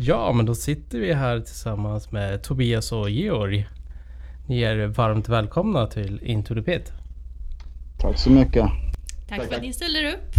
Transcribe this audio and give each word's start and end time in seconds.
Ja, 0.00 0.32
men 0.32 0.46
då 0.46 0.54
sitter 0.54 0.98
vi 0.98 1.12
här 1.12 1.40
tillsammans 1.40 2.12
med 2.12 2.42
Tobias 2.42 2.92
och 2.92 3.10
Georg. 3.10 3.68
Ni 4.46 4.62
är 4.62 4.86
varmt 4.86 5.28
välkomna 5.28 5.86
till 5.86 6.20
Into 6.22 6.54
the 6.54 6.62
Pit. 6.62 6.92
Tack 8.00 8.18
så 8.18 8.30
mycket. 8.30 8.66
Tack 9.28 9.44
för 9.44 9.54
att 9.54 9.62
ni 9.62 9.72
ställer 9.72 10.14
upp. 10.14 10.34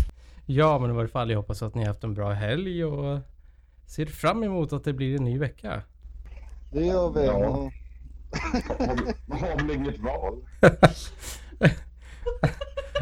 Ja, 0.45 0.79
men 0.79 0.89
i 0.89 0.93
varje 0.93 1.07
fall 1.07 1.29
jag 1.29 1.37
hoppas 1.37 1.61
att 1.61 1.75
ni 1.75 1.81
har 1.81 1.87
haft 1.87 2.03
en 2.03 2.13
bra 2.13 2.31
helg 2.31 2.85
och 2.85 3.19
ser 3.85 4.05
fram 4.05 4.43
emot 4.43 4.73
att 4.73 4.83
det 4.83 4.93
blir 4.93 5.15
en 5.15 5.23
ny 5.23 5.37
vecka. 5.37 5.81
Det 6.71 6.85
gör 6.85 7.11
vi. 7.11 7.25
Ja. 7.25 7.71
Har 9.29 9.57
väl 9.57 9.75
inget 9.75 9.99
val? 9.99 10.35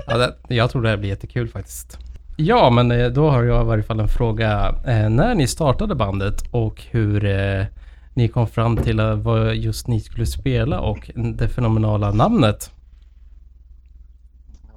Ja, 0.10 0.18
det, 0.18 0.56
jag 0.56 0.72
tror 0.72 0.82
det 0.82 0.90
här 0.90 0.98
blir 0.98 1.10
jättekul 1.10 1.50
faktiskt. 1.50 2.00
Ja, 2.40 2.70
men 2.70 2.92
eh, 2.92 3.08
då 3.08 3.30
har 3.30 3.44
jag 3.44 3.62
i 3.62 3.66
varje 3.66 3.84
fall 3.84 4.00
en 4.00 4.08
fråga. 4.08 4.76
Eh, 4.86 5.10
när 5.10 5.36
ni 5.36 5.48
startade 5.48 5.96
bandet 5.96 6.44
och 6.52 6.82
hur 6.92 7.26
eh, 7.26 7.66
ni 8.14 8.28
kom 8.28 8.48
fram 8.48 8.78
till 8.78 9.02
vad 9.24 9.56
just 9.56 9.88
ni 9.88 10.00
skulle 10.00 10.26
spela 10.26 10.80
och 10.80 11.12
det 11.16 11.48
fenomenala 11.48 12.12
namnet. 12.12 12.72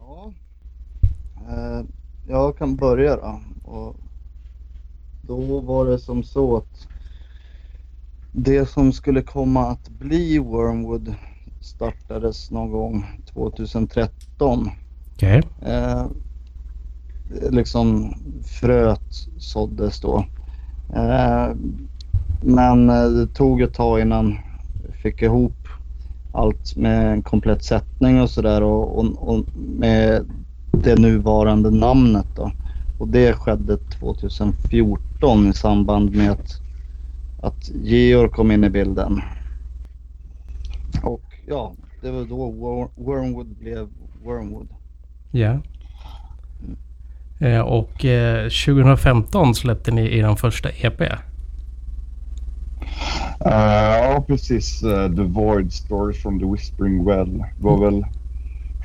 Ja. 0.01 0.33
Jag 2.29 2.59
kan 2.59 2.77
börja 2.77 3.17
då. 3.17 3.41
Och 3.65 3.97
då 5.23 5.61
var 5.61 5.87
det 5.87 5.99
som 5.99 6.23
så 6.23 6.57
att 6.57 6.89
det 8.33 8.67
som 8.67 8.93
skulle 8.93 9.23
komma 9.23 9.67
att 9.67 9.89
bli 9.89 10.39
Wormwood 10.39 11.15
startades 11.61 12.51
någon 12.51 12.71
gång 12.71 13.07
2013. 13.33 14.71
Okej. 15.15 15.43
Liksom 17.51 18.15
fröet 18.45 19.27
såddes 19.39 20.01
då. 20.01 20.25
Eh, 20.95 21.55
men 22.41 22.91
eh, 22.91 23.11
det 23.11 23.27
tog 23.27 23.63
ett 23.63 23.75
tag 23.75 24.01
innan 24.01 24.39
vi 24.87 24.93
fick 24.93 25.23
ihop 25.23 25.69
allt 26.33 26.77
med 26.77 27.13
en 27.13 27.23
komplett 27.23 27.65
sättning 27.65 28.21
och 28.21 28.31
sådär 28.31 28.63
och, 28.63 28.99
och, 28.99 29.29
och 29.29 29.45
med 29.55 30.27
det 30.73 30.99
nuvarande 30.99 31.71
namnet 31.71 32.27
då. 32.35 32.53
Och 32.99 33.09
det 33.09 33.33
skedde 33.33 33.77
2014 33.77 35.47
i 35.51 35.55
samband 35.55 36.17
med 36.17 36.31
att, 36.31 36.61
att 37.43 37.71
Georg 37.75 38.31
kom 38.31 38.51
in 38.51 38.65
i 38.65 38.71
bilden. 38.71 39.21
Och 41.03 41.23
ja, 41.47 41.75
det 42.03 42.11
var 42.11 42.25
då 42.25 42.51
Wormwood 42.97 43.47
blev 43.47 43.89
Wormwood. 44.25 44.69
Ja. 45.31 45.41
Yeah 45.41 45.61
och 47.65 48.05
eh, 48.05 48.43
2015 48.45 49.55
släppte 49.55 49.91
ni 49.91 50.19
er 50.19 50.35
första 50.37 50.69
EP. 50.71 51.01
Eh, 51.01 51.11
ja, 53.47 54.25
precis. 54.27 54.83
Eh, 54.83 55.09
the 55.17 55.23
Void 55.23 55.73
Stories 55.73 56.23
from 56.23 56.41
the 56.41 56.47
Whispering 56.47 57.05
Well 57.05 57.45
var 57.61 57.85
väl... 57.85 58.05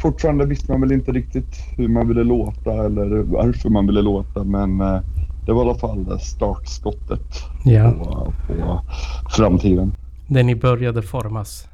Fortfarande 0.02 0.46
visste 0.46 0.72
man 0.72 0.82
väl 0.82 0.92
inte 0.92 1.12
riktigt 1.12 1.56
hur 1.78 1.88
man 1.88 2.08
ville 2.08 2.24
låta 2.24 2.72
eller 2.86 3.24
varför 3.24 3.70
man 3.70 3.86
ville 3.88 4.02
låta 4.02 4.44
men 4.44 4.82
eh, 4.82 5.00
det 5.46 5.54
var 5.54 5.66
i 5.66 5.70
alla 5.70 5.80
fall 5.80 6.06
det 6.06 6.20
startskottet 6.20 7.22
Ja. 7.66 7.92
på, 7.92 8.34
på 8.48 8.82
framtiden. 9.30 9.94
Där 10.28 10.44
ni 10.44 10.56
började 10.56 11.02
formas. 11.02 11.68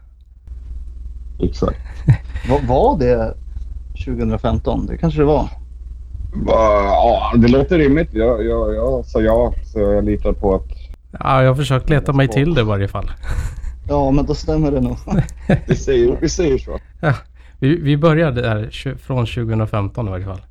Exakt. 1.39 1.79
Vad 2.49 2.63
var 2.67 2.97
det 2.99 3.33
2015? 4.05 4.85
Det 4.85 4.97
kanske 4.97 5.19
det 5.19 5.25
var. 5.25 5.49
Ja, 6.45 7.33
det 7.37 7.47
låter 7.47 7.77
rimligt. 7.77 8.13
Jag, 8.13 8.45
jag, 8.45 8.75
jag 8.75 9.05
sa 9.05 9.21
ja, 9.21 9.53
så 9.63 9.79
jag 9.79 10.05
litar 10.05 10.33
på 10.33 10.55
att 10.55 10.67
Ja, 11.19 11.43
jag 11.43 11.49
har 11.49 11.55
försökt 11.55 11.89
leta 11.89 12.13
mig 12.13 12.27
till 12.27 12.53
det 12.53 12.61
i 12.61 12.63
varje 12.63 12.87
fall. 12.87 13.11
Ja, 13.87 14.11
men 14.11 14.25
då 14.25 14.35
stämmer 14.35 14.71
det 14.71 14.81
nog. 14.81 14.97
vi 15.67 15.75
säger, 15.75 16.17
vi 16.21 16.29
säger 16.29 16.57
så. 16.57 16.79
Ja, 16.99 17.13
vi, 17.59 17.75
vi 17.75 17.97
började 17.97 18.41
där 18.41 18.97
från 18.97 19.25
2015 19.25 20.07
i 20.07 20.11
varje 20.11 20.25
fall. 20.25 20.41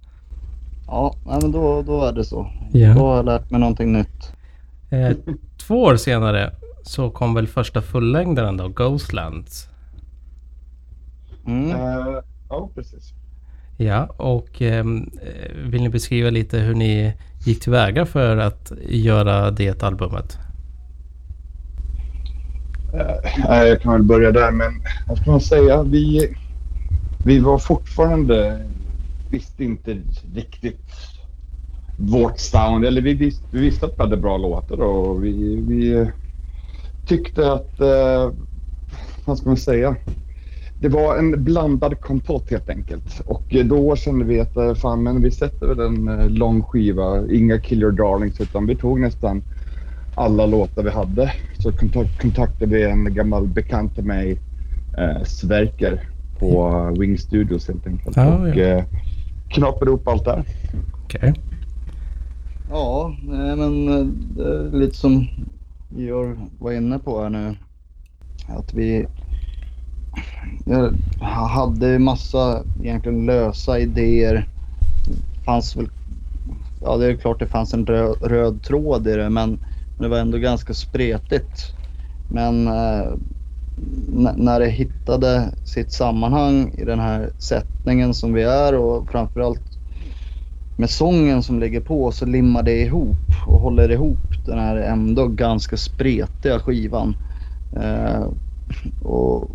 Ja, 0.87 1.15
men 1.25 1.53
då, 1.53 1.83
då 1.83 2.05
är 2.05 2.13
det 2.13 2.25
så. 2.25 2.51
Ja. 2.73 2.95
Då 2.95 3.07
har 3.07 3.17
jag 3.17 3.25
lärt 3.25 3.51
mig 3.51 3.61
någonting 3.61 3.93
nytt. 3.93 4.33
Eh, 4.91 5.17
två 5.67 5.83
år 5.83 5.97
senare 5.97 6.53
så 6.83 7.11
kom 7.11 7.35
väl 7.35 7.47
första 7.47 7.83
fullängdaren 7.83 8.57
då, 8.57 8.69
Ghostlands. 8.69 9.69
Mm. 11.47 11.71
Eh, 11.71 12.23
ja, 12.49 12.71
precis. 12.75 13.13
Ja, 13.83 14.07
och 14.17 14.63
eh, 14.63 14.85
vill 15.65 15.83
ni 15.83 15.89
beskriva 15.89 16.31
lite 16.31 16.59
hur 16.59 16.75
ni 16.75 17.13
gick 17.45 17.61
tillväga 17.61 18.07
för 18.07 18.37
att 18.37 18.73
göra 18.89 19.51
det 19.51 19.83
albumet? 19.83 20.39
Eh, 22.95 23.63
jag 23.63 23.81
kan 23.81 23.93
väl 23.93 24.03
börja 24.03 24.33
där, 24.33 24.51
men 24.51 24.73
vad 25.09 25.19
ska 25.19 25.31
man 25.31 25.41
säga? 25.41 25.83
Vi, 25.83 26.37
vi 27.25 27.39
var 27.39 27.59
fortfarande, 27.59 28.67
visste 29.31 29.65
inte 29.65 29.99
riktigt 30.35 30.91
vårt 31.99 32.39
sound. 32.39 32.85
Eller 32.85 33.03
vi, 33.03 33.15
visste, 33.15 33.45
vi 33.51 33.61
visste 33.61 33.87
att 33.87 33.99
vi 33.99 34.03
hade 34.03 34.17
bra 34.17 34.37
låtar 34.37 34.81
och 34.81 35.25
vi, 35.25 35.57
vi 35.69 36.11
tyckte 37.07 37.53
att, 37.53 37.81
eh, 37.81 38.33
vad 39.25 39.39
ska 39.39 39.49
man 39.49 39.57
säga? 39.57 39.97
Det 40.81 40.89
var 40.89 41.17
en 41.17 41.45
blandad 41.45 42.01
kompott 42.01 42.51
helt 42.51 42.69
enkelt. 42.69 43.21
Och 43.27 43.55
eh, 43.55 43.67
då 43.67 43.97
kände 43.97 44.25
vi 44.25 44.41
att 44.41 44.57
eh, 44.57 44.75
fan, 44.75 45.03
men 45.03 45.23
vi 45.23 45.31
sätter 45.31 45.67
väl 45.67 45.81
en 45.81 46.09
eh, 46.09 46.29
lång 46.29 46.63
skiva, 46.63 47.27
inga 47.31 47.61
Kill 47.61 47.83
Your 47.83 47.93
Darlings, 47.93 48.41
utan 48.41 48.67
vi 48.67 48.77
tog 48.77 49.01
nästan 49.01 49.43
alla 50.15 50.47
låtar 50.47 50.83
vi 50.83 50.91
hade. 50.91 51.33
Så 51.59 51.73
kontakt, 51.73 52.21
kontaktade 52.21 52.77
vi 52.77 52.85
en 52.85 53.15
gammal 53.15 53.47
bekant 53.47 53.95
till 53.95 54.05
mig, 54.05 54.39
eh, 54.99 55.25
Sverker, 55.25 56.09
på 56.39 56.95
Wing 56.99 57.19
Studios 57.19 57.69
helt 57.69 57.87
enkelt. 57.87 58.17
Ja, 58.17 58.39
och 58.39 58.49
ja. 58.49 58.65
eh, 58.65 58.85
knapade 59.49 59.91
ihop 59.91 60.09
allt 60.09 60.25
där. 60.25 60.45
Okej. 61.05 61.35
Ja, 62.71 63.17
nej, 63.23 63.57
men 63.57 63.87
det 64.37 64.45
är 64.45 64.77
lite 64.77 64.97
som 64.97 65.29
Georg 65.97 66.37
var 66.59 66.73
inne 66.73 66.99
på 66.99 67.23
här 67.23 67.31
nu. 67.31 67.57
Att 68.49 68.75
vi 68.75 69.07
jag 70.65 70.95
hade 71.27 71.99
massa 71.99 72.63
egentligen 72.83 73.27
lösa 73.27 73.79
idéer. 73.79 74.47
Fanns 75.45 75.77
väl, 75.77 75.89
ja 76.81 76.97
det 76.97 77.07
är 77.07 77.17
klart 77.17 77.39
det 77.39 77.47
fanns 77.47 77.75
en 77.75 77.87
röd, 77.87 78.17
röd 78.21 78.63
tråd 78.63 79.09
i 79.09 79.17
det 79.17 79.31
men 79.31 79.59
det 79.99 80.09
var 80.09 80.19
ändå 80.19 80.39
ganska 80.39 80.75
spretigt. 80.75 81.75
Men 82.29 82.67
eh, 82.67 83.13
när 84.37 84.61
det 84.61 84.69
hittade 84.69 85.51
sitt 85.65 85.93
sammanhang 85.93 86.75
i 86.79 86.85
den 86.85 87.01
här 87.01 87.31
sättningen 87.39 88.15
som 88.15 88.33
vi 88.33 88.43
är 88.43 88.75
och 88.75 89.11
framförallt 89.11 89.63
med 90.77 90.91
sången 90.91 91.43
som 91.43 91.61
ligger 91.61 91.81
på 91.81 92.13
så 92.13 92.27
limmar 92.27 92.63
det 92.63 92.81
ihop 92.81 93.17
och 93.47 93.61
håller 93.61 93.91
ihop 93.91 94.47
den 94.47 94.59
här 94.59 94.77
ändå 94.77 95.27
ganska 95.27 95.77
spretiga 95.77 96.59
skivan. 96.59 97.15
Eh, 97.77 98.27
och 99.03 99.51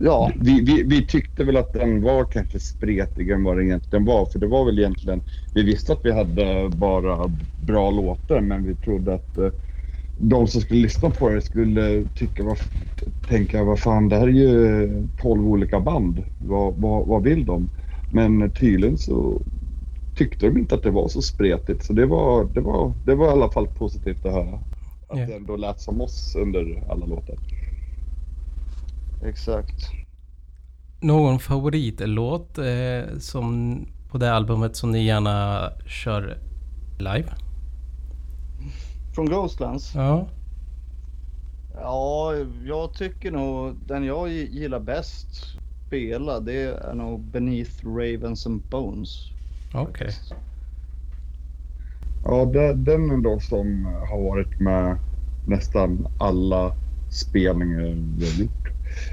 ja, 0.00 0.32
Vi, 0.40 0.60
vi, 0.64 0.82
vi 0.82 1.06
tyckte 1.06 1.44
väl 1.44 1.56
att 1.56 1.72
den 1.72 2.02
var 2.02 2.24
kanske 2.24 2.60
spretigare 2.60 3.34
än 3.36 3.44
vad 3.44 3.56
den 3.56 3.66
egentligen 3.66 4.04
var. 4.04 4.26
För 4.26 4.38
det 4.38 4.46
var 4.46 4.64
väl 4.64 4.78
egentligen, 4.78 5.22
vi 5.54 5.62
visste 5.62 5.92
att 5.92 6.00
vi 6.04 6.12
hade 6.12 6.68
bara 6.70 7.28
bra 7.56 7.90
låtar 7.90 8.40
men 8.40 8.64
vi 8.64 8.76
trodde 8.76 9.14
att 9.14 9.38
eh, 9.38 9.50
de 10.16 10.46
som 10.48 10.60
skulle 10.60 10.80
lyssna 10.82 11.10
på 11.10 11.28
det 11.28 11.42
skulle 11.42 12.08
tycka, 12.14 12.44
vad, 12.44 12.58
tänka 13.28 13.64
vad 13.64 13.80
fan 13.80 14.08
det 14.08 14.16
här 14.16 14.28
är 14.28 14.32
ju 14.32 15.08
12 15.16 15.48
olika 15.48 15.80
band. 15.80 16.24
Vad, 16.38 16.74
vad, 16.80 17.06
vad 17.06 17.22
vill 17.22 17.46
de? 17.46 17.68
Men 18.08 18.52
tydligen 18.52 18.98
så 18.98 19.42
tyckte 20.14 20.46
de 20.46 20.58
inte 20.58 20.74
att 20.74 20.82
det 20.82 20.90
var 20.90 21.08
så 21.08 21.22
spretigt. 21.22 21.82
Så 21.84 21.92
det 21.92 22.06
var, 22.06 22.44
det 22.44 22.60
var, 22.60 22.94
det 23.04 23.14
var 23.14 23.26
i 23.26 23.30
alla 23.30 23.50
fall 23.50 23.66
positivt 23.68 24.26
att 24.26 24.32
höra. 24.32 24.54
Att 25.08 25.18
Ja. 25.18 25.26
det 25.26 25.34
ändå 25.34 25.56
lät 25.56 25.80
som 25.80 26.00
oss 26.00 26.36
under 26.38 26.84
alla 26.88 27.06
låtar. 27.06 27.36
Exakt. 29.24 29.90
Någon 31.00 31.38
favoritlåt 31.38 32.58
eh, 32.58 33.18
som 33.18 33.78
på 34.10 34.18
det 34.18 34.32
albumet 34.32 34.76
som 34.76 34.90
ni 34.90 35.04
gärna 35.04 35.70
kör 35.86 36.38
live? 36.98 37.28
Från 39.14 39.26
Ghostlands? 39.26 39.94
Ja. 39.94 40.28
Ja, 41.74 42.34
jag 42.64 42.94
tycker 42.94 43.30
nog 43.30 43.76
den 43.86 44.04
jag 44.04 44.28
gillar 44.30 44.80
bäst 44.80 45.60
spela 45.90 46.40
det 46.40 46.62
är 46.62 46.94
nog 46.94 47.20
Beneath 47.20 47.86
Ravens 47.86 48.46
and 48.46 48.62
Bones. 48.70 49.30
Okej. 49.74 50.06
faktiskt. 50.06 50.34
Ja, 52.24 52.44
det, 52.44 52.74
den 52.74 53.10
är 53.10 53.22
då 53.22 53.40
som 53.40 53.84
har 53.84 54.22
varit 54.22 54.60
med 54.60 54.98
nästan 55.46 56.08
alla 56.18 56.76
spelningar 57.10 57.80
vi 58.18 58.30
har 58.30 58.40
gjort. 58.40 58.69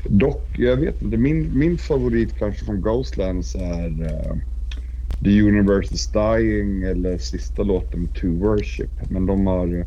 Dock, 0.09 0.45
jag 0.57 0.77
vet 0.77 1.01
inte, 1.01 1.17
min, 1.17 1.59
min 1.59 1.77
favorit 1.77 2.37
kanske 2.39 2.65
från 2.65 2.81
Ghostlands 2.81 3.55
är 3.55 4.03
eh, 4.05 4.37
The 5.23 5.41
Universe 5.41 5.93
is 5.93 6.07
Dying 6.11 6.83
eller 6.83 7.17
sista 7.17 7.63
låten 7.63 8.07
To 8.07 8.27
Worship. 8.27 9.09
Men 9.09 9.25
de 9.25 9.47
har 9.47 9.85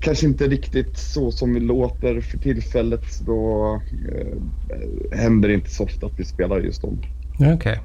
kanske 0.00 0.26
inte 0.26 0.48
riktigt 0.48 0.98
så 0.98 1.32
som 1.32 1.54
vi 1.54 1.60
låter 1.60 2.20
för 2.20 2.38
tillfället. 2.38 3.20
Då 3.26 3.74
eh, 4.12 5.18
händer 5.18 5.48
det 5.48 5.54
inte 5.54 5.70
så 5.70 5.84
ofta 5.84 6.06
att 6.06 6.18
vi 6.18 6.24
spelar 6.24 6.60
just 6.60 6.82
dem. 6.82 6.98
Okej. 7.34 7.54
Okay. 7.54 7.78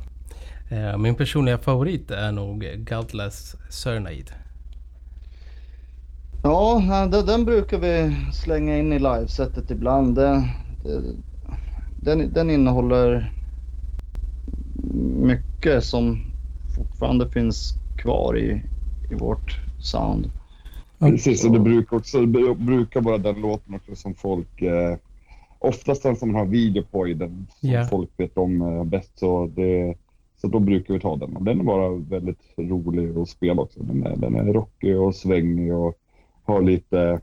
Min 0.98 1.16
personliga 1.16 1.58
favorit 1.58 2.12
är 2.12 2.32
nog 2.32 2.66
Godless 2.90 3.56
Cernade. 3.70 4.34
Ja, 6.44 7.08
den 7.26 7.46
brukar 7.46 7.80
vi 7.80 8.16
slänga 8.34 8.78
in 8.78 8.94
i 8.94 9.00
livesetet 9.00 9.72
ibland. 9.72 10.20
Den, 12.02 12.34
den 12.34 12.50
innehåller 12.50 13.34
mycket 15.22 15.84
som 15.84 16.20
fortfarande 16.76 17.30
finns 17.30 17.74
kvar 17.98 18.38
i, 18.38 18.62
i 19.12 19.16
vårt 19.16 19.60
sound. 19.80 20.32
Precis, 21.00 21.46
och 21.46 21.52
det 21.52 21.60
brukar 21.60 21.98
också 21.98 22.26
det 22.26 22.56
brukar 22.56 23.02
vara 23.02 23.18
den 23.18 23.42
låten 23.42 23.76
också 23.76 23.96
som 23.96 24.14
folk... 24.14 24.62
Eh, 24.62 24.98
oftast 25.60 26.04
den 26.04 26.16
som 26.16 26.36
har 26.36 26.46
video 26.46 26.84
på 26.92 27.08
i 27.08 27.14
den, 27.14 27.48
som 27.60 27.70
yeah. 27.70 27.90
folk 27.90 28.10
vet 28.18 28.38
om 28.38 28.62
eh, 28.62 28.84
bäst. 28.84 29.20
Så, 29.20 29.52
det, 29.56 29.96
så 30.42 30.48
då 30.48 30.60
brukar 30.60 30.94
vi 30.94 31.00
ta 31.00 31.16
den. 31.16 31.36
Och 31.36 31.44
den 31.44 31.60
är 31.60 31.64
bara 31.64 31.90
väldigt 31.90 32.40
rolig 32.58 33.18
att 33.18 33.30
spela 33.30 33.62
också. 33.62 33.84
Den 33.84 34.04
är, 34.04 34.16
den 34.16 34.36
är 34.36 34.54
rockig 34.54 35.00
och 35.00 35.16
svängig 35.16 35.74
och 35.74 35.98
har 36.46 36.62
lite 36.62 37.22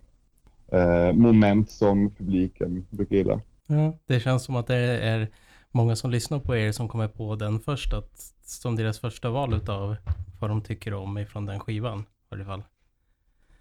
eh, 0.75 1.13
moment 1.13 1.71
som 1.71 2.11
publiken 2.11 2.87
brukar 2.91 3.17
gilla. 3.17 3.41
Ja, 3.67 3.99
det 4.07 4.21
känns 4.21 4.45
som 4.45 4.57
att 4.57 4.67
det 4.67 4.77
är 4.77 5.29
många 5.71 5.97
som 5.97 6.11
lyssnar 6.11 6.39
på 6.39 6.57
er 6.57 6.73
som 6.73 6.89
kommer 6.89 7.09
på 7.09 7.37
den 7.37 7.61
först, 7.61 7.93
att, 7.93 8.35
som 8.45 8.77
deras 8.77 8.99
första 8.99 9.31
val 9.31 9.55
utav 9.55 9.97
vad 10.41 10.51
de 10.51 10.63
tycker 10.63 10.95
om 10.95 11.19
ifrån 11.19 11.47
den 11.47 11.61
skivan 11.61 12.01
i 12.01 12.35
alla 12.35 12.45
fall. 12.45 12.63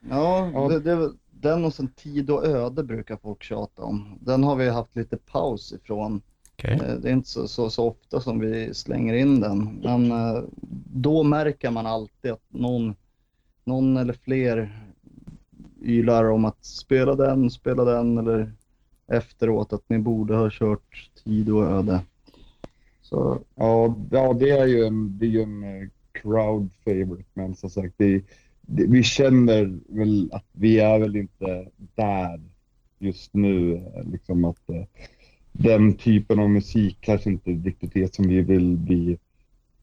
Ja, 0.09 0.49
ja. 0.53 0.67
Det, 0.67 0.79
det, 0.79 1.11
den 1.31 1.65
och 1.65 1.73
sen 1.73 1.87
Tid 1.87 2.29
och 2.29 2.45
öde 2.45 2.83
brukar 2.83 3.17
folk 3.17 3.43
tjata 3.43 3.81
om. 3.81 4.17
Den 4.21 4.43
har 4.43 4.55
vi 4.55 4.69
haft 4.69 4.95
lite 4.95 5.17
paus 5.17 5.71
ifrån. 5.71 6.21
Okay. 6.53 6.73
Eh, 6.73 6.95
det 6.99 7.09
är 7.09 7.13
inte 7.13 7.29
så, 7.29 7.47
så, 7.47 7.69
så, 7.69 7.87
ofta 7.87 8.21
som 8.21 8.39
vi 8.39 8.73
slänger 8.73 9.13
in 9.13 9.39
den. 9.39 9.79
Men 9.83 10.11
eh, 10.11 10.43
då 10.93 11.23
märker 11.23 11.71
man 11.71 11.85
alltid 11.85 12.31
att 12.31 12.43
någon, 12.49 12.95
någon 13.63 13.97
eller 13.97 14.13
fler 14.13 14.83
ylar 15.83 16.29
om 16.29 16.45
att 16.45 16.65
spela 16.65 17.15
den, 17.15 17.49
spela 17.49 17.83
den 17.83 18.17
eller 18.17 18.51
efteråt 19.07 19.73
att 19.73 19.89
ni 19.89 19.99
borde 19.99 20.35
ha 20.35 20.49
kört 20.51 21.09
Tid 21.23 21.49
och 21.49 21.63
öde. 21.63 22.01
Så. 23.01 23.39
Ja, 23.55 23.95
ja 24.11 24.33
det 24.33 24.49
är 24.49 24.65
ju 24.67 24.85
en, 24.85 25.17
det 25.17 25.25
är 25.25 25.29
ju 25.29 25.41
en 25.41 25.63
eh, 25.63 25.89
crowd 26.11 26.69
favorite 26.85 27.29
men 27.33 27.55
som 27.55 27.69
sagt 27.69 27.93
det, 27.97 28.21
det, 28.61 28.85
vi 28.85 29.03
känner 29.03 29.79
väl 29.87 30.29
att 30.33 30.45
vi 30.51 30.79
är 30.79 30.99
väl 30.99 31.15
inte 31.15 31.67
där 31.95 32.41
just 32.99 33.33
nu. 33.33 33.83
Liksom 34.11 34.45
att 34.45 34.69
eh, 34.69 34.83
den 35.51 35.93
typen 35.93 36.39
av 36.39 36.49
musik 36.49 36.97
kanske 36.99 37.29
inte 37.29 37.51
riktigt 37.51 37.95
är 37.95 38.07
som 38.07 38.27
vi 38.27 38.41
vill 38.41 38.77
bli 38.77 39.17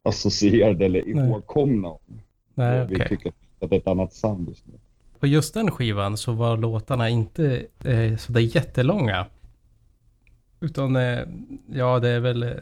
associerade 0.03 0.85
eller 0.85 1.09
ihågkomna 1.09 1.89
om. 1.89 2.21
Nej, 2.55 2.87
vi 2.91 2.99
tycker 3.09 3.33
att 3.61 3.71
det 3.71 3.77
är 3.77 3.81
ett 3.81 3.87
annat 3.87 4.13
sound 4.13 4.49
just 4.49 4.67
nu. 4.67 4.75
På 5.20 5.26
just 5.26 5.54
den 5.54 5.70
skivan 5.70 6.16
så 6.16 6.33
var 6.33 6.56
låtarna 6.56 7.09
inte 7.09 7.66
eh, 7.85 8.16
sådär 8.16 8.40
jättelånga. 8.40 9.26
Utan 10.61 10.96
eh, 10.96 11.18
ja, 11.66 11.98
det 11.98 12.09
är 12.09 12.20
väl 12.20 12.42
eh, 12.42 12.54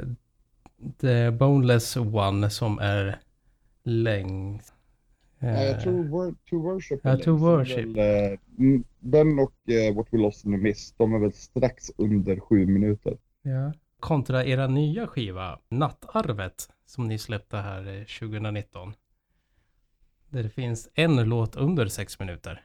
The 1.01 1.31
Boneless 1.31 1.97
One 1.97 2.51
som 2.51 2.79
är 2.79 3.19
längst. 3.85 4.75
Ja, 5.39 5.49
jag 5.49 5.81
tror 5.81 6.35
To 6.51 6.57
Worship 6.63 7.01
ja, 7.03 7.17
to 7.17 7.37
worship. 7.37 7.87
Väl, 7.87 8.33
eh, 8.33 8.39
den 9.01 9.39
och 9.39 9.53
uh, 9.69 9.97
What 9.97 10.07
We 10.11 10.19
Lost 10.19 10.45
in 10.45 10.53
the 10.53 10.59
Mist, 10.59 10.95
de 10.99 11.15
är 11.15 11.19
väl 11.19 11.33
strax 11.33 11.91
under 11.97 12.41
sju 12.41 12.67
minuter. 12.67 13.19
Ja. 13.43 13.73
Kontra 14.01 14.45
era 14.45 14.67
nya 14.67 15.07
skiva, 15.07 15.59
Nattarvet, 15.69 16.69
som 16.87 17.09
ni 17.09 17.19
släppte 17.19 17.57
här 17.57 17.85
2019. 18.21 18.93
Där 20.31 20.43
det 20.43 20.49
finns 20.49 20.89
en 20.95 21.17
låt 21.17 21.57
under 21.57 21.87
sex 21.87 22.21
minuter. 22.21 22.65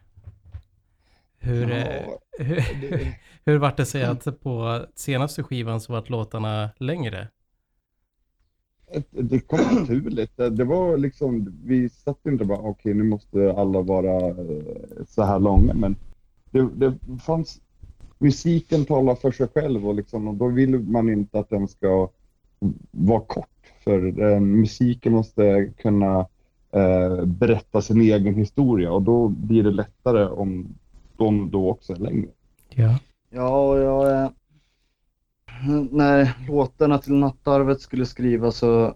Hur, 1.38 1.70
ja, 1.70 1.78
eh, 1.78 2.04
hur, 2.40 2.56
det... 2.82 3.16
hur 3.46 3.58
vart 3.58 3.78
det 3.78 3.86
sig 3.86 4.04
att 4.04 4.42
på 4.42 4.86
senaste 4.96 5.44
skivan 5.44 5.82
så 5.82 5.94
vart 5.94 6.10
låtarna 6.10 6.70
längre? 6.78 7.28
Det 9.10 9.40
kom 9.40 9.60
naturligt. 9.60 10.38
Det 10.38 10.64
var 10.64 10.98
liksom, 10.98 11.62
vi 11.64 11.90
satt 11.90 12.26
inte 12.26 12.46
bara 12.46 12.58
okej 12.58 12.72
okay, 12.72 12.94
nu 12.94 13.04
måste 13.04 13.54
alla 13.58 13.82
vara 13.82 14.28
eh, 14.28 15.06
så 15.08 15.24
här 15.24 15.40
långa 15.40 15.74
men 15.74 15.96
det, 16.52 16.70
det 16.76 16.98
fanns, 17.26 17.62
musiken 18.18 18.86
talar 18.86 19.16
för 19.16 19.32
sig 19.32 19.48
själv 19.48 19.88
och, 19.88 19.96
liksom, 19.96 20.28
och 20.28 20.36
då 20.36 20.48
vill 20.48 20.80
man 20.80 21.10
inte 21.10 21.40
att 21.40 21.50
den 21.50 21.68
ska 21.68 22.10
vara 22.92 23.22
kort 23.22 23.50
för 23.84 24.22
eh, 24.22 24.40
musiken 24.40 25.14
måste 25.14 25.74
kunna 25.78 26.28
eh, 26.74 27.26
berätta 27.26 27.82
sin 27.82 28.02
egen 28.02 28.36
historia 28.36 28.92
och 28.92 29.02
då 29.02 29.28
blir 29.28 29.64
det 29.64 29.72
lättare 29.72 30.26
om 30.26 30.68
de 31.18 31.52
då 31.52 31.70
också 31.70 31.94
är 31.94 31.98
längre. 31.98 32.30
Ja. 32.70 33.00
Ja, 33.30 33.68
och 33.70 33.80
jag... 33.80 34.24
Eh, 34.24 34.30
när 35.92 36.48
låtarna 36.48 36.98
till 36.98 37.14
Nattarvet 37.14 37.82
skulle 37.82 38.06
skrivas 38.06 38.58
så... 38.58 38.96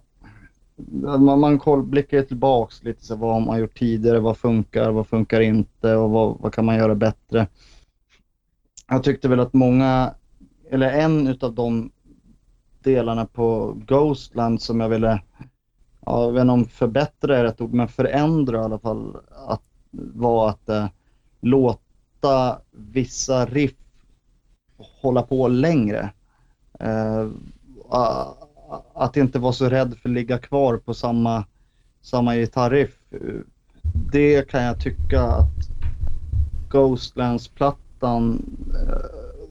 Man, 1.01 1.39
man 1.39 1.59
koll, 1.59 1.83
blickar 1.83 2.21
tillbaks 2.21 2.83
lite 2.83 3.05
så 3.05 3.15
vad 3.15 3.33
har 3.33 3.39
man 3.39 3.59
gjort 3.59 3.79
tidigare, 3.79 4.19
vad 4.19 4.37
funkar, 4.37 4.91
vad 4.91 5.07
funkar 5.07 5.41
inte 5.41 5.95
och 5.95 6.09
vad, 6.09 6.37
vad 6.39 6.53
kan 6.53 6.65
man 6.65 6.75
göra 6.75 6.95
bättre. 6.95 7.47
Jag 8.87 9.03
tyckte 9.03 9.27
väl 9.27 9.39
att 9.39 9.53
många, 9.53 10.13
eller 10.69 10.91
en 10.91 11.27
utav 11.27 11.53
de 11.53 11.91
delarna 12.83 13.25
på 13.25 13.77
Ghostland 13.87 14.61
som 14.61 14.79
jag 14.79 14.89
ville 14.89 15.21
ja, 16.07 16.23
jag 16.23 16.31
vet 16.31 16.41
inte 16.41 16.51
om 16.51 16.65
förbättra 16.65 17.37
är 17.37 17.43
rätt 17.43 17.61
ord, 17.61 17.73
men 17.73 17.87
förändra 17.87 18.57
i 18.57 18.63
alla 18.63 18.79
fall, 18.79 19.17
att, 19.47 19.61
var 19.91 20.49
att 20.49 20.69
eh, 20.69 20.87
låta 21.41 22.59
vissa 22.71 23.45
riff 23.45 23.75
hålla 25.01 25.21
på 25.21 25.47
längre. 25.47 26.09
Eh, 26.79 27.27
att 28.93 29.17
inte 29.17 29.39
vara 29.39 29.53
så 29.53 29.69
rädd 29.69 29.97
för 30.01 30.09
att 30.09 30.15
ligga 30.15 30.37
kvar 30.37 30.77
på 30.77 30.93
samma, 30.93 31.45
samma 32.01 32.35
gitarriff. 32.35 32.99
Det 34.11 34.49
kan 34.49 34.63
jag 34.63 34.79
tycka 34.81 35.21
att 35.21 35.69
Ghostlands-plattan, 36.69 38.45
eh, 38.73 39.49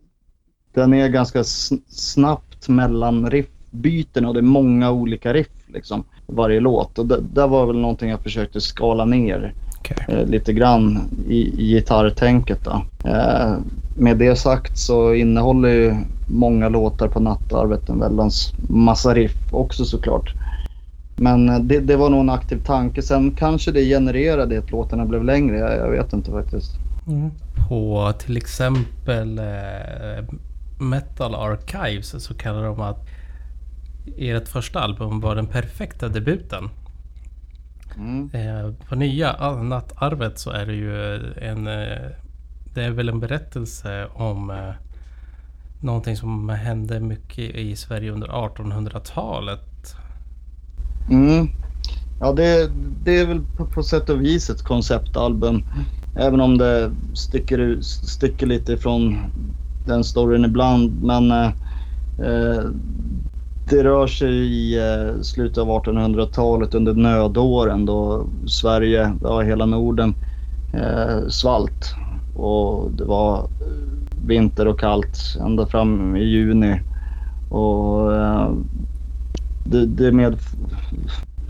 den 0.72 0.94
är 0.94 1.08
ganska 1.08 1.44
snabbt 1.88 2.68
mellan 2.68 3.30
riffbyten 3.30 4.26
och 4.26 4.34
det 4.34 4.40
är 4.40 4.42
många 4.42 4.90
olika 4.90 5.32
riff 5.32 5.68
liksom 5.68 6.04
varje 6.26 6.60
låt. 6.60 6.98
Och 6.98 7.06
det, 7.06 7.20
det 7.32 7.46
var 7.46 7.66
väl 7.66 7.78
någonting 7.78 8.10
jag 8.10 8.20
försökte 8.20 8.60
skala 8.60 9.04
ner 9.04 9.54
okay. 9.80 10.16
eh, 10.16 10.26
lite 10.26 10.52
grann 10.52 11.08
i, 11.28 11.62
i 11.62 11.74
gitarrtänket. 11.74 12.64
Då. 12.64 12.82
Eh, 13.08 13.54
med 13.96 14.16
det 14.16 14.36
sagt 14.36 14.78
så 14.78 15.14
innehåller 15.14 15.68
ju 15.68 15.94
många 16.26 16.68
låtar 16.68 17.08
på 17.08 17.20
Nattarvet 17.20 17.88
en 17.88 18.00
väldans 18.00 18.52
massa 18.68 19.14
riff 19.14 19.52
också 19.52 19.84
såklart. 19.84 20.32
Men 21.16 21.48
eh, 21.48 21.58
det, 21.58 21.80
det, 21.80 21.96
var 21.96 22.10
nog 22.10 22.20
en 22.20 22.30
aktiv 22.30 22.64
tanke. 22.64 23.02
Sen 23.02 23.30
kanske 23.30 23.72
det 23.72 23.84
genererade 23.84 24.58
att 24.58 24.70
låtarna 24.70 25.04
blev 25.04 25.24
längre. 25.24 25.58
Jag, 25.58 25.76
jag 25.76 25.90
vet 25.90 26.12
inte 26.12 26.30
faktiskt. 26.30 26.72
Mm. 27.06 27.30
På 27.68 28.12
till 28.18 28.36
exempel 28.36 29.38
eh, 29.38 30.24
Metal 30.78 31.34
Archives 31.34 32.24
så 32.24 32.34
kallar 32.34 32.62
de 32.62 32.80
att 32.80 33.06
ert 34.16 34.48
första 34.48 34.80
album 34.80 35.20
var 35.20 35.34
den 35.34 35.46
perfekta 35.46 36.08
debuten. 36.08 36.68
Mm. 37.96 38.30
Eh, 38.32 38.72
på 38.88 38.94
nya 38.94 39.54
Nattarvet 39.62 40.38
så 40.38 40.50
är 40.50 40.66
det 40.66 40.74
ju 40.74 41.16
en... 41.36 41.66
Eh, 41.66 42.10
det 42.74 42.84
är 42.84 42.90
väl 42.90 43.08
en 43.08 43.20
berättelse 43.20 44.06
om 44.14 44.50
eh, 44.50 44.74
någonting 45.80 46.16
som 46.16 46.48
hände 46.48 47.00
mycket 47.00 47.54
i 47.54 47.76
Sverige 47.76 48.12
under 48.12 48.28
1800-talet. 48.28 49.94
Mm. 51.10 51.48
Ja, 52.20 52.32
det, 52.32 52.70
det 53.04 53.18
är 53.18 53.26
väl 53.26 53.40
på, 53.56 53.66
på, 53.66 53.82
sätt 53.82 54.10
och 54.10 54.22
vis 54.22 54.50
ett 54.50 54.62
konceptalbum. 54.62 55.64
Även 56.16 56.40
om 56.40 56.58
det 56.58 56.90
sticker, 57.14 57.78
sticker 57.80 58.46
lite 58.46 58.72
ifrån 58.72 59.18
den 59.86 60.04
storyn 60.04 60.44
ibland. 60.44 61.02
Men 61.02 61.30
eh, 61.30 61.50
det 63.70 63.84
rör 63.84 64.06
sig 64.06 64.32
i 64.32 64.78
eh, 64.78 65.20
slutet 65.22 65.58
av 65.58 65.68
1800-talet 65.68 66.74
under 66.74 66.94
nödåren 66.94 67.86
då 67.86 68.26
Sverige, 68.46 69.14
ja 69.22 69.40
hela 69.40 69.66
Norden, 69.66 70.14
eh, 70.74 71.28
svalt. 71.28 71.94
Och 72.36 72.90
det 72.90 73.04
var 73.04 73.38
eh, 73.38 73.46
vinter 74.26 74.68
och 74.68 74.80
kallt 74.80 75.36
ända 75.40 75.66
fram 75.66 76.16
i 76.16 76.24
juni. 76.24 76.80
Och 77.50 78.14
eh, 78.14 78.52
det, 79.64 79.86
det 79.86 80.12
med, 80.12 80.36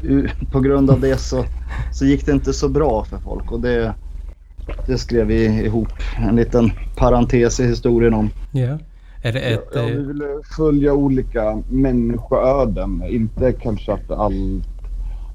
på 0.53 0.61
grund 0.61 0.91
av 0.91 1.01
det 1.01 1.17
så, 1.17 1.45
så 1.93 2.05
gick 2.05 2.27
det 2.27 2.33
inte 2.33 2.53
så 2.53 2.69
bra 2.69 3.05
för 3.05 3.19
folk. 3.19 3.53
Och 3.53 3.61
det, 3.61 3.95
det 4.87 4.99
skrev 4.99 5.27
vi 5.27 5.45
ihop 5.45 5.93
en 6.29 6.37
liten 6.37 6.71
parentes 6.97 7.61
i 7.61 7.67
historien 7.67 8.15
om. 8.15 8.31
Yeah. 8.53 8.79
Är 9.27 9.33
det 9.33 9.41
ett... 9.41 9.69
Ja, 9.75 9.83
vi 9.83 9.93
eh, 9.93 9.99
ville 9.99 10.41
följa 10.57 10.93
olika 10.95 11.63
människoöden. 11.71 13.03
Inte 13.09 13.53
kanske 13.53 13.93
att, 13.93 14.11
all, 14.11 14.63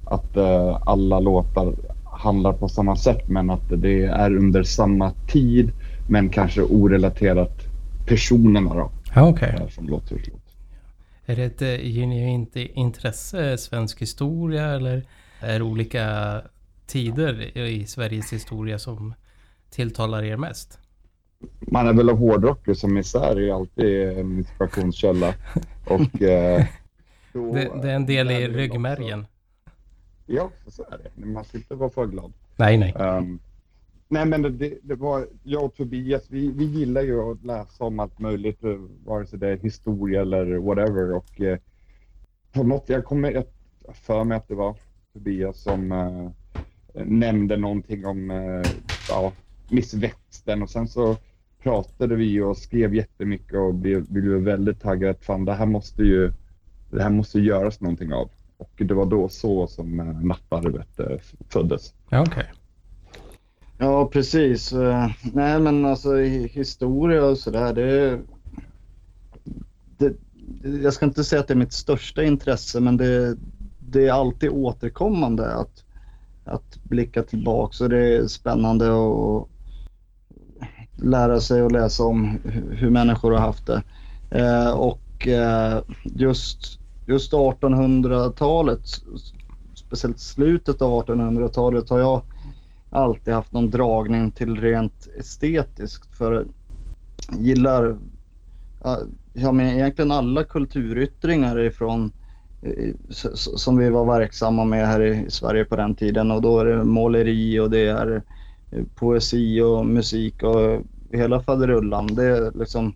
att 0.06 0.38
eh, 0.38 0.82
alla 0.86 1.20
låtar 1.20 1.76
handlar 2.06 2.54
på 2.54 2.70
samma 2.70 2.96
sätt 2.96 3.30
men 3.30 3.50
att 3.50 3.70
det 3.70 4.04
är 4.04 4.36
under 4.36 4.64
samma 4.64 5.12
tid 5.12 5.72
men 6.10 6.30
kanske 6.30 6.62
orelaterat 6.62 7.60
personerna 8.08 8.74
då. 8.74 8.92
Ja, 9.16 9.38
eh, 9.42 9.68
Som 9.68 9.88
låter 9.90 10.16
ut. 10.16 10.34
Är 11.26 11.36
det 11.36 11.44
ett 11.44 11.62
eh, 11.62 11.94
genuint 11.94 12.56
intresse, 12.56 13.58
svensk 13.58 14.02
historia 14.02 14.66
eller 14.66 15.04
är 15.40 15.60
det 15.60 15.66
olika 15.66 16.36
tider 16.88 17.58
i 17.58 17.86
Sveriges 17.86 18.34
historia 18.34 18.80
som 18.80 19.14
tilltalar 19.70 20.24
er 20.24 20.38
mest? 20.38 20.81
Man 21.60 21.88
är 21.88 21.94
väl 21.94 22.10
hårdrockare 22.10 22.76
som 22.76 22.98
isär 22.98 23.40
är 23.40 23.54
alltid 23.54 24.10
en 24.18 24.38
inspirationskälla. 24.38 25.34
Och, 25.86 26.22
eh, 26.22 26.66
då- 27.34 27.54
Det, 27.54 27.72
det 27.82 27.90
är 27.92 27.96
en 27.96 28.06
del 28.06 28.32
i 28.32 28.48
ryggmärgen. 28.48 29.26
Ja, 30.26 30.52
så 30.68 30.84
är 30.84 30.98
det. 30.98 31.26
Man 31.26 31.44
ska 31.46 31.58
inte 31.58 31.76
vara 31.76 31.90
för 31.90 32.06
glad. 32.08 32.34
Nej, 32.56 32.78
nej. 32.78 32.94
Ehm, 33.00 33.40
nej 34.08 34.26
men 34.26 34.42
det, 34.58 34.78
det 34.84 34.96
var, 34.96 35.28
jag 35.44 35.64
och 35.64 35.76
Tobias, 35.76 36.24
vi, 36.30 36.52
vi 36.52 36.66
gillar 36.66 37.02
ju 37.02 37.32
att 37.32 37.44
läsa 37.46 37.84
om 37.84 38.00
allt 38.00 38.20
möjligt, 38.20 38.64
eh, 38.64 38.76
vare 39.06 39.26
sig 39.26 39.40
det 39.40 39.48
är 39.50 39.58
historia 39.58 40.22
eller 40.22 40.46
whatever. 40.58 41.12
Och 41.16 41.42
eh, 41.42 41.58
på 42.52 42.64
något, 42.64 42.90
jag 42.90 43.06
kommer 43.06 43.44
för 43.94 44.24
mig 44.24 44.38
att 44.38 44.48
det 44.48 44.56
var 44.56 44.76
Tobias 45.14 45.62
som 45.62 45.92
eh, 45.92 46.30
nämnde 47.06 47.58
någonting 47.58 48.06
om 48.06 48.32
eh, 48.32 48.72
ja, 49.10 49.32
Miss 49.70 49.94
Växten 49.94 50.64
och 50.64 50.70
sen 50.70 50.88
så 50.88 51.18
pratade 51.63 52.15
vi 52.15 52.41
och 52.41 52.58
skrev 52.58 52.95
jättemycket 52.95 53.56
och 53.56 53.74
blev, 53.74 54.43
väldigt 54.43 54.82
taggade 54.82 55.12
att 55.12 55.26
fan 55.26 55.45
det 55.45 55.54
här 55.54 55.65
måste 55.65 56.04
ju, 56.04 56.32
det 56.91 57.04
här 57.04 57.10
måste 57.10 57.39
göras 57.39 57.82
någonting 57.82 58.13
av. 58.13 58.30
Och 58.58 58.71
det 58.76 58.93
var 58.93 59.06
då 59.06 59.30
så 59.30 59.67
som 59.67 60.00
eh, 60.00 60.21
nattarvet 60.21 61.00
eh, 61.00 61.17
föddes. 61.50 61.93
Ja, 62.10 62.21
okej. 62.21 62.52
Ja, 63.78 64.06
precis. 64.06 64.74
Eh, 64.74 65.10
Nej, 65.34 65.60
men 65.60 65.86
alltså 65.86 66.15
historia 66.15 67.26
och 67.26 67.38
sådär, 67.38 67.74
det, 67.74 68.19
det... 69.97 70.13
Jag 70.84 70.93
ska 70.93 71.06
inte 71.06 71.24
säga 71.24 71.39
att 71.39 71.47
det 71.47 71.54
är 71.54 71.58
mitt 71.58 71.74
största 71.74 72.24
intresse, 72.24 72.80
men 72.80 72.97
det, 72.97 73.38
det 73.80 74.08
är 74.08 74.12
alltid 74.12 74.50
återkommande 74.50 75.54
att, 75.54 75.84
att 76.45 76.84
blicka 76.84 77.24
tillbaka 77.24 77.84
och 77.84 77.89
det 77.89 78.17
är 78.17 78.28
spännande 78.28 78.86
att 78.86 79.47
lära 81.02 81.40
sig 81.40 81.64
och 81.64 81.72
läsa 81.72 82.04
om 82.04 82.40
hur 82.72 82.90
människor 82.90 83.32
har 83.32 83.40
haft 83.40 83.68
det. 83.68 83.84
Eh, 84.32 84.72
och 84.72 85.28
eh, 85.28 85.82
just, 86.04 86.80
just 87.08 87.34
1800-talet, 87.34 88.82
speciellt 89.74 90.20
slutet 90.20 90.82
av 90.82 91.06
1800-talet 91.06 91.90
har 91.90 92.00
jag 92.00 92.22
alltid 92.90 93.34
haft 93.34 93.52
någon 93.52 93.70
dragning 93.70 94.32
till 94.32 94.62
rent 94.62 95.08
estetiskt 95.20 96.18
för 96.18 96.46
jag 97.30 97.42
gillar 97.42 97.98
ja, 99.34 99.52
men 99.52 99.68
egentligen 99.68 100.12
alla 100.12 100.44
kulturyttringar 100.44 101.60
ifrån 101.60 102.12
eh, 102.62 102.94
som 103.34 103.78
vi 103.78 103.90
var 103.90 104.06
verksamma 104.06 104.66
med 104.66 104.88
här 104.88 105.02
i 105.02 105.26
Sverige 105.32 105.66
på 105.66 105.76
den 105.76 105.96
tiden 105.96 106.32
och 106.32 106.42
då 106.42 106.60
är 106.60 106.66
det 106.66 106.84
måleri 106.84 107.60
och 107.60 107.70
det 107.70 107.88
är 107.88 108.16
eh, 108.16 108.22
poesi 108.96 109.62
och 109.62 109.86
musik 109.86 110.44
och 110.44 110.82
hela 111.12 111.44
faderullan. 111.44 112.08
Det, 112.08 112.52
liksom, 112.56 112.96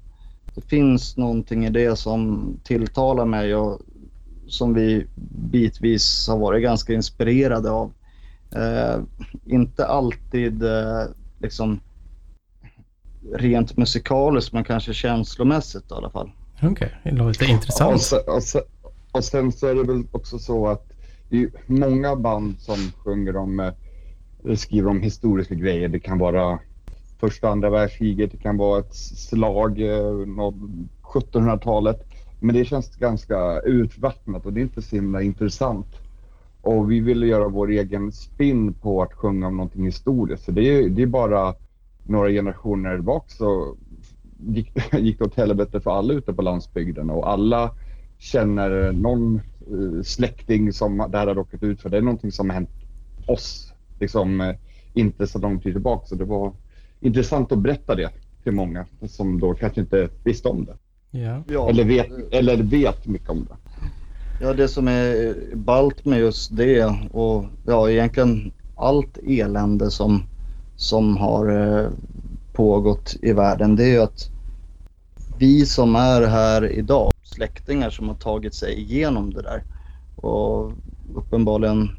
det 0.55 0.61
finns 0.61 1.17
någonting 1.17 1.65
i 1.65 1.69
det 1.69 1.95
som 1.95 2.47
tilltalar 2.63 3.25
mig 3.25 3.55
och 3.55 3.81
som 4.47 4.73
vi 4.73 5.07
bitvis 5.51 6.27
har 6.27 6.37
varit 6.37 6.63
ganska 6.63 6.93
inspirerade 6.93 7.71
av. 7.71 7.91
Eh, 8.55 8.99
inte 9.45 9.85
alltid 9.87 10.63
eh, 10.63 11.03
liksom 11.39 11.79
rent 13.33 13.77
musikaliskt 13.77 14.53
men 14.53 14.63
kanske 14.63 14.93
känslomässigt 14.93 15.91
i 15.91 15.93
alla 15.93 16.09
fall. 16.09 16.31
Okej, 16.63 16.95
det 17.03 17.11
låter 17.11 17.45
Och 17.45 17.49
intressant. 17.49 18.01
sen, 18.01 18.19
och, 18.27 18.43
sen, 18.43 18.61
och 19.11 19.23
sen 19.23 19.51
så 19.51 19.67
är 19.67 19.75
det 19.75 19.83
väl 19.83 20.03
också 20.11 20.39
så 20.39 20.67
att 20.67 20.91
det 21.29 21.43
är 21.43 21.49
många 21.67 22.15
band 22.15 22.55
som 22.59 22.91
sjunger 23.03 23.35
om, 23.37 23.59
eh, 23.59 23.73
skriver 24.55 24.89
om 24.89 25.01
historiska 25.01 25.55
grejer. 25.55 25.89
Det 25.89 25.99
kan 25.99 26.17
vara 26.17 26.59
första 27.19 27.47
och 27.47 27.53
andra 27.53 27.69
världskriget, 27.69 28.31
det 28.31 28.37
kan 28.37 28.57
vara 28.57 28.79
ett 28.79 28.95
slag, 28.95 29.81
eh, 29.81 30.51
1700-talet. 31.01 32.01
Men 32.39 32.55
det 32.55 32.65
känns 32.65 32.95
ganska 32.95 33.59
utvattnat 33.59 34.45
och 34.45 34.53
det 34.53 34.59
är 34.59 34.63
inte 34.63 34.81
så 34.81 34.95
himla 34.95 35.21
intressant. 35.21 35.87
Och 36.61 36.91
vi 36.91 36.99
ville 36.99 37.27
göra 37.27 37.47
vår 37.47 37.69
egen 37.69 38.11
spin 38.11 38.73
på 38.73 39.01
att 39.01 39.13
sjunga 39.13 39.47
om 39.47 39.57
någonting 39.57 39.85
historiskt. 39.85 40.45
Så 40.45 40.51
det 40.51 40.61
är, 40.61 40.89
det 40.89 41.01
är 41.01 41.07
bara 41.07 41.53
några 42.03 42.29
generationer 42.29 42.97
bak 42.97 43.31
så 43.31 43.75
gick, 44.39 44.71
gick 44.93 45.19
det 45.19 45.25
åt 45.25 45.35
helvete 45.35 45.81
för 45.81 45.91
alla 45.91 46.13
ute 46.13 46.33
på 46.33 46.41
landsbygden 46.41 47.09
och 47.09 47.29
alla 47.29 47.71
känner 48.17 48.91
någon 48.91 49.35
eh, 49.35 50.01
släkting 50.03 50.73
som 50.73 50.97
det 50.97 51.17
här 51.17 51.27
har 51.27 51.35
råkat 51.35 51.63
ut 51.63 51.81
för. 51.81 51.89
Det 51.89 51.97
är 51.97 52.01
någonting 52.01 52.31
som 52.31 52.49
har 52.49 52.53
hänt 52.53 52.69
oss, 53.27 53.73
liksom 53.99 54.41
eh, 54.41 54.55
inte 54.93 55.27
så 55.27 55.39
lång 55.39 55.59
tid 55.59 55.73
tillbaka. 55.73 56.05
Så 56.05 56.15
det 56.15 56.25
var 56.25 56.53
intressant 56.99 57.51
att 57.51 57.59
berätta 57.59 57.95
det 57.95 58.09
till 58.43 58.51
många 58.51 58.85
som 59.07 59.39
då 59.39 59.53
kanske 59.53 59.81
inte 59.81 60.09
visste 60.23 60.47
om 60.47 60.65
det. 60.65 60.77
Ja. 61.47 61.69
Eller, 61.69 61.83
vet, 61.83 62.07
eller 62.31 62.63
vet 62.63 63.07
mycket 63.07 63.29
om 63.29 63.47
det. 63.49 63.55
ja, 64.41 64.53
det 64.53 64.67
som 64.67 64.87
är 64.87 65.35
ballt 65.55 66.05
med 66.05 66.19
just 66.19 66.57
det 66.57 66.85
och 67.11 67.45
ja, 67.65 67.89
egentligen 67.89 68.51
allt 68.75 69.17
elände 69.27 69.91
som, 69.91 70.23
som 70.75 71.17
har 71.17 71.49
eh, 71.49 71.89
pågått 72.53 73.15
i 73.21 73.33
världen 73.33 73.75
det 73.75 73.83
är 73.83 73.91
ju 73.91 74.01
att 74.01 74.29
vi 75.37 75.65
som 75.65 75.95
är 75.95 76.21
här 76.21 76.71
idag, 76.71 77.11
släktingar 77.23 77.89
som 77.89 78.07
har 78.07 78.15
tagit 78.15 78.53
sig 78.53 78.79
igenom 78.79 79.33
det 79.33 79.41
där 79.41 79.63
och 80.15 80.71
uppenbarligen 81.15 81.89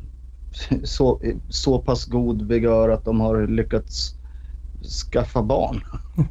så, 0.85 1.21
så 1.49 1.79
pass 1.79 2.05
god 2.05 2.43
vigör 2.43 2.89
att 2.89 3.05
de 3.05 3.21
har 3.21 3.47
lyckats 3.47 4.15
skaffa 5.11 5.43
barn. 5.43 5.81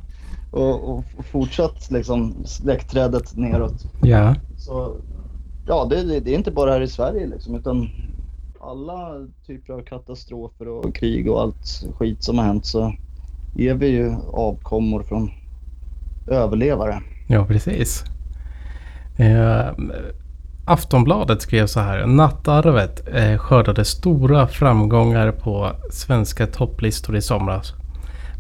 och, 0.52 0.90
och 0.90 1.04
fortsatt 1.32 1.92
liksom 1.92 2.36
släktträdet 2.46 3.38
neråt. 3.38 3.86
Ja. 4.02 4.36
Så 4.58 4.96
ja, 5.68 5.88
det, 5.90 6.04
det, 6.04 6.20
det 6.20 6.34
är 6.34 6.38
inte 6.38 6.52
bara 6.52 6.72
här 6.72 6.82
i 6.82 6.88
Sverige 6.88 7.28
liksom, 7.28 7.56
utan 7.56 7.90
alla 8.62 9.28
typer 9.48 9.74
av 9.74 9.82
katastrofer 9.82 10.68
och 10.68 10.96
krig 10.96 11.32
och 11.32 11.42
allt 11.42 11.86
skit 11.98 12.24
som 12.24 12.38
har 12.38 12.46
hänt 12.46 12.66
så 12.66 12.94
är 13.58 13.74
vi 13.74 13.88
ju 13.88 14.16
avkommor 14.34 15.04
från 15.04 15.32
överlevare. 16.28 17.02
Ja, 17.28 17.46
precis. 17.46 18.04
Eh, 19.18 19.68
Aftonbladet 20.66 21.42
skrev 21.42 21.68
så 21.68 21.80
här. 21.80 22.06
Nattarvet 22.06 23.08
eh, 23.14 23.38
skördade 23.38 23.86
stora 23.86 24.48
framgångar 24.48 25.32
på 25.32 25.72
svenska 25.92 26.48
topplistor 26.48 27.16
i 27.18 27.22
somras. 27.22 27.74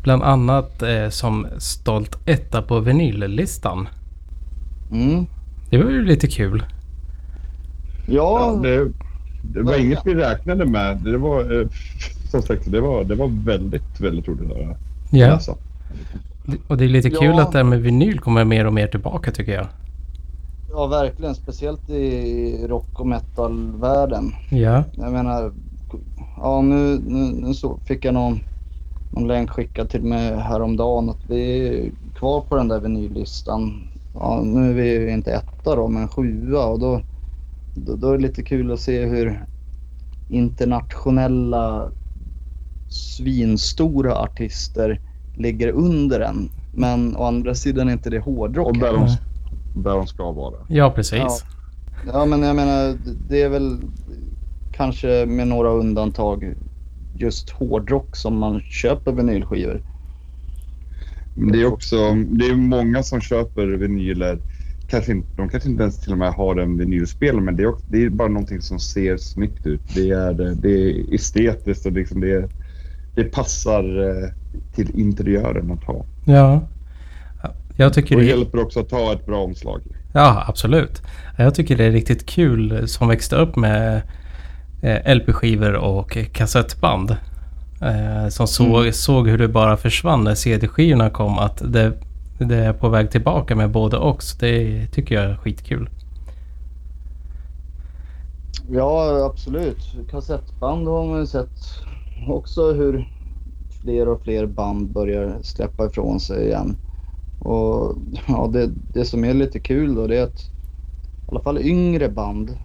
Bland 0.03 0.23
annat 0.23 0.81
eh, 0.81 1.09
som 1.09 1.47
stolt 1.57 2.17
etta 2.25 2.61
på 2.61 2.79
vinyllistan. 2.79 3.87
Mm. 4.91 5.25
Det 5.69 5.77
var 5.77 5.91
ju 5.91 6.05
lite 6.05 6.27
kul. 6.27 6.65
Ja, 8.07 8.59
det, 8.63 8.91
det 9.41 9.61
var 9.61 9.75
inget 9.79 9.99
vi 10.05 10.15
räknade 10.15 10.65
med. 10.65 10.97
Det 10.97 11.17
var, 11.17 11.61
eh, 11.61 11.67
som 12.31 12.41
sagt, 12.41 12.71
det 12.71 12.81
var, 12.81 13.03
det 13.03 13.15
var 13.15 13.27
väldigt, 13.45 13.99
väldigt 14.01 14.27
roligt 14.27 14.51
att 14.51 14.57
höra. 14.57 14.75
Ja. 15.11 15.27
läsa. 15.27 15.55
Och 16.67 16.77
det 16.77 16.85
är 16.85 16.89
lite 16.89 17.09
kul 17.09 17.35
Ja. 17.35 17.41
att 17.41 17.51
det 17.51 17.57
här 17.57 17.63
med 17.63 17.81
vinyl 17.81 18.19
kommer 18.19 18.43
mer 18.43 18.65
och 18.67 18.73
mer 18.73 18.87
tillbaka 18.87 19.31
tycker 19.31 19.53
jag. 19.53 19.67
Ja, 20.75 20.87
verkligen. 20.87 21.35
Speciellt 21.35 21.89
i 21.89 22.67
rock 22.67 22.99
och 22.99 23.07
metal-världen. 23.07 24.31
Ja. 24.49 24.83
Jag 24.93 25.11
menar, 25.11 25.53
ja 26.37 26.61
nu, 26.61 26.99
nu, 26.99 27.31
nu 27.31 27.53
så 27.53 27.79
fick 27.85 28.05
jag 28.05 28.13
någon, 28.13 28.39
någon 29.09 29.27
länk 29.27 29.49
skickad 29.49 29.89
till 29.89 30.03
mig 30.03 30.35
häromdagen 30.35 31.09
att 31.09 31.21
vi 31.27 31.67
är 31.67 31.91
kvar 32.15 32.41
på 32.41 32.55
den 32.55 32.67
där 32.67 32.79
vinyllistan. 32.79 33.87
Ja, 34.13 34.41
nu 34.43 34.69
är 34.69 34.99
vi 34.99 35.11
inte 35.11 35.31
etta 35.31 35.75
då, 35.75 35.87
men 35.87 36.07
sjua 36.07 36.65
och 36.65 36.79
då, 36.79 37.01
då, 37.73 37.95
då 37.95 38.11
är 38.11 38.17
det 38.17 38.23
lite 38.23 38.43
kul 38.43 38.71
att 38.71 38.79
se 38.79 39.05
hur 39.05 39.45
internationella 40.29 41.91
svinstora 42.89 44.15
artister 44.15 44.99
ligger 45.35 45.71
under 45.71 46.19
den. 46.19 46.49
Men 46.71 47.17
å 47.17 47.23
andra 47.23 47.55
sidan 47.55 47.89
är 47.89 47.93
inte 47.93 48.09
det 48.09 48.19
hårdrock. 48.19 48.67
Och 48.67 48.77
där 48.77 48.93
de. 48.93 49.07
Där 49.75 49.91
de 49.91 50.07
ska 50.07 50.31
vara. 50.31 50.55
Ja, 50.67 50.91
precis. 50.91 51.17
Ja. 51.17 51.39
Ja 52.13 52.25
men 52.25 52.43
jag 52.43 52.55
menar 52.55 52.97
det 53.29 53.41
är 53.41 53.49
väl 53.49 53.77
kanske 54.71 55.25
med 55.25 55.47
några 55.47 55.69
undantag 55.69 56.55
just 57.17 57.49
hårdrock 57.49 58.15
som 58.15 58.37
man 58.37 58.61
köper 58.61 59.11
vinylskivor. 59.11 59.81
Men 61.35 61.51
det 61.51 61.61
är 61.61 61.65
också, 61.65 61.95
det 62.13 62.45
är 62.45 62.55
många 62.55 63.03
som 63.03 63.21
köper 63.21 63.67
vinyler. 63.67 64.37
Kanske 64.87 65.11
inte, 65.11 65.27
de 65.37 65.49
kanske 65.49 65.69
inte 65.69 65.83
ens 65.83 65.99
till 65.99 66.11
och 66.11 66.17
med 66.17 66.33
har 66.33 66.55
en 66.55 66.77
vinylspelare 66.77 67.41
men 67.41 67.55
det 67.55 67.63
är, 67.63 67.67
också, 67.67 67.85
det 67.89 68.03
är 68.03 68.09
bara 68.09 68.27
någonting 68.27 68.61
som 68.61 68.79
ser 68.79 69.17
snyggt 69.17 69.67
ut. 69.67 69.81
Det 69.95 70.09
är, 70.09 70.33
det 70.61 70.69
är 70.69 71.13
estetiskt 71.13 71.85
och 71.85 71.91
liksom 71.91 72.21
det, 72.21 72.49
det 73.15 73.23
passar 73.23 74.09
eh, 74.09 74.29
till 74.75 74.99
interiören 74.99 75.71
att 75.71 75.83
ha. 75.83 76.05
Ja. 76.25 76.61
Jag 77.77 77.93
tycker 77.93 78.15
Och 78.15 78.21
det 78.21 78.27
hjälper 78.27 78.59
också 78.63 78.79
att 78.79 78.91
ha 78.91 79.13
ett 79.13 79.25
bra 79.25 79.43
omslag. 79.43 79.81
Ja, 80.13 80.43
absolut. 80.47 81.01
Jag 81.37 81.55
tycker 81.55 81.77
det 81.77 81.83
är 81.83 81.91
riktigt 81.91 82.25
kul 82.25 82.87
som 82.87 83.07
växte 83.07 83.35
upp 83.35 83.55
med 83.55 84.01
eh, 84.81 85.15
LP-skivor 85.15 85.73
och 85.73 86.17
kassettband. 86.31 87.15
Eh, 87.81 88.27
som 88.29 88.47
såg, 88.47 88.81
Mm. 88.81 88.93
såg 88.93 89.27
hur 89.29 89.37
det 89.37 89.47
bara 89.47 89.77
försvann 89.77 90.23
när 90.23 90.35
CD-skivorna 90.35 91.09
kom. 91.09 91.39
Att 91.39 91.73
det, 91.73 91.93
det 92.39 92.55
är 92.55 92.73
på 92.73 92.89
väg 92.89 93.11
tillbaka 93.11 93.55
med 93.55 93.71
både 93.71 93.97
och. 93.97 94.23
Så 94.23 94.37
det 94.39 94.87
tycker 94.87 95.15
jag 95.15 95.23
är 95.23 95.35
skitkul. 95.37 95.89
Ja, 98.71 99.25
absolut. 99.33 99.95
Kassettband 100.11 100.87
har 100.87 101.05
man 101.07 101.19
ju 101.19 101.25
sett 101.25 101.59
också 102.27 102.73
hur 102.73 103.09
fler 103.81 104.07
och 104.07 104.21
fler 104.21 104.45
band 104.45 104.91
börjar 104.93 105.37
släppa 105.41 105.85
ifrån 105.85 106.19
sig 106.19 106.45
igen. 106.45 106.75
Och 107.45 107.95
ja, 108.27 108.49
det, 108.53 108.69
det 108.93 109.05
som 109.05 109.25
är 109.25 109.33
lite 109.33 109.59
kul 109.59 109.95
då 109.95 110.07
det 110.07 110.17
är 110.17 110.23
att 110.23 110.39
i 111.25 111.31
alla 111.31 111.39
fall 111.39 111.57
yngre 111.57 112.09
band, 112.09 112.57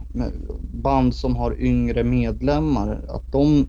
band 0.73 1.15
som 1.15 1.37
har 1.37 1.61
yngre 1.61 2.05
medlemmar, 2.05 3.01
att 3.09 3.33
de 3.33 3.67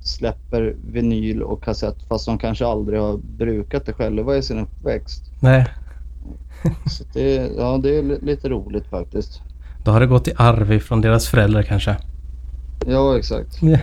släpper 0.00 0.76
vinyl 0.92 1.42
och 1.42 1.62
kassett 1.64 1.96
fast 2.08 2.26
de 2.26 2.38
kanske 2.38 2.66
aldrig 2.66 3.00
har 3.00 3.16
brukat 3.38 3.86
det 3.86 3.92
själva 3.92 4.36
i 4.36 4.42
sin 4.42 4.58
uppväxt. 4.58 5.22
Nej, 5.40 5.66
Så 6.90 7.04
det, 7.12 7.50
ja, 7.58 7.78
det 7.82 7.98
är 7.98 8.02
li- 8.02 8.18
lite 8.22 8.48
roligt 8.48 8.86
faktiskt. 8.86 9.40
då 9.84 9.90
har 9.90 10.00
det 10.00 10.06
gått 10.06 10.28
i 10.28 10.32
arv 10.36 10.78
från 10.78 11.00
deras 11.00 11.26
föräldrar 11.28 11.62
kanske. 11.62 11.96
Ja, 12.86 13.18
exakt. 13.18 13.62
Ja. 13.62 13.78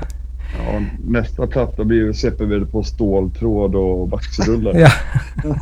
Ja, 0.58 0.82
nästa 1.06 1.48
platta 1.48 1.84
blir 1.84 1.98
ju 1.98 2.14
CP 2.14 2.66
på 2.72 2.84
ståltråd 2.84 3.76
och 3.76 4.10
vaxrullar. 4.10 4.74
Ja. 4.80 4.90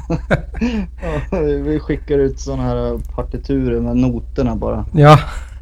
Ja, 1.31 1.39
vi 1.39 1.79
skickar 1.79 2.17
ut 2.17 2.39
sådana 2.39 2.63
här 2.63 2.99
partiturer 3.15 3.79
med 3.79 3.97
noterna 3.97 4.55
bara. 4.55 4.85
Ja, 4.93 5.19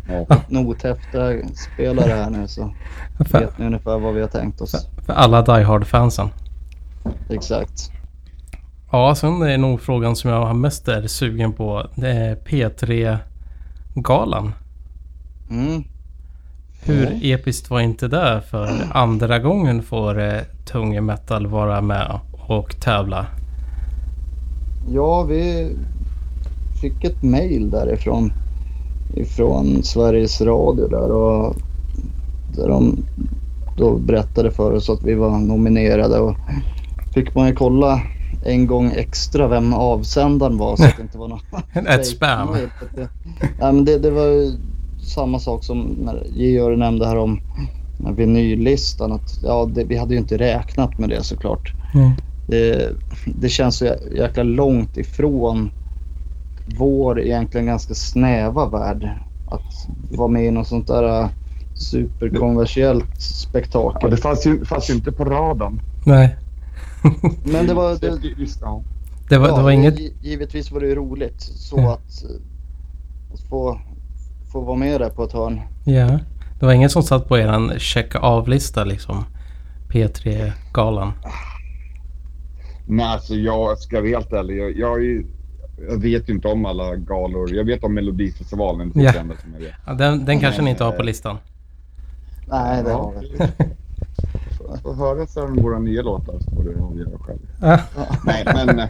Ja. 0.09 0.25
Nothäftiga 0.47 1.33
spelare 1.73 2.11
här 2.11 2.29
nu 2.29 2.47
så 2.47 2.73
för, 3.17 3.39
vet 3.39 3.57
ni 3.57 3.65
ungefär 3.65 3.99
vad 3.99 4.13
vi 4.13 4.21
har 4.21 4.27
tänkt 4.27 4.61
oss. 4.61 4.87
för 5.05 5.13
alla 5.13 5.41
Die 5.41 5.63
Hard-fansen. 5.63 6.29
Exakt. 7.29 7.91
Ja, 8.91 9.15
sen 9.15 9.41
är 9.41 9.57
nog 9.57 9.81
frågan 9.81 10.15
som 10.15 10.31
jag 10.31 10.55
mest 10.55 10.87
är 10.87 11.07
sugen 11.07 11.53
på. 11.53 11.87
Det 11.95 12.09
är 12.09 12.35
P3-galan. 12.35 14.53
Mm. 15.49 15.83
Hur 16.87 17.03
Ja. 17.21 17.35
episkt 17.37 17.69
var 17.69 17.79
inte 17.79 18.07
det 18.07 18.41
för 18.49 18.69
andra 18.91 19.39
gången 19.39 19.83
får 19.83 20.19
eh, 20.19 20.41
tung 20.71 21.05
metal 21.05 21.47
vara 21.47 21.81
med 21.81 22.19
och 22.47 22.79
tävla? 22.79 23.25
Ja, 24.93 25.23
vi 25.23 25.71
fick 26.81 27.03
ett 27.03 27.23
mail 27.23 27.69
därifrån. 27.69 28.31
Ifrån 29.15 29.83
Sveriges 29.83 30.41
Radio 30.41 30.87
där 30.87 31.11
och 31.11 31.55
där 32.55 32.67
de 32.67 32.97
då 33.77 33.97
berättade 33.97 34.51
för 34.51 34.71
oss 34.73 34.89
att 34.89 35.03
vi 35.03 35.13
var 35.15 35.39
nominerade 35.39 36.19
och 36.19 36.35
fick 37.13 37.35
man 37.35 37.47
ju 37.47 37.55
kolla 37.55 38.01
en 38.45 38.67
gång 38.67 38.91
extra 38.95 39.47
vem 39.47 39.73
avsändaren 39.73 40.57
var 40.57 40.75
så 40.75 40.83
att 40.83 40.97
det 40.97 41.01
inte 41.03 41.17
var 41.17 41.27
någon 41.27 41.39
Ett 41.87 42.07
spam. 42.07 42.47
Nej, 42.95 43.07
men 43.59 43.85
det, 43.85 43.99
det 43.99 44.11
var 44.11 44.51
samma 45.07 45.39
sak 45.39 45.63
som 45.63 45.79
när 45.79 46.23
Georg 46.35 46.77
nämnde 46.77 47.07
här 47.07 47.17
om 47.17 47.39
vinyllistan. 48.15 49.11
Att, 49.11 49.39
ja, 49.43 49.69
det, 49.73 49.83
vi 49.83 49.97
hade 49.97 50.13
ju 50.13 50.19
inte 50.19 50.37
räknat 50.37 50.97
med 50.99 51.09
det 51.09 51.23
såklart. 51.23 51.73
Mm. 51.93 52.11
Det, 52.47 52.89
det 53.25 53.49
känns 53.49 53.77
så 53.77 53.85
jä- 53.85 54.15
jäkla 54.17 54.43
långt 54.43 54.97
ifrån 54.97 55.71
vår 56.77 57.19
egentligen 57.21 57.65
ganska 57.67 57.93
snäva 57.93 58.65
värld. 58.69 59.09
Att 59.49 59.87
vara 60.17 60.27
med 60.27 60.45
i 60.45 60.51
något 60.51 60.67
sånt 60.67 60.87
där 60.87 61.21
äh, 61.21 61.29
superkonversiellt 61.75 63.05
Ja, 63.13 63.19
spektakel. 63.19 64.09
det 64.11 64.17
fanns 64.17 64.45
ju, 64.47 64.65
fanns 64.65 64.89
ju 64.89 64.93
inte 64.93 65.11
på 65.11 65.25
radarn. 65.25 65.81
Nej, 66.05 66.35
Men 67.45 67.67
det 67.67 67.73
var... 67.73 67.91
Det, 68.01 68.09
Det, 69.29 69.35
ja. 69.35 69.39
var, 69.39 69.57
det 69.57 69.63
var 69.63 69.71
inget... 69.71 69.99
gi- 69.99 70.13
Givetvis 70.21 70.71
var 70.71 70.79
det 70.79 70.87
ju 70.87 70.95
roligt 70.95 71.41
så 71.41 71.77
Ja. 71.77 71.93
att, 71.93 72.23
eh, 72.23 72.29
att 73.33 73.39
få, 73.49 73.79
få 74.61 74.65
vara 74.65 74.77
med 74.77 75.01
där 75.01 75.09
på 75.09 75.23
ett 75.23 75.31
hörn. 75.33 75.61
Ja, 75.85 76.19
det 76.59 76.65
var 76.65 76.73
ingen 76.73 76.89
som 76.89 77.03
satt 77.03 77.27
på 77.27 77.37
eran 77.37 77.73
checka 77.79 78.19
av-lista 78.19 78.83
liksom. 78.83 79.23
P3-galan. 79.89 81.11
Nej, 82.87 83.05
alltså 83.05 83.33
jag 83.35 83.77
ska 83.77 83.97
vara 83.97 84.07
helt 84.09 84.33
ärlig. 84.33 84.57
Jag, 84.59 84.77
jag, 84.77 85.23
jag 85.89 86.01
vet 86.01 86.29
ju 86.29 86.33
inte 86.33 86.47
om 86.47 86.65
alla 86.65 86.95
galor. 86.95 87.53
Jag 87.55 87.63
vet 87.65 87.83
om 87.83 87.93
Melodifestivalen. 87.93 88.91
Ja. 88.95 89.13
som 89.13 89.33
jag 89.53 89.59
vet. 89.59 89.73
Ja, 89.85 89.93
den 89.93 90.25
den 90.25 90.39
kanske 90.39 90.61
ni 90.61 90.69
inte 90.69 90.83
har 90.83 90.91
på 90.91 91.03
listan. 91.03 91.37
Nej, 92.47 92.83
det 92.83 92.91
har 92.91 93.13
vi 93.21 93.27
inte. 93.27 93.53
Får 94.83 94.93
höra 94.93 95.25
sen 95.27 95.55
våra 95.63 95.79
nya 95.79 96.01
låtar 96.01 96.39
så 96.39 96.51
får 96.55 96.63
du 96.63 96.79
avgöra 96.81 97.19
själv. 97.19 97.39
Ja. 97.61 97.79
Nej, 98.25 98.43
men... 98.45 98.87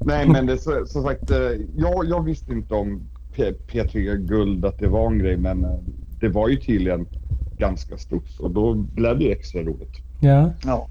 Nej, 0.00 0.28
men 0.28 0.46
det 0.46 0.58
så, 0.58 0.86
som 0.86 1.02
sagt. 1.02 1.30
eh, 1.30 1.38
Jag, 1.76 2.04
jag 2.08 2.24
visste 2.24 2.52
inte 2.52 2.74
om 2.74 3.02
P, 3.36 3.52
P3 3.72 4.16
Guld 4.16 4.64
att 4.64 4.78
det 4.78 4.88
var 4.88 5.06
en 5.06 5.18
grej, 5.18 5.36
men 5.36 5.64
eh, 5.64 5.78
det 6.20 6.28
var 6.28 6.48
ju 6.48 6.56
tydligen 6.56 7.06
ganska 7.58 7.96
stort 7.96 8.28
och 8.38 8.50
då 8.50 8.74
blev 8.74 9.18
det 9.18 9.32
extra 9.32 9.62
roligt. 9.62 10.02
Ja. 10.20 10.52
Ja. 10.64 10.88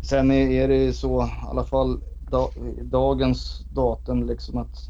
Sen 0.00 0.30
är, 0.30 0.68
det 0.68 0.76
ju 0.76 0.92
så, 0.92 1.24
i 1.24 1.30
alla 1.50 1.64
fall 1.64 2.00
da, 2.30 2.50
dagens 2.82 3.66
datum, 3.68 4.26
liksom 4.26 4.58
att 4.58 4.88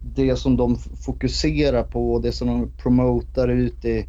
det 0.00 0.36
som 0.36 0.56
de 0.56 0.76
fokuserar 0.76 1.82
på 1.82 2.12
och 2.12 2.22
det 2.22 2.32
som 2.32 2.48
de 2.48 2.72
promotar 2.76 3.48
ut 3.48 3.84
i, 3.84 4.06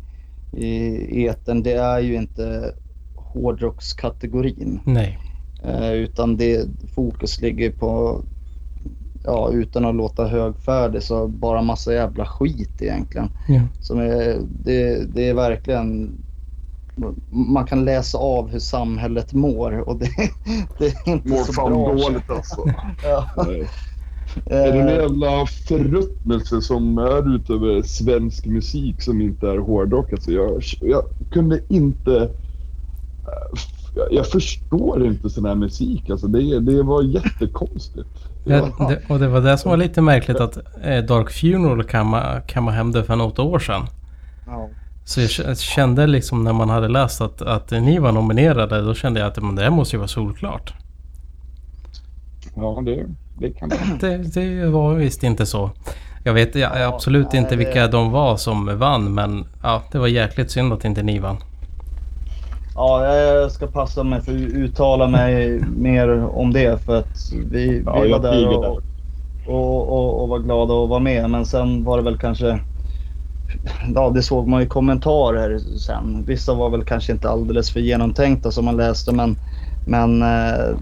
i 0.52 1.28
etern, 1.28 1.63
det 1.63 1.74
är 1.74 2.00
ju 2.00 2.16
inte 2.16 2.74
hårdrockskategorin. 3.16 4.80
Nej. 4.86 5.20
Eh, 5.63 5.92
utan 5.92 6.38
det 6.38 6.68
fokus 6.96 7.42
ligger 7.42 7.72
på, 7.72 8.24
ja 9.28 9.52
utan 9.52 9.86
att 9.86 9.96
låta 9.96 10.28
högfärdig, 10.28 11.04
så 11.04 11.28
bara 11.28 11.62
massa 11.62 11.94
jävla 11.94 12.26
skit 12.26 12.82
egentligen. 12.82 13.30
Ja. 13.48 13.62
Som 13.82 14.00
är, 14.00 14.42
det, 14.63 15.06
det 15.13 15.30
är 15.30 15.34
verkligen... 15.34 16.12
Man 17.30 17.66
kan 17.66 17.86
läsa 17.86 18.18
av 18.18 18.50
hur 18.50 18.60
samhället 18.60 19.34
mår 19.34 19.90
och 19.90 20.00
det, 20.00 20.10
det 20.80 20.86
är 20.86 21.10
inte 21.10 21.30
Mår 21.30 21.38
så 21.38 21.54
fan 21.54 21.74
bra. 21.74 21.94
dåligt 21.94 22.30
alltså. 22.30 22.63
Ja. 23.04 23.30
Är 24.46 24.72
det 24.74 24.80
en 24.80 24.88
jävla 24.88 25.46
förruttnelse 25.46 26.62
som 26.62 26.98
är 26.98 27.36
utöver 27.36 27.82
svensk 27.82 28.46
musik 28.46 29.02
som 29.02 29.22
inte 29.22 29.48
är 29.48 29.58
hårdrock? 29.58 30.13
Alltså 30.13 30.32
jag, 30.32 30.62
jag 30.82 31.04
kunde 31.32 31.62
inte... 31.68 32.30
Jag, 33.96 34.13
jag 34.13 34.28
förstår 34.28 35.06
inte 35.06 35.30
sån 35.30 35.46
här 35.46 35.56
musik. 35.56 36.10
Alltså 36.10 36.28
det, 36.28 36.60
det 36.60 36.84
var 36.84 37.04
jättekonstigt. 37.04 38.27
Ja, 38.50 38.88
det, 38.90 39.02
och 39.14 39.20
det 39.20 39.28
var 39.28 39.42
det 39.42 39.58
som 39.58 39.70
var 39.72 39.78
lite 39.78 40.02
märkligt 40.02 40.40
att 40.40 40.58
eh, 40.84 41.04
Dark 41.04 41.32
Funeral 41.32 41.84
kamma, 41.84 42.42
kamma 42.48 42.72
hem 42.72 42.92
det 42.92 43.04
för 43.04 43.16
något 43.16 43.40
år 43.40 43.60
sedan. 43.60 43.88
ja. 44.48 44.70
Så 45.06 45.22
jag 45.22 45.58
kände 45.60 46.08
liksom 46.08 46.44
när 46.44 46.54
man 46.54 46.70
hade 46.70 46.88
läst 46.88 47.22
att, 47.22 47.42
att 47.42 47.72
ni 47.72 48.00
var 48.00 48.12
nominerade, 48.12 48.82
då 48.82 48.94
kände 48.94 49.20
jag 49.20 49.28
att 49.28 49.44
men 49.44 49.56
det 49.56 49.64
här 49.64 49.70
måste 49.70 49.96
ju 49.96 49.98
vara 49.98 50.08
solklart. 50.08 50.74
Ja, 52.56 52.82
det, 52.86 53.06
det 53.40 53.50
kan 53.52 53.70
det. 53.70 53.78
Det, 54.00 54.18
det 54.42 54.70
var 54.70 54.94
visst 54.94 55.24
inte 55.24 55.46
så. 55.46 55.72
Jag 56.24 56.34
vet 56.34 56.56
jag, 56.56 56.80
Ja, 56.80 56.86
absolut 56.96 57.28
nej, 57.32 57.42
inte 57.42 57.56
det- 57.56 57.66
vilka 57.66 57.88
de 57.88 58.12
var 58.12 58.38
som 58.38 58.78
vann, 58.80 59.14
men 59.14 59.46
ja, 59.64 59.84
det 59.92 59.98
var 60.00 60.08
jäkligt 60.08 60.52
synd 60.52 60.74
att 60.74 60.86
inte 60.86 61.04
ni 61.04 61.20
vann. 61.20 61.38
Ja, 62.78 63.16
jag 63.16 63.52
ska 63.52 63.68
passa 63.68 64.04
mig 64.04 64.22
för 64.22 64.32
att 64.32 64.38
uttala 64.38 65.08
mig 65.08 65.60
mer 65.60 66.26
om 66.26 66.54
det 66.54 66.84
för 66.86 67.00
att 67.00 67.32
vi, 67.52 67.84
Ja, 67.86 68.00
vi 68.02 68.12
var 68.12 68.20
där 68.20 68.48
och, 68.48 68.82
och, 69.48 69.90
och, 69.90 70.22
och 70.22 70.30
var 70.30 70.40
glada 70.40 70.84
att 70.84 70.90
vara 70.90 71.00
med. 71.00 71.30
Men 71.30 71.46
sen 71.46 71.84
var 71.84 71.98
det 71.98 72.04
väl 72.04 72.18
kanske... 72.18 72.60
Ja, 73.96 74.10
det 74.10 74.22
såg 74.22 74.48
man 74.48 74.62
i 74.62 74.66
kommentarer 74.66 75.60
sen. 75.60 76.24
Vissa 76.28 76.54
var 76.54 76.70
väl 76.70 76.84
kanske 76.84 77.12
inte 77.12 77.30
alldeles 77.30 77.72
för 77.72 77.80
genomtänkta 77.80 78.52
som 78.52 78.66
man 78.66 78.78
läste 78.78 79.12
men, 79.12 79.38
men 79.88 80.22
eh, 80.22 80.78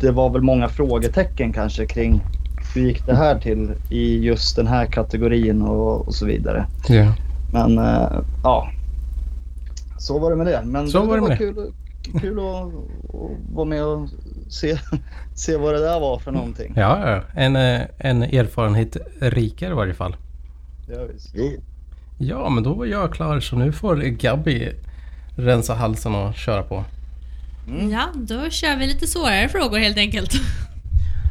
det 0.00 0.10
var 0.10 0.30
väl 0.30 0.42
många 0.42 0.68
frågetecken 0.68 1.52
kanske 1.52 1.86
kring 1.86 2.20
hur 2.74 2.82
gick 2.82 3.06
det 3.06 3.14
här 3.14 3.38
till 3.38 3.72
i 3.90 4.18
just 4.18 4.56
den 4.56 4.66
här 4.66 4.86
kategorin 4.86 5.62
och, 5.62 6.06
och 6.06 6.14
så 6.14 6.26
vidare. 6.26 6.66
Ja. 6.88 7.14
Men 7.52 7.78
eh, 7.78 8.08
ja, 8.44 8.68
så 10.00 10.18
var 10.18 10.30
det 10.30 10.36
med 10.36 10.46
det. 10.46 10.62
Men 10.64 10.88
Så 10.88 11.00
det, 11.00 11.06
var 11.06 11.14
det 11.14 11.20
var 11.20 11.36
kul, 11.36 11.72
kul 12.20 12.38
att, 12.38 12.44
att 12.44 13.54
vara 13.54 13.64
med 13.64 13.84
och 13.84 14.08
se, 14.48 14.78
se 15.34 15.56
vad 15.56 15.74
det 15.74 15.80
där 15.80 16.00
var 16.00 16.18
för 16.18 16.32
någonting. 16.32 16.72
Ja, 16.76 17.10
ja. 17.10 17.22
En, 17.34 17.56
eh, 17.56 17.80
en 17.98 18.22
erfarenhet 18.22 18.96
rikare 19.20 19.70
i 19.70 19.74
varje 19.74 19.94
fall. 19.94 20.16
Ja, 20.88 21.04
visst. 21.12 21.30
Jo. 21.34 21.62
Ja, 22.18 22.48
men 22.48 22.62
då 22.62 22.74
var 22.74 22.86
jag 22.86 23.12
klar 23.12 23.40
så 23.40 23.56
nu 23.56 23.72
får 23.72 23.96
Gabby 23.96 24.72
rensa 25.36 25.74
halsen 25.74 26.14
och 26.14 26.34
köra 26.34 26.62
på. 26.62 26.84
Ja, 27.90 28.08
då 28.14 28.50
kör 28.50 28.76
vi 28.78 28.86
lite 28.86 29.06
svårare 29.06 29.48
frågor 29.48 29.78
helt 29.78 29.98
enkelt. 29.98 30.32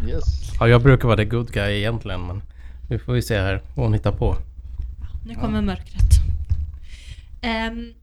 Yes. 0.08 0.24
Ja, 0.60 0.68
jag 0.68 0.82
brukar 0.82 1.08
vara 1.08 1.18
the 1.18 1.26
good 1.26 1.52
guy 1.52 1.78
egentligen, 1.78 2.28
men 2.28 2.42
nu 2.90 3.00
får 3.00 3.14
vi 3.14 3.22
se 3.22 3.40
här 3.40 3.62
vad 3.76 3.86
hon 3.86 3.94
hittar 3.94 4.12
på. 4.12 4.36
Nu 5.26 5.36
kommer 5.36 5.62
mörkret. 5.62 6.12
Um, 7.44 7.94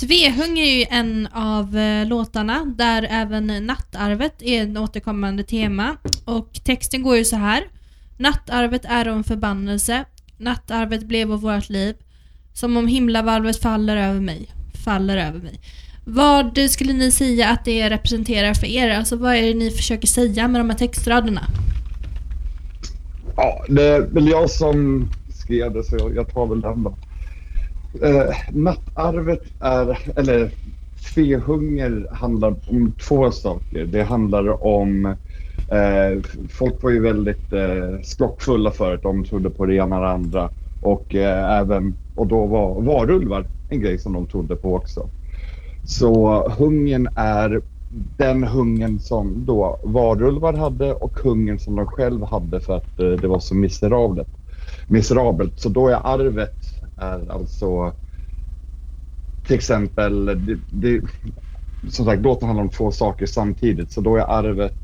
Tvehung 0.00 0.58
är 0.58 0.78
ju 0.78 0.84
en 0.90 1.28
av 1.32 1.76
eh, 1.76 2.06
låtarna 2.06 2.64
där 2.64 3.06
även 3.10 3.66
nattarvet 3.66 4.42
är 4.42 4.62
ett 4.62 4.78
återkommande 4.78 5.42
tema. 5.42 5.96
Och 6.24 6.60
texten 6.64 7.02
går 7.02 7.16
ju 7.16 7.24
så 7.24 7.36
här. 7.36 7.64
Nattarvet 8.18 8.84
är 8.84 9.06
en 9.06 9.24
förbannelse. 9.24 10.04
Nattarvet 10.36 11.02
blev 11.02 11.32
av 11.32 11.40
vårt 11.40 11.68
liv. 11.68 11.94
Som 12.52 12.76
om 12.76 12.86
himlavalvet 12.86 13.62
faller 13.62 13.96
över 13.96 14.20
mig. 14.20 14.48
Faller 14.84 15.16
över 15.16 15.38
mig. 15.38 15.60
Vad 16.04 16.70
skulle 16.70 16.92
ni 16.92 17.10
säga 17.10 17.48
att 17.48 17.64
det 17.64 17.90
representerar 17.90 18.54
för 18.54 18.66
er? 18.66 18.90
Alltså 18.90 19.16
vad 19.16 19.34
är 19.34 19.42
det 19.42 19.54
ni 19.54 19.70
försöker 19.70 20.06
säga 20.06 20.48
med 20.48 20.60
de 20.60 20.70
här 20.70 20.78
textraderna? 20.78 21.42
Ja, 23.36 23.64
det 23.68 23.82
är 23.82 24.00
väl 24.00 24.28
jag 24.28 24.50
som 24.50 25.08
skrev 25.30 25.72
det 25.72 25.84
så 25.84 25.96
jag, 25.96 26.16
jag 26.16 26.34
tar 26.34 26.46
väl 26.46 26.60
den 26.60 26.82
då. 26.82 26.96
Eh, 28.02 28.36
nattarvet 28.52 29.42
är, 29.60 29.98
eller 30.16 30.50
Fehunger 31.14 32.08
handlar 32.12 32.54
om 32.66 32.92
två 32.92 33.30
saker. 33.30 33.86
Det 33.86 34.02
handlar 34.02 34.66
om, 34.66 35.06
eh, 35.70 36.22
folk 36.50 36.82
var 36.82 36.90
ju 36.90 37.00
väldigt 37.00 37.52
eh, 37.52 38.00
skrockfulla 38.02 38.70
förut. 38.70 39.00
De 39.02 39.24
trodde 39.24 39.50
på 39.50 39.66
det 39.66 39.74
ena 39.74 39.96
och 39.96 40.02
det 40.02 40.10
andra. 40.10 40.50
Och 40.82 41.14
eh, 41.14 41.58
även, 41.60 41.94
och 42.14 42.26
då 42.26 42.46
var 42.46 42.82
varulvar 42.82 43.46
en 43.68 43.80
grej 43.80 43.98
som 43.98 44.12
de 44.12 44.26
trodde 44.26 44.56
på 44.56 44.74
också. 44.74 45.08
Så 45.84 46.48
hungern 46.58 47.08
är 47.14 47.60
den 48.16 48.44
hungern 48.44 48.98
som 48.98 49.44
då 49.46 49.80
varulvar 49.84 50.52
hade 50.52 50.92
och 50.94 51.18
hungern 51.18 51.58
som 51.58 51.76
de 51.76 51.86
själv 51.86 52.24
hade 52.24 52.60
för 52.60 52.76
att 52.76 53.00
eh, 53.00 53.10
det 53.10 53.28
var 53.28 53.40
så 53.40 53.54
miserabelt. 53.54 54.28
miserabelt. 54.86 55.60
Så 55.60 55.68
då 55.68 55.88
är 55.88 56.00
arvet 56.04 56.77
är 56.98 57.32
alltså 57.32 57.92
till 59.48 59.56
exempel, 59.56 60.26
det, 60.26 60.58
det, 60.70 61.00
som 61.90 62.04
sagt 62.04 62.22
låten 62.22 62.48
handlar 62.48 62.64
om 62.64 62.70
två 62.70 62.90
saker 62.90 63.26
samtidigt. 63.26 63.92
Så 63.92 64.00
då 64.00 64.16
är 64.16 64.20
arvet 64.20 64.74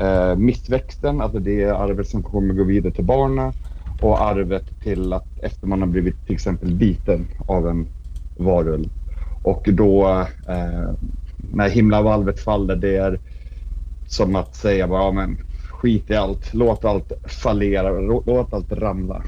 eh, 0.00 0.36
mittväxten, 0.36 1.20
alltså 1.20 1.38
det 1.38 1.62
är 1.62 1.72
arvet 1.72 2.08
som 2.08 2.22
kommer 2.22 2.54
gå 2.54 2.64
vidare 2.64 2.92
till 2.92 3.04
barnen 3.04 3.52
och 4.00 4.22
arvet 4.22 4.64
till 4.82 5.12
att 5.12 5.26
efter 5.42 5.66
man 5.66 5.80
har 5.80 5.88
blivit 5.88 6.26
till 6.26 6.34
exempel 6.34 6.74
biten 6.74 7.28
av 7.46 7.68
en 7.68 7.86
varulv. 8.36 8.88
Och 9.42 9.68
då 9.72 10.26
eh, 10.48 10.90
när 11.52 11.68
himlavalvet 11.68 12.40
faller, 12.40 12.76
det 12.76 12.96
är 12.96 13.20
som 14.06 14.36
att 14.36 14.54
säga 14.54 14.88
bara, 14.88 15.02
ja, 15.02 15.12
men 15.12 15.38
skit 15.70 16.10
i 16.10 16.14
allt, 16.14 16.54
låt 16.54 16.84
allt 16.84 17.12
fallera, 17.24 18.00
låt 18.26 18.52
allt 18.52 18.72
ramla. 18.72 19.22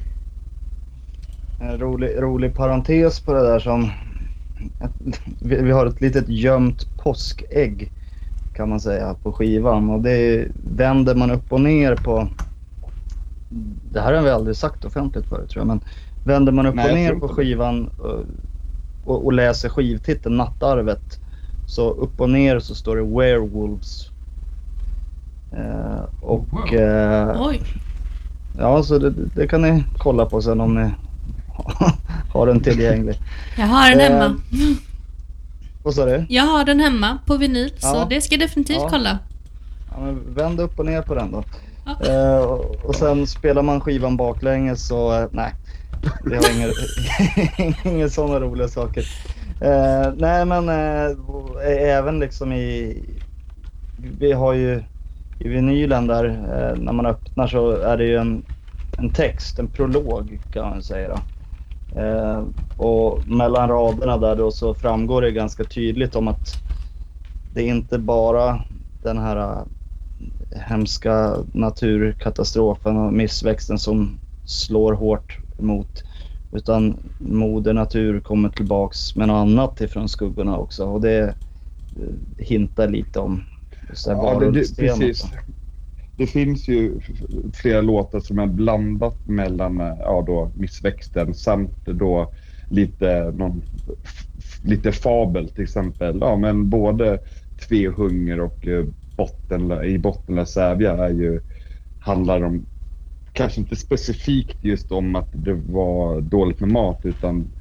En 1.59 1.79
rolig, 1.79 2.23
rolig 2.23 2.55
parentes 2.55 3.21
på 3.21 3.33
det 3.33 3.42
där 3.42 3.59
som... 3.59 3.90
Vi, 5.40 5.71
har 5.71 5.87
ett 5.87 6.01
litet 6.01 6.29
gömt 6.29 6.97
påskägg 6.97 7.92
kan 8.53 8.68
man 8.68 8.81
säga 8.81 9.14
på 9.14 9.33
skivan 9.33 9.90
och 9.90 10.01
det 10.01 10.49
vänder 10.55 11.14
man 11.14 11.31
upp 11.31 11.53
och 11.53 11.61
ner 11.61 11.97
på. 11.97 12.29
Det 13.92 14.01
här 14.01 14.14
har 14.14 14.23
vi 14.23 14.31
aldrig 14.31 14.57
sagt 14.57 14.85
offentligt 14.85 15.27
förut 15.27 15.51
tror 15.51 15.61
jag 15.61 15.66
men 15.66 15.81
vänder 16.23 16.53
man 16.53 16.66
upp 16.66 16.74
Nej, 16.74 16.91
och 16.91 16.95
ner 16.95 17.14
på 17.14 17.28
skivan 17.28 17.89
och, 17.89 18.24
och, 19.05 19.24
och 19.26 19.33
läser 19.33 19.68
skivtiteln 19.68 20.37
Nattarvet 20.37 21.20
så 21.64 21.91
upp 21.91 22.20
och 22.20 22.30
ner 22.30 22.59
så 22.59 22.74
står 22.74 22.97
det 22.97 23.03
Werewolves. 23.03 24.11
Eh, 25.57 26.05
och 26.20 26.47
Wow. 26.51 26.74
eh, 26.74 27.43
Oj, 27.49 27.62
ja 28.53 28.83
så 28.83 28.99
det, 28.99 29.11
det 29.11 29.47
kan 29.49 29.62
ni 29.62 29.85
kolla 29.99 30.26
på 30.26 30.43
sen 30.43 30.61
om 30.61 30.74
ni 30.74 30.91
har 32.33 32.47
den 32.47 32.61
tillgänglig. 32.61 33.21
jag 33.59 33.67
har 33.67 33.91
den 33.91 34.01
Eh, 34.01 34.07
hemma. 34.11 34.37
Vad 35.83 35.95
sa 35.95 36.05
du? 36.05 36.27
Jag 36.29 36.45
har 36.45 36.65
den 36.65 36.81
hemma 36.81 37.19
på 37.27 37.37
vinyl, 37.37 37.71
så 37.79 37.87
Ja. 37.97 38.07
det 38.11 38.21
ska 38.21 38.35
jag 38.35 38.41
definitivt 38.41 38.77
Ja. 38.81 38.89
kolla. 38.91 39.19
Ja, 39.91 40.15
vänd 40.27 40.61
upp 40.61 40.79
och 40.79 40.87
ner 40.87 41.03
på 41.03 41.15
den 41.15 41.31
då. 41.33 41.45
Eh, 42.07 42.39
och, 42.39 42.85
och 42.85 42.95
sen 42.95 43.27
spelar 43.27 43.63
man 43.63 43.81
skivan 43.81 44.17
baklänges 44.17 44.87
så 44.87 45.13
eh, 45.21 45.29
nej. 45.33 45.55
Det 46.25 46.37
har 46.37 46.57
inga, 46.57 46.73
inga 47.95 48.09
sådana 48.09 48.41
roliga 48.41 48.69
saker. 48.69 49.05
Eh, 49.61 50.13
nej 50.17 50.45
men 50.45 50.69
eh, 50.69 51.17
även 51.79 52.19
liksom 52.21 52.53
i... 52.53 52.97
Vi 53.97 54.33
har 54.33 54.53
ju 54.53 54.83
i 55.39 55.49
vinylen 55.49 56.07
där 56.07 56.25
eh, 56.25 56.79
när 56.79 56.93
man 56.93 57.07
öppnar 57.07 57.47
så 57.47 57.71
är 57.71 57.97
det 57.97 58.05
ju 58.05 58.17
en, 58.17 58.43
en 58.99 59.11
text, 59.11 59.59
en 59.59 59.69
prolog 59.69 60.41
kan 60.53 60.69
man 60.71 60.83
säga. 60.83 61.09
Då. 61.09 61.21
Eh, 61.97 62.45
och 62.76 63.26
mellan 63.26 63.68
raderna 63.68 64.18
där 64.18 64.36
då 64.36 64.51
så 64.51 64.74
framgår 64.74 65.22
det 65.22 65.32
ganska 65.32 65.64
tydligt 65.64 66.16
om 66.16 66.28
att 66.28 66.59
det 67.51 67.62
är 67.62 67.66
inte 67.68 67.99
bara 67.99 68.61
den 69.03 69.18
här 69.18 69.36
eh, 69.36 70.61
hemska 70.61 71.36
naturkatastrofen 71.53 72.97
och 72.97 73.12
missväxten 73.12 73.78
som 73.78 74.18
slår 74.45 74.93
hårt 74.93 75.41
mot 75.59 76.05
utan 76.51 76.97
moder 77.18 77.72
natur 77.72 78.20
kommer 78.20 78.49
tillbaks 78.49 79.16
med 79.16 79.28
något 79.28 79.34
annat 79.43 79.80
ifrån 79.80 80.09
skuggorna 80.09 80.59
också 80.59 80.86
och 80.86 81.01
det 81.01 81.20
eh, 81.22 81.34
hintar 82.39 82.89
lite 82.89 83.20
om 83.20 83.45
Ja, 84.07 84.14
det, 84.14 84.14
varulvstemat 84.14 84.99
precis. 84.99 85.22
då. 85.22 85.28
Det 86.19 86.27
finns 86.27 86.69
ju 86.69 87.01
flera 87.55 87.81
låtar 87.81 88.21
som 88.21 88.39
är 88.39 88.47
blandat 88.47 89.19
mellan 89.25 89.81
eh, 89.81 89.97
ja, 89.99 90.25
då, 90.27 90.53
missväxten 90.55 91.35
samt 91.35 91.85
då 91.85 92.33
lite, 92.69 93.33
någon, 93.37 93.62
lite 94.62 94.93
fabel 94.93 95.49
till 95.51 95.64
exempel. 95.64 96.19
Ja, 96.21 96.37
men 96.37 96.71
både 96.71 97.19
Tvehunger 97.69 98.41
och 98.41 98.66
eh, 98.66 98.85
botten, 99.16 99.85
i 99.85 99.99
Bottenlös 99.99 100.53
sävja 100.53 100.93
är 100.93 101.11
ju, 101.11 101.41
handlar 101.99 102.43
om, 102.43 102.66
kanske 103.33 103.61
inte 103.61 103.77
specifikt 103.77 104.64
just 104.64 104.93
om 104.93 105.16
att 105.16 105.29
det 105.33 105.55
var 105.55 106.21
dåligt 106.21 106.61
med 106.61 106.71
mat 106.71 107.01
utan 107.03 107.53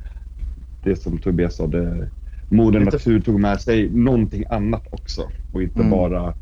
det 0.83 0.95
som 0.95 1.17
Tobias 1.17 1.55
sa, 1.55 1.67
det, 1.67 2.09
Moder 2.49 2.79
Natur 2.79 3.19
tog 3.21 3.39
med 3.39 3.61
sig 3.61 3.89
någonting 3.89 4.43
annat 4.49 4.87
också 4.91 5.29
och 5.51 5.63
inte 5.63 5.79
Mm. 5.79 5.91
bara 5.91 6.33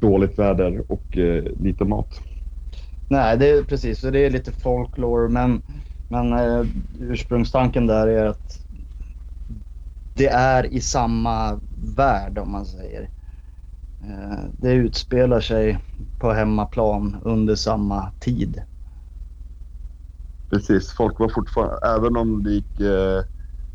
dåligt 0.00 0.38
väder 0.38 0.92
och 0.92 1.18
eh, 1.18 1.44
lite 1.60 1.84
mat. 1.84 2.20
Nej, 3.08 3.38
det 3.38 3.50
är 3.50 3.62
precis. 3.62 4.00
Så 4.00 4.10
det 4.10 4.20
är 4.20 4.30
lite 4.30 4.52
folklore 4.52 5.28
men, 5.28 5.62
men 6.08 6.32
eh, 6.32 6.66
ursprungstanken 7.00 7.86
där 7.86 8.06
är 8.06 8.26
att 8.26 8.60
det 10.14 10.28
är 10.28 10.66
i 10.66 10.80
samma 10.80 11.60
värld 11.96 12.38
om 12.38 12.52
man 12.52 12.66
säger. 12.66 13.10
Eh, 14.04 14.44
det 14.52 14.72
utspelar 14.72 15.40
sig 15.40 15.78
på 16.18 16.32
hemmaplan 16.32 17.16
under 17.24 17.54
samma 17.54 18.12
tid. 18.18 18.62
Precis, 20.50 20.92
folk 20.92 21.18
var 21.20 21.28
fortfarande, 21.28 21.78
även 21.86 22.16
om 22.16 22.42
det 22.42 22.50
gick 22.50 22.80
eh, 22.80 23.22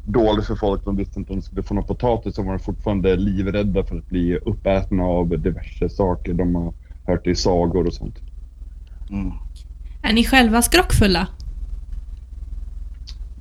dåligt 0.05 0.45
för 0.45 0.55
folk, 0.55 0.85
de 0.85 0.95
visste 0.95 1.19
inte 1.19 1.33
om 1.33 1.39
de 1.39 1.45
skulle 1.45 1.63
få 1.63 1.73
någon 1.73 1.87
potatis, 1.87 2.35
så 2.35 2.43
var 2.43 2.53
de 2.53 2.59
fortfarande 2.59 3.15
livrädda 3.15 3.83
för 3.83 3.97
att 3.97 4.09
bli 4.09 4.37
uppätna 4.37 5.03
av 5.03 5.29
diverse 5.39 5.89
saker 5.89 6.33
de 6.33 6.55
har 6.55 6.73
hört 7.05 7.27
i 7.27 7.35
sagor 7.35 7.87
och 7.87 7.93
sånt. 7.93 8.15
Mm. 9.09 9.31
Är 10.01 10.13
ni 10.13 10.23
själva 10.25 10.61
skrockfulla? 10.61 11.27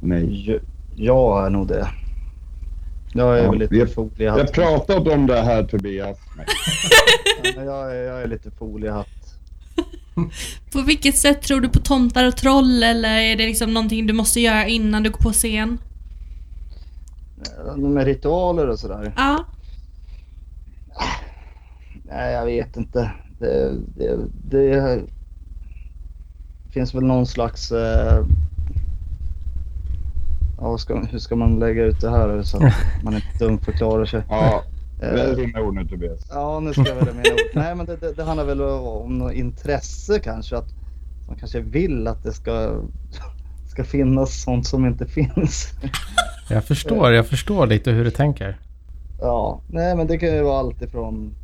Nej. 0.00 0.50
Jag, 0.50 0.60
jag 0.96 1.46
är 1.46 1.50
nog 1.50 1.68
det. 1.68 1.88
Jag 3.14 3.38
är 3.38 3.42
Ja, 3.44 3.50
väl 3.50 3.58
lite 3.58 3.78
har- 3.78 3.86
foliehatt. 3.86 4.38
Jag 4.38 4.52
pratat 4.52 5.08
om 5.08 5.26
det 5.26 5.40
här 5.42 5.64
Tobias. 5.64 6.18
Jag, 7.56 7.96
är, 7.96 8.02
jag 8.02 8.22
är 8.22 8.26
lite 8.28 8.50
foliehatt. 8.50 9.08
På 10.72 10.80
vilket 10.82 11.18
sätt 11.18 11.42
tror 11.42 11.60
du 11.60 11.68
på 11.68 11.78
tomtar 11.78 12.28
och 12.28 12.36
troll 12.36 12.82
eller 12.82 13.18
är 13.20 13.36
det 13.36 13.46
liksom 13.46 13.74
någonting 13.74 14.06
du 14.06 14.12
måste 14.12 14.40
göra 14.40 14.66
innan 14.66 15.02
du 15.02 15.10
går 15.10 15.18
på 15.18 15.32
scen? 15.32 15.78
Eh, 17.66 17.76
Med 17.76 18.04
ritualer 18.04 18.68
och 18.68 18.78
sådär. 18.78 19.12
Ja. 19.16 19.44
Nej, 22.04 22.32
jag 22.32 22.44
vet 22.44 22.76
inte. 22.76 23.10
Det, 23.38 23.72
det, 23.96 24.16
det 24.44 25.02
finns 26.70 26.94
väl 26.94 27.04
någon 27.04 27.26
slags... 27.26 27.72
Eh, 27.72 28.24
ja, 30.58 30.78
ska, 30.78 31.00
hur 31.00 31.18
ska 31.18 31.36
man 31.36 31.58
lägga 31.58 31.84
ut 31.84 32.00
det 32.00 32.10
här 32.10 32.42
så 32.42 32.56
att 32.56 32.72
man 33.02 33.14
inte 33.14 33.38
dumförklarar 33.38 34.04
sig? 34.04 34.22
Ja, 34.28 34.62
Välj 35.00 35.46
dina 35.46 35.60
ord 35.60 35.74
nu 35.74 35.84
Tobias. 35.84 36.26
Ja, 36.30 36.60
nu 36.60 36.72
ska 36.72 36.88
jag 36.88 36.94
välja 36.94 37.12
mina 37.12 37.34
ord. 37.34 37.40
Nej, 37.54 37.74
men 37.74 37.86
det, 37.86 37.96
det, 37.96 38.12
det 38.12 38.24
handlar 38.24 38.44
väl 38.44 38.62
om 38.62 39.18
något 39.18 39.32
intresse 39.32 40.18
kanske. 40.18 40.56
Att 40.56 40.68
man 41.28 41.36
kanske 41.36 41.60
vill 41.60 42.06
att 42.06 42.22
det 42.22 42.32
ska, 42.32 42.80
ska 43.70 43.84
finnas 43.84 44.42
sånt 44.42 44.66
som 44.66 44.86
inte 44.86 45.06
finns. 45.06 45.68
Jag 46.52 46.64
förstår, 46.64 47.12
jag 47.12 47.26
förstår 47.26 47.66
lite 47.66 47.90
hur 47.90 48.04
du 48.04 48.10
tänker. 48.10 48.56
Ja, 49.20 49.60
nej 49.66 49.96
men 49.96 50.06
det 50.06 50.18
kan 50.18 50.28
ju 50.36 50.42
vara 50.42 50.58
allt 50.58 50.82
ifrån 50.82 51.34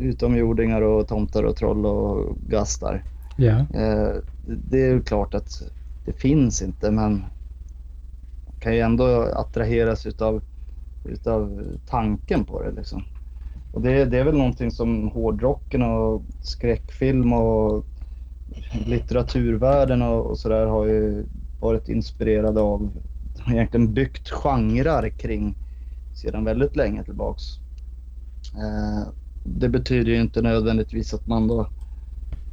utomjordingar 0.00 0.82
och 0.82 1.08
tomtar 1.08 1.42
och 1.42 1.56
troll 1.56 1.86
och 1.86 2.36
gastar. 2.48 3.02
Ja. 3.36 3.58
Eh, 3.74 4.12
det- 4.46 4.60
det 4.70 4.82
är 4.82 4.92
ju 4.92 5.02
klart 5.02 5.34
att 5.34 5.62
det 6.04 6.12
finns 6.12 6.62
inte 6.62 6.90
men 6.90 7.12
man 7.12 7.24
kan 8.58 8.74
ju 8.74 8.80
ändå 8.80 9.22
attraheras 9.22 10.06
utav, 10.06 10.40
utav 11.04 11.62
tanken 11.86 12.44
på 12.44 12.62
det 12.62 12.70
liksom. 12.70 13.04
Och 13.72 13.80
det, 13.80 14.04
det 14.04 14.18
är 14.18 14.24
väl 14.24 14.36
någonting 14.36 14.70
som 14.70 15.08
hårdrocken 15.08 15.82
och 15.82 16.22
skräckfilm 16.40 17.32
och 17.32 17.84
litteraturvärlden 18.86 20.02
och, 20.02 20.26
och 20.26 20.38
sådär 20.38 20.66
har 20.66 20.86
ju 20.86 21.24
varit 21.60 21.88
inspirerade 21.88 22.60
av. 22.60 22.90
Egentligen 23.48 23.94
byggt 23.94 24.30
genrer 24.30 25.08
kring 25.08 25.56
sedan 26.14 26.44
väldigt 26.44 26.76
länge 26.76 27.04
tillbaks. 27.04 27.42
Eh, 28.54 29.08
det 29.44 29.68
betyder 29.68 30.12
ju 30.12 30.20
inte 30.20 30.42
nödvändigtvis 30.42 31.14
att 31.14 31.26
man 31.26 31.48
då, 31.48 31.68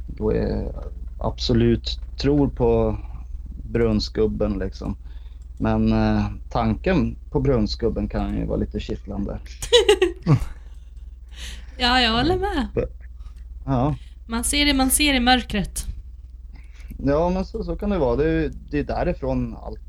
då 0.06 0.32
är 0.32 0.72
absolut 1.18 2.00
tror 2.20 2.48
på 2.48 2.98
brunnsgubben 3.70 4.58
liksom. 4.58 4.96
Men 5.58 5.92
eh, 5.92 6.24
tanken 6.50 7.16
på 7.30 7.40
brunnsgubben 7.40 8.08
kan 8.08 8.36
ju 8.36 8.44
vara 8.46 8.56
lite 8.58 8.80
kittlande. 8.80 9.38
Ja, 11.78 12.00
jag 12.00 12.12
håller 12.12 12.38
med. 12.38 12.68
Ja, 13.66 13.94
Man 14.26 14.44
ser 14.44 14.66
det 14.66 14.74
man 14.74 14.90
ser 14.90 15.14
i 15.14 15.20
mörkret. 15.20 15.86
ja 17.04 17.30
men 17.30 17.44
så, 17.44 17.64
så 17.64 17.76
kan 17.76 17.90
det 17.90 17.98
vara. 17.98 18.16
Det 18.16 18.30
är, 18.30 18.52
det 18.70 18.78
är 18.78 18.84
därifrån 18.84 19.56
allt, 19.62 19.80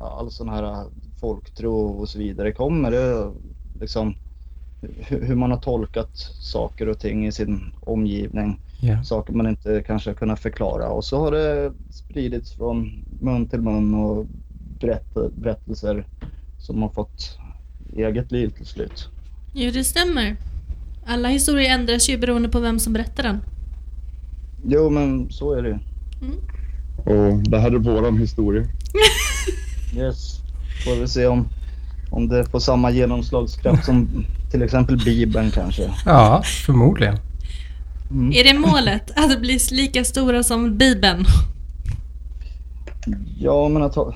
all 0.00 0.30
sån 0.30 0.48
här 0.48 0.86
folktro 1.20 1.86
och 1.86 2.08
så 2.08 2.18
vidare 2.18 2.52
kommer. 2.52 2.90
Det 2.90 3.32
liksom 3.80 4.14
hur, 4.82 5.34
man 5.34 5.50
har 5.50 5.58
tolkat 5.58 6.16
saker 6.40 6.88
och 6.88 6.98
ting 6.98 7.26
i 7.26 7.32
sin 7.32 7.72
omgivning. 7.80 8.60
Ja. 8.82 9.02
saker 9.04 9.32
man 9.32 9.46
inte 9.46 9.82
kanske 9.86 10.10
har 10.10 10.14
kunnat 10.14 10.40
förklara. 10.40 10.88
Och 10.88 11.04
så 11.04 11.18
har 11.18 11.32
det 11.32 11.72
spridits 11.90 12.52
från 12.52 13.04
mun 13.20 13.48
till 13.48 13.60
mun 13.60 13.94
och 13.94 14.26
berätt, 14.80 15.14
berättelser 15.36 16.06
som 16.58 16.82
har 16.82 16.88
fått 16.88 17.38
eget 17.96 18.32
liv 18.32 18.48
till 18.48 18.66
slut. 18.66 19.08
Jo, 19.52 19.70
det 19.70 19.84
stämmer. 19.84 20.36
Alla 21.06 21.28
historier 21.28 21.70
ändras 21.74 22.08
ju 22.08 22.18
beroende 22.18 22.48
på 22.48 22.60
vem 22.60 22.78
som 22.78 22.92
berättar 22.92 23.22
den. 23.22 23.40
Jo, 24.66 24.90
men 24.90 25.30
så 25.30 25.52
är 25.52 25.62
det 25.62 25.68
ju. 25.68 25.78
Och 26.96 27.38
det 27.38 27.58
här 27.58 27.70
är 27.70 27.78
våran 27.78 28.18
historia. 28.18 28.62
Yes. 29.96 30.40
Får 30.84 31.00
vi 31.00 31.08
se 31.08 31.26
om, 31.26 31.48
om 32.10 32.28
det 32.28 32.44
får 32.50 32.60
samma 32.60 32.90
genomslagskraft 32.90 33.84
som 33.84 34.24
till 34.50 34.62
exempel 34.62 34.96
Bibeln 35.04 35.50
kanske. 35.50 35.90
ja, 36.06 36.42
förmodligen. 36.42 37.18
Mm. 38.10 38.32
Är 38.32 38.44
det 38.44 38.54
målet? 38.58 39.10
Att 39.16 39.40
bli 39.40 39.58
lika 39.70 40.04
stora 40.04 40.42
som 40.42 40.78
Bibeln? 40.78 41.24
Ja, 43.38 43.68
men 43.68 43.82
att 43.82 43.94
ha, 43.94 44.14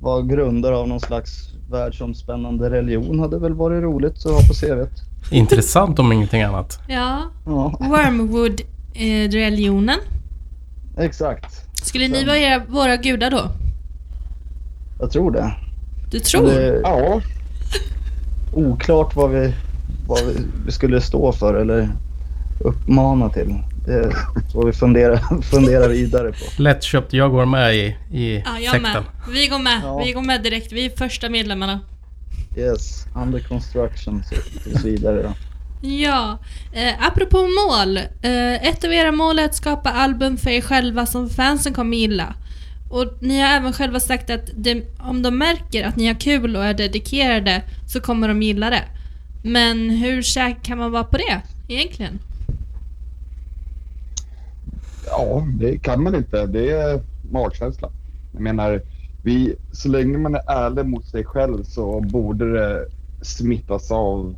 vara 0.00 0.22
grundare 0.22 0.76
av 0.76 0.88
någon 0.88 1.00
slags 1.00 1.48
världsomspännande 1.70 2.70
religion 2.70 3.18
hade 3.18 3.38
väl 3.38 3.54
varit 3.54 3.82
roligt 3.82 4.26
att 4.26 4.32
ha 4.32 4.40
på 4.40 4.54
CVt. 4.54 5.02
Intressant 5.30 5.98
om 5.98 6.12
ingenting 6.12 6.42
annat. 6.42 6.78
Ja. 6.88 7.22
Ja, 7.46 7.74
Wormwood-religionen. 7.80 9.98
exakt. 10.98 11.60
Skulle 11.82 12.08
ni 12.08 12.24
vara 12.24 12.38
era, 12.38 12.62
våra 12.68 12.96
gudar 12.96 13.30
då? 13.30 13.50
Jag 15.04 15.12
tror 15.12 15.30
det. 15.30 15.54
Du 16.10 16.20
tror? 16.20 16.46
Det, 16.46 16.80
Ja, 16.82 17.20
oklart 18.52 19.16
vad 19.16 19.30
vi, 19.30 19.54
vad 20.08 20.20
vi, 20.66 20.72
skulle 20.72 21.00
stå 21.00 21.32
för 21.32 21.54
eller 21.54 21.88
uppmana 22.60 23.30
till. 23.30 23.54
Det 23.86 24.12
får 24.52 24.66
vi 24.66 24.72
fundera, 24.72 25.18
fundera 25.42 25.88
vidare 25.88 26.32
på. 26.32 26.62
Lättköpt, 26.62 27.12
jag 27.12 27.30
går 27.30 27.44
med 27.46 27.74
i, 27.76 27.96
i 28.10 28.42
Ja, 28.46 28.58
jag 28.60 28.72
sekten. 28.72 28.82
med. 28.82 29.02
Vi 29.34 29.46
går 29.46 29.58
med. 29.58 29.80
Ja. 29.84 30.02
Vi 30.04 30.12
går 30.12 30.22
med 30.22 30.42
direkt. 30.42 30.72
Vi 30.72 30.86
är 30.86 30.90
första 30.96 31.28
medlemmarna. 31.28 31.80
Yes, 32.56 33.06
under 33.16 33.38
construction 33.40 34.22
så- 34.24 34.60
tills 34.70 34.84
vidare 34.84 35.22
då. 35.22 35.32
Ja, 35.88 36.38
eh, 36.72 37.06
apropå 37.08 37.36
mål. 37.38 37.96
Eh, 38.22 38.68
ett 38.68 38.84
av 38.84 38.92
era 38.92 39.12
mål 39.12 39.38
är 39.38 39.44
att 39.44 39.54
skapa 39.54 39.90
album 39.90 40.36
för 40.36 40.50
er 40.50 40.60
själva 40.60 41.06
som 41.06 41.30
fansen 41.30 41.74
kommer 41.74 41.96
gilla. 41.96 42.34
Och 42.94 43.06
ni 43.20 43.40
har 43.40 43.48
även 43.48 43.72
själva 43.72 44.00
sagt 44.00 44.30
att 44.30 44.50
det, 44.54 44.82
om 44.98 45.22
de 45.22 45.38
märker 45.38 45.86
att 45.86 45.96
ni 45.96 46.06
har 46.06 46.14
kul 46.14 46.56
och 46.56 46.64
är 46.64 46.74
dedikerade 46.74 47.62
så 47.86 48.00
kommer 48.00 48.28
de 48.28 48.42
gilla 48.42 48.70
det. 48.70 48.84
Men 49.42 49.90
hur 49.90 50.22
säker 50.22 50.60
kan 50.60 50.78
man 50.78 50.92
vara 50.92 51.04
på 51.04 51.16
det 51.16 51.42
egentligen? 51.68 52.18
ja, 55.06 55.46
det 55.58 55.78
kan 55.78 56.02
man 56.02 56.14
inte. 56.14 56.46
Det 56.46 56.70
är 56.70 57.00
magkänsla. 57.30 57.88
Jag 58.32 58.42
menar, 58.42 58.82
vi, 59.22 59.56
så 59.72 59.88
länge 59.88 60.18
man 60.18 60.34
är 60.34 60.42
ärlig 60.46 60.86
mot 60.86 61.06
sig 61.06 61.24
själv 61.24 61.64
så 61.64 62.00
borde 62.00 62.52
det 62.52 62.86
smittas 63.22 63.90
av 63.90 64.36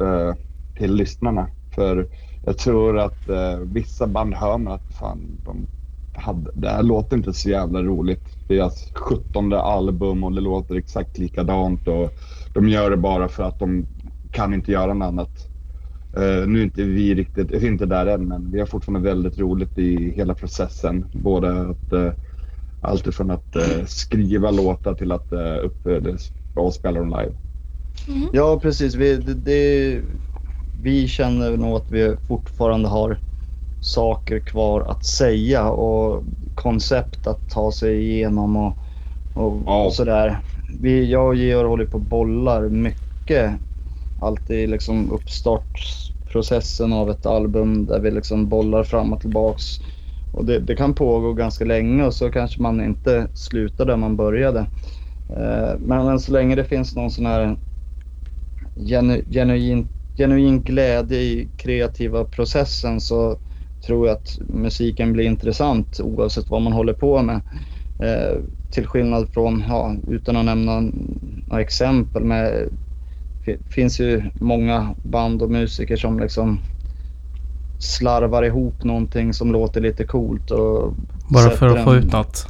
eh, 0.00 0.34
till 0.76 0.94
lyssnarna. 0.94 1.46
För 1.74 2.06
jag 2.44 2.58
tror 2.58 2.98
att 2.98 3.28
eh, 3.28 3.56
vissa 3.56 4.06
band 4.06 4.34
hör 4.34 4.58
man 4.58 4.72
att 4.72 4.94
fan, 4.98 5.20
de 5.44 5.66
hade, 6.12 6.50
det 6.54 6.68
här 6.68 6.82
låter 6.82 7.16
inte 7.16 7.32
så 7.32 7.48
jävla 7.48 7.82
roligt. 7.82 8.24
Deras 8.46 8.90
17 8.94 9.52
album 9.52 10.24
och 10.24 10.32
det 10.32 10.40
låter 10.40 10.74
exakt 10.74 11.18
likadant 11.18 11.88
och 11.88 12.10
de 12.52 12.68
gör 12.68 12.90
det 12.90 12.96
bara 12.96 13.28
för 13.28 13.42
att 13.42 13.58
de 13.58 13.86
kan 14.30 14.54
inte 14.54 14.72
göra 14.72 14.94
något 14.94 15.06
annat. 15.06 15.48
Eh, 16.16 16.46
nu 16.48 16.58
är 16.58 16.62
inte 16.62 16.82
vi 16.82 17.14
riktigt, 17.14 17.50
är 17.50 17.64
inte 17.64 17.86
där 17.86 18.06
än, 18.06 18.28
men 18.28 18.50
vi 18.52 18.58
har 18.58 18.66
fortfarande 18.66 19.08
väldigt 19.08 19.38
roligt 19.38 19.78
i 19.78 20.10
hela 20.10 20.34
processen. 20.34 21.04
Både 21.12 21.60
att 21.60 21.92
uh, 21.92 22.12
allt 22.80 23.06
ifrån 23.06 23.30
att 23.30 23.56
eh, 23.56 23.84
skriva 23.86 24.50
låtar 24.50 24.94
till 24.94 25.12
att 25.12 25.32
uh, 25.32 25.64
upp, 25.64 25.86
uh, 25.86 26.16
och 26.54 26.74
spela 26.74 27.00
dem 27.00 27.08
live. 27.08 27.32
Ja, 28.32 28.60
precis. 28.62 28.94
Vi, 28.94 29.16
det, 29.16 29.34
det, 29.34 30.00
vi 30.82 31.08
känner 31.08 31.56
nog 31.56 31.76
att 31.76 31.90
vi 31.90 32.16
fortfarande 32.28 32.88
har 32.88 33.18
saker 33.82 34.40
kvar 34.40 34.82
att 34.82 35.04
säga 35.04 35.70
och 35.70 36.24
koncept 36.54 37.28
att 37.28 37.48
ta 37.48 37.72
sig 37.72 38.02
igenom 38.10 38.56
och, 38.56 38.78
och, 39.34 39.62
Ja. 39.66 39.86
och 39.86 39.94
sådär. 39.94 40.38
Vi, 40.80 41.10
jag 41.10 41.28
och 41.28 41.36
Georg 41.36 41.68
håller 41.68 41.86
på 41.86 41.98
och 41.98 42.00
bollar 42.02 42.68
mycket. 42.70 43.52
Alltid 44.20 44.70
liksom 44.70 45.12
uppstartsprocessen 45.12 46.94
av 46.94 47.10
ett 47.10 47.26
album 47.26 47.86
där 47.86 48.00
vi 48.00 48.10
liksom 48.10 48.48
bollar 48.48 48.84
fram 48.84 49.12
och 49.14 49.20
tillbaks. 49.20 49.64
Och 50.32 50.44
det, 50.46 50.60
det 50.60 50.76
kan 50.76 50.94
pågå 50.94 51.34
ganska 51.34 51.64
länge 51.64 52.04
och 52.06 52.14
så 52.14 52.30
kanske 52.30 52.62
man 52.62 52.84
inte 52.84 53.28
slutar 53.34 53.86
där 53.86 53.96
man 53.96 54.16
började. 54.16 54.60
Eh, 55.28 55.78
Men, 55.80 56.06
men 56.06 56.20
så 56.20 56.32
länge 56.32 56.56
det 56.56 56.64
finns 56.64 56.96
någon 56.96 57.12
sån 57.12 57.26
här 57.26 57.56
genu, 58.74 59.24
genuin, 59.30 59.88
genuin 60.16 60.62
glädje 60.62 61.18
i 61.18 61.52
kreativa 61.56 62.24
processen 62.24 63.00
så 63.00 63.38
tror 63.86 64.06
jag 64.06 64.16
att 64.16 64.38
musiken 64.48 65.12
blir 65.12 65.24
intressant 65.24 66.00
oavsett 66.00 66.50
vad 66.50 66.62
man 66.62 66.72
håller 66.72 66.92
på 66.92 67.22
med. 67.22 67.40
Eh, 68.00 68.38
till 68.70 68.86
skillnad 68.86 69.28
från, 69.28 69.64
ja, 69.68 69.94
utan 70.08 70.36
att 70.36 70.44
nämna 70.44 70.80
några 71.46 71.62
exempel, 71.62 72.24
med, 72.24 72.68
det 73.44 73.58
finns 73.70 74.00
ju 74.00 74.22
många 74.34 74.94
band 75.02 75.42
och 75.42 75.50
musiker 75.50 75.96
som 75.96 76.20
liksom 76.20 76.58
slarvar 77.78 78.42
ihop 78.42 78.84
någonting 78.84 79.32
som 79.32 79.52
låter 79.52 79.80
lite 79.80 80.04
coolt 80.04 80.50
och 80.50 80.94
Bara 81.28 81.50
för 81.50 81.66
att 81.66 81.84
få 81.84 81.90
en- 81.90 81.98
ut 81.98 82.12
något. 82.12 82.46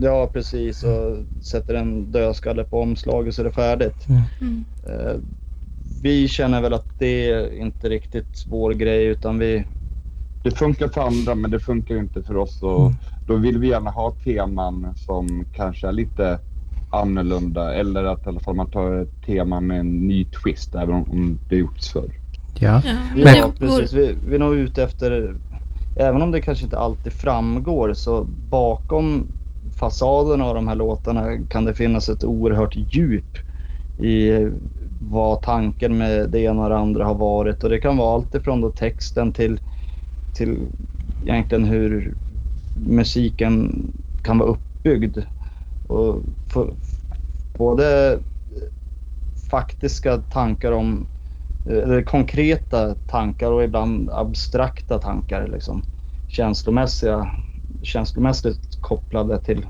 Ja 0.00 0.30
precis 0.32 0.84
och 0.84 1.16
sätter 1.42 1.74
en 1.74 2.12
dödskalle 2.12 2.64
på 2.64 2.80
omslaget 2.80 3.34
så 3.34 3.42
är 3.42 3.44
det 3.44 3.52
färdigt. 3.52 4.06
Mm. 4.40 4.64
Eh, 4.88 5.14
vi 6.02 6.28
känner 6.28 6.62
väl 6.62 6.74
att 6.74 6.98
det 6.98 7.30
är 7.30 7.60
inte 7.60 7.88
riktigt 7.88 8.46
vår 8.48 8.72
grej 8.72 9.04
utan 9.06 9.38
vi, 9.38 9.64
Det 10.50 10.56
funkar 10.56 10.88
för 10.88 11.00
andra 11.00 11.34
men 11.34 11.50
det 11.50 11.60
funkar 11.60 11.94
ju 11.94 12.00
inte 12.00 12.22
för 12.22 12.36
oss. 12.36 12.62
Och 12.62 12.80
Mm. 12.80 12.96
Då 13.26 13.36
vill 13.36 13.58
vi 13.58 13.68
gärna 13.68 13.90
ha 13.90 14.10
teman 14.24 14.94
som 14.96 15.44
kanske 15.52 15.88
är 15.88 15.92
lite 15.92 16.38
annorlunda. 16.90 17.74
Eller 17.74 18.04
att 18.04 18.26
i 18.26 18.28
alla 18.28 18.40
fall 18.40 18.54
man 18.54 18.70
tar 18.70 19.02
ett 19.02 19.26
tema 19.26 19.60
med 19.60 19.80
en 19.80 20.06
ny 20.06 20.24
twist 20.24 20.74
även 20.74 20.94
om, 20.94 21.38
det 21.48 21.56
gjorts 21.56 21.88
förr. 21.88 22.10
Ja. 22.58 22.82
Ja, 23.16 23.24
men 23.24 23.52
precis, 23.52 23.92
vi, 23.92 24.14
vi 24.26 24.34
är 24.34 24.38
nog 24.38 24.54
ute 24.54 24.82
efter, 24.82 25.36
även 25.96 26.22
om 26.22 26.30
det 26.30 26.40
kanske 26.40 26.64
inte 26.64 26.78
alltid 26.78 27.12
framgår 27.12 27.92
så 27.94 28.24
bakom 28.50 29.26
fasaden 29.76 30.42
av 30.42 30.54
de 30.54 30.68
här 30.68 30.74
låtarna 30.74 31.38
kan 31.48 31.64
det 31.64 31.74
finnas 31.74 32.08
ett 32.08 32.24
oerhört 32.24 32.76
djup 32.76 33.38
i 33.98 34.48
vad 35.00 35.42
tanken 35.42 35.98
med 35.98 36.30
det 36.30 36.40
ena 36.40 36.62
och 36.62 36.68
det 36.68 36.78
andra 36.78 37.04
har 37.04 37.14
varit. 37.14 37.64
Och 37.64 37.70
det 37.70 37.78
kan 37.78 37.96
vara 37.96 38.14
allt 38.14 38.34
ifrån 38.34 38.60
då 38.60 38.70
texten 38.70 39.32
till, 39.32 39.60
till 40.38 40.58
egentligen 41.22 41.64
hur 41.64 42.14
musiken 42.86 43.86
kan 44.22 44.38
vara 44.38 44.48
uppbyggd. 44.48 45.18
Och 45.88 46.22
för, 46.52 46.74
både 47.58 48.18
faktiska 49.50 50.16
tankar 50.16 50.72
om, 50.72 51.06
eller 51.66 52.02
konkreta 52.02 52.94
tankar 52.94 53.52
och 53.52 53.64
ibland 53.64 54.10
abstrakta 54.10 54.98
tankar. 54.98 55.48
Liksom. 55.48 55.82
Känslomässiga, 56.28 57.30
känslomässigt 57.82 58.80
kopplade 58.80 59.40
till 59.44 59.66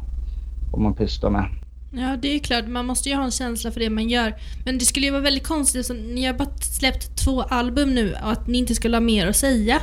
vad 0.72 0.80
man 0.80 0.94
pysslar 0.94 1.30
med. 1.30 1.46
Ja, 1.90 2.16
det 2.22 2.28
är 2.28 2.38
klart. 2.38 2.68
Man 2.68 2.86
måste 2.86 3.08
ju 3.08 3.14
ha 3.14 3.24
en 3.24 3.30
känsla 3.30 3.70
för 3.70 3.80
det 3.80 3.90
man 3.90 4.08
gör. 4.08 4.34
Men 4.64 4.78
det 4.78 4.84
skulle 4.84 5.06
ju 5.06 5.12
vara 5.12 5.22
väldigt 5.22 5.46
konstigt, 5.46 5.86
så 5.86 5.94
ni 5.94 6.24
har 6.24 6.34
bara 6.34 6.48
släppt 6.60 7.16
två 7.16 7.42
album 7.42 7.94
nu 7.94 8.12
och 8.12 8.32
att 8.32 8.46
ni 8.46 8.58
inte 8.58 8.74
skulle 8.74 8.96
ha 8.96 9.00
mer 9.00 9.26
att 9.26 9.36
säga. 9.36 9.80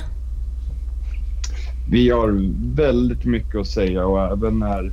Vi 1.89 2.09
har 2.09 2.51
väldigt 2.75 3.25
mycket 3.25 3.55
att 3.55 3.67
säga 3.67 4.05
och 4.05 4.31
även 4.31 4.59
när 4.59 4.91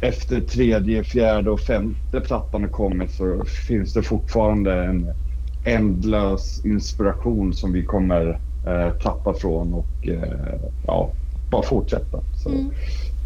efter 0.00 0.40
tredje, 0.40 1.04
fjärde 1.04 1.50
och 1.50 1.60
femte 1.60 2.20
plattan 2.20 2.62
har 2.62 2.68
kommit 2.68 3.10
så 3.10 3.44
finns 3.68 3.92
det 3.92 4.02
fortfarande 4.02 4.84
en 4.84 5.12
ändlös 5.64 6.64
inspiration 6.64 7.54
som 7.54 7.72
vi 7.72 7.84
kommer 7.84 8.40
eh, 8.66 9.02
tappa 9.02 9.34
från 9.34 9.74
och 9.74 10.08
eh, 10.08 10.60
ja, 10.86 11.10
bara 11.50 11.62
fortsätta. 11.62 12.20
Så 12.42 12.48
Mm. 12.48 12.70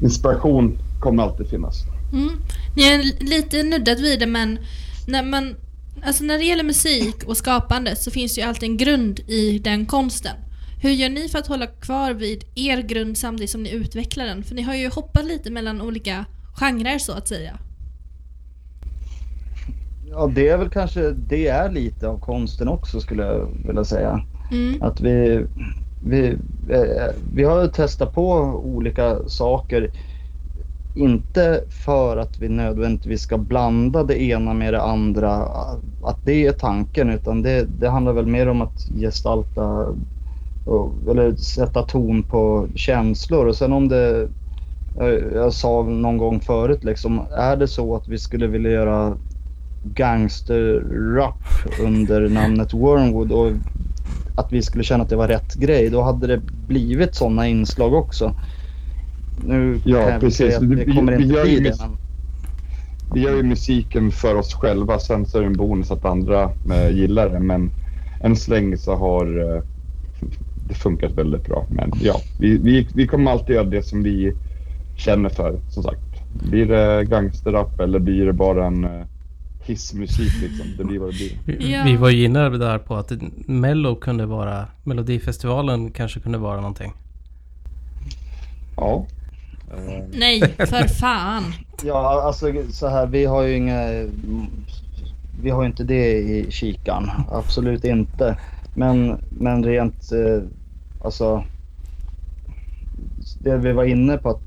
Inspiration 0.03 0.79
kommer 1.01 1.23
alltid 1.23 1.49
finnas. 1.49 1.85
Mm. 2.13 2.31
Ni 2.77 2.83
har 2.83 3.25
lite 3.25 3.63
nuddat 3.63 4.01
vid 4.01 4.21
det 4.21 4.27
men 4.27 4.59
när 5.07 5.23
man 5.23 5.55
Alltså 6.05 6.25
när 6.25 6.39
det 6.39 6.45
gäller 6.45 6.65
musik 6.65 7.25
och 7.27 7.37
skapande 7.37 7.97
så 7.97 8.11
finns 8.11 8.39
ju 8.39 8.43
alltid 8.43 8.69
en 8.69 8.77
grund 8.77 9.21
i 9.21 9.59
den 9.59 9.87
konsten. 9.87 10.37
Hur 10.83 10.91
gör 10.91 11.09
ni 11.09 11.29
för 11.29 11.39
att 11.39 11.47
hålla 11.47 11.67
kvar 11.67 12.13
vid 12.13 12.45
er 12.55 12.83
grund 12.83 13.19
samtidigt 13.19 13.51
som 13.51 13.63
ni 13.63 13.73
utvecklar 13.73 14.25
den? 14.25 14.43
För 14.43 14.55
ni 14.55 14.63
har 14.63 14.75
ju 14.75 14.89
hoppat 14.89 15.25
lite 15.25 15.51
mellan 15.51 15.81
olika 15.81 16.25
genrer 16.55 16.99
så 16.99 17.13
att 17.13 17.29
säga. 17.29 17.59
Ja, 20.11 20.31
det 20.35 20.49
är 20.49 20.59
väl 20.59 20.71
kanske, 20.71 21.11
det 21.11 21.47
är 21.47 21.71
lite 21.71 22.09
av 22.09 22.19
konsten 22.19 22.69
också 22.69 23.01
skulle 23.01 23.23
jag 23.23 23.49
vilja 23.67 23.85
säga. 23.85 24.25
Mm. 24.51 24.83
Att 24.83 25.01
vi, 25.01 25.47
vi, 26.05 26.29
eh, 26.71 27.15
vi 27.35 27.45
har 27.45 27.69
testat 27.69 28.15
på 28.15 28.33
olika 28.65 29.29
saker. 29.29 29.91
Inte 30.97 31.65
för 31.69 32.17
att 32.17 32.39
vi 32.39 32.49
nödvändigtvis 32.49 33.23
ska 33.23 33.39
blanda 33.39 34.05
det 34.05 34.23
ena 34.23 34.55
med 34.55 34.75
det 34.75 34.83
andra, 34.83 35.33
att 36.03 36.19
det 36.25 36.47
är 36.47 36.53
tanken, 36.53 37.11
utan 37.11 37.43
det, 37.43 37.67
det 37.81 37.89
handlar 37.89 38.13
väl 38.13 38.27
mer 38.27 38.49
om 38.49 38.63
att 38.63 38.89
gestalta 39.01 39.87
och, 40.65 40.93
eller 41.11 41.35
sätta 41.37 41.83
ton 41.83 42.23
på 42.23 42.69
känslor. 42.75 43.47
Och 43.47 43.57
sen 43.57 43.73
om 43.73 43.89
det, 43.89 44.29
jag, 44.99 45.13
jag 45.35 45.53
sa 45.53 45.83
någon 45.83 46.19
gång 46.19 46.41
förut 46.41 46.85
liksom, 46.85 47.27
är 47.37 47.57
det 47.57 47.69
så 47.69 47.97
att 47.97 48.09
vi 48.09 48.19
skulle 48.19 48.47
vilja 48.47 48.71
göra 48.71 49.17
gangsterrap 49.83 51.35
under 51.81 52.29
namnet 52.29 52.75
Wormwood 52.75 53.33
och 53.33 53.51
att 54.35 54.53
vi 54.53 54.63
skulle 54.63 54.85
känna 54.85 55.03
att 55.03 55.09
det 55.11 55.17
var 55.17 55.29
rätt 55.29 55.55
grej, 55.55 55.91
då 55.91 56.03
hade 56.03 56.27
det 56.27 56.39
blivit 56.69 57.15
sådana 57.15 57.49
inslag 57.49 57.95
också. 57.95 58.35
Nu 59.45 59.81
Ja, 59.85 59.99
kan 60.03 60.13
jag 60.13 60.21
precis. 60.21 60.37
säga 60.37 60.57
att 60.57 60.69
det 60.71 60.85
Vi- 60.85 60.97
kommer 60.97 61.17
vi 61.17 61.23
inte 61.23 61.43
bli 61.43 61.61
det. 61.61 61.77
Men... 61.81 61.97
Vi 63.15 63.21
gör 63.21 63.37
ju 63.37 63.43
musiken 63.43 64.11
för 64.11 64.35
oss 64.35 64.55
själva, 64.55 64.99
sen 64.99 65.27
så 65.27 65.39
är 65.39 65.43
det 65.43 65.47
en 65.47 65.53
bonus 65.57 65.91
att 65.91 66.05
andra 66.05 66.51
eh, 66.73 66.91
gillar 66.91 67.29
det. 67.29 67.41
Men 67.41 67.71
än 68.21 68.37
så 68.37 68.51
länge 68.51 68.77
så 68.77 68.95
har 68.95 69.55
eh, 69.57 69.63
det 70.73 70.79
funkat 70.79 71.13
väldigt 71.13 71.45
bra. 71.45 71.67
Men 71.71 71.93
ja, 72.03 72.21
vi, 72.39 72.59
vi, 72.59 72.89
vi 72.95 73.07
kommer 73.07 73.31
alltid 73.31 73.55
göra 73.55 73.65
det 73.65 73.83
som 73.83 74.03
vi 74.03 74.33
känner 74.97 75.29
för, 75.29 75.61
som 75.69 75.83
sagt. 75.83 76.01
Blir 76.51 76.67
det 76.67 77.05
gangsterrap 77.05 77.81
eller 77.81 77.99
blir 77.99 78.27
det 78.27 78.33
bara 78.33 78.67
en 78.67 78.85
eh, 78.85 79.07
hissmusik 79.65 80.33
liksom? 80.43 80.67
Det 80.79 80.85
blir 80.85 80.99
vad 80.99 81.09
det 81.09 81.15
blir. 81.17 81.59
Vi, 81.59 81.73
Ja. 81.73 81.83
vi 81.85 81.97
var 81.97 82.11
ju 82.11 82.25
inne 82.25 82.49
där 82.49 82.79
på 82.79 82.95
att 82.97 83.13
Mello 83.47 83.95
kunde 83.95 84.27
vara, 84.27 84.67
Melodifestivalen 84.85 85.91
kanske 85.91 86.21
kunde 86.21 86.39
vara 86.39 86.57
någonting. 86.57 86.93
Ja. 88.77 89.07
Nej, 90.13 90.41
för 90.59 90.89
fan. 91.01 91.43
Ja, 91.85 92.23
alltså 92.27 92.53
så 92.71 92.89
här, 92.89 93.07
vi 93.07 93.25
har 93.25 93.43
ju 93.43 93.57
inga... 93.57 94.07
Vi 95.43 95.51
har 95.51 95.63
ju 95.63 95.67
inte 95.69 95.85
det 95.85 96.13
i 96.13 96.47
kikan. 96.51 97.11
Absolut 97.33 97.85
inte. 97.85 98.37
Men, 98.75 99.21
men 99.31 99.65
rent, 99.65 100.13
eh, 100.13 100.43
alltså... 101.05 101.45
Det 103.41 103.57
vi 103.57 103.73
var 103.73 103.85
inne 103.85 104.17
på 104.19 104.31
att 104.31 104.41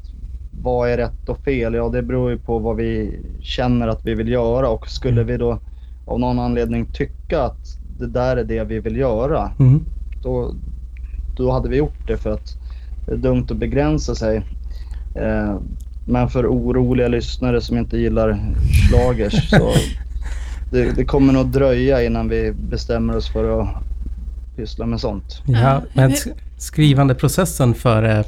vad 0.62 0.90
är 0.90 0.98
rätt 0.98 1.30
och 1.30 1.40
fel? 1.40 1.74
Ja, 1.74 1.90
det 1.90 2.02
beror 2.02 2.32
ju 2.32 2.38
på 2.38 2.60
vad 2.60 2.76
vi 2.76 3.20
känner 3.42 3.88
att 3.88 4.06
vi 4.06 4.16
vill 4.16 4.28
göra 4.30 4.70
och 4.70 4.88
skulle 4.90 5.24
vi 5.24 5.38
då 5.38 5.60
av 6.06 6.20
någon 6.20 6.40
anledning 6.40 6.86
tycka 6.86 7.44
att 7.44 7.58
det 8.00 8.08
där 8.08 8.38
är 8.38 8.44
det 8.44 8.64
vi 8.64 8.80
vill 8.80 8.98
göra, 8.98 9.52
Mm. 9.60 9.84
då, 10.24 10.54
då 11.38 11.52
hade 11.52 11.70
vi 11.70 11.78
gjort 11.78 12.08
det 12.08 12.18
för 12.18 12.30
att 12.32 12.54
det 13.06 13.12
är 13.14 13.18
dumt 13.18 13.46
att 13.50 13.58
begränsa 13.58 14.16
sig. 14.16 14.38
Eh, 15.16 15.56
men 16.08 16.30
för 16.30 16.48
oroliga 16.48 17.08
lyssnare 17.08 17.62
som 17.62 17.78
inte 17.78 17.98
gillar 17.98 18.40
schlagers 18.90 19.50
så 19.50 19.70
det, 20.72 20.92
det 20.96 21.06
kommer 21.06 21.34
nog 21.34 21.48
dröja 21.48 22.04
innan 22.04 22.30
vi 22.30 22.52
bestämmer 22.52 23.18
oss 23.18 23.30
för 23.30 23.62
att 23.62 23.68
pyssla 24.56 24.86
med 24.86 25.00
sånt. 25.00 25.42
Ja, 25.46 25.82
men 25.94 26.10
hur- 26.12 26.34
skrivandeprocessen 26.58 27.74
för, 27.74 28.04
eh, 28.04 28.26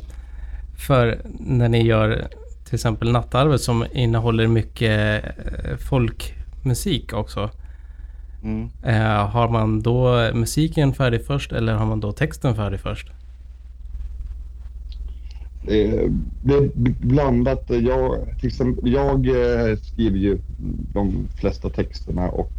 för 0.78 1.22
när 1.40 1.70
ni 1.70 1.84
gör 1.84 2.28
till 2.68 2.76
exempel 2.76 3.12
Nattarvet 3.12 3.62
som 3.62 3.86
innehåller 3.94 4.48
mycket 4.48 5.24
eh, 5.24 5.78
folkmusik 5.78 7.14
också. 7.14 7.50
Mm. 8.44 8.70
Eh, 8.84 9.28
har 9.30 9.50
man 9.50 9.82
då 9.82 10.32
musiken 10.34 10.94
färdig 10.94 11.26
först 11.26 11.52
eller 11.52 11.74
har 11.74 11.86
man 11.86 12.00
då 12.00 12.12
texten 12.12 12.56
färdig 12.56 12.80
först? 12.80 13.08
Eh, 15.68 16.12
det 16.44 16.54
är 16.54 16.70
blandat. 17.08 17.66
Jag, 17.68 18.36
till 18.40 18.48
exempel, 18.48 18.92
jag 18.92 19.28
skriver 19.82 20.18
ju 20.18 20.38
de 20.94 21.28
flesta 21.40 21.70
texterna 21.70 22.30
och 22.30 22.52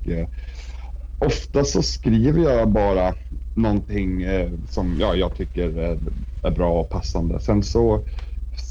ofta 1.18 1.64
så 1.64 1.82
skriver 1.82 2.42
jag 2.42 2.68
bara 2.68 3.14
någonting 3.54 4.22
eh, 4.22 4.50
som 4.68 4.96
ja, 5.00 5.14
jag 5.14 5.34
tycker 5.36 5.78
är, 5.78 5.98
är 6.42 6.50
bra 6.50 6.80
och 6.80 6.88
passande. 6.90 7.40
Sen 7.40 7.62
så 7.62 8.00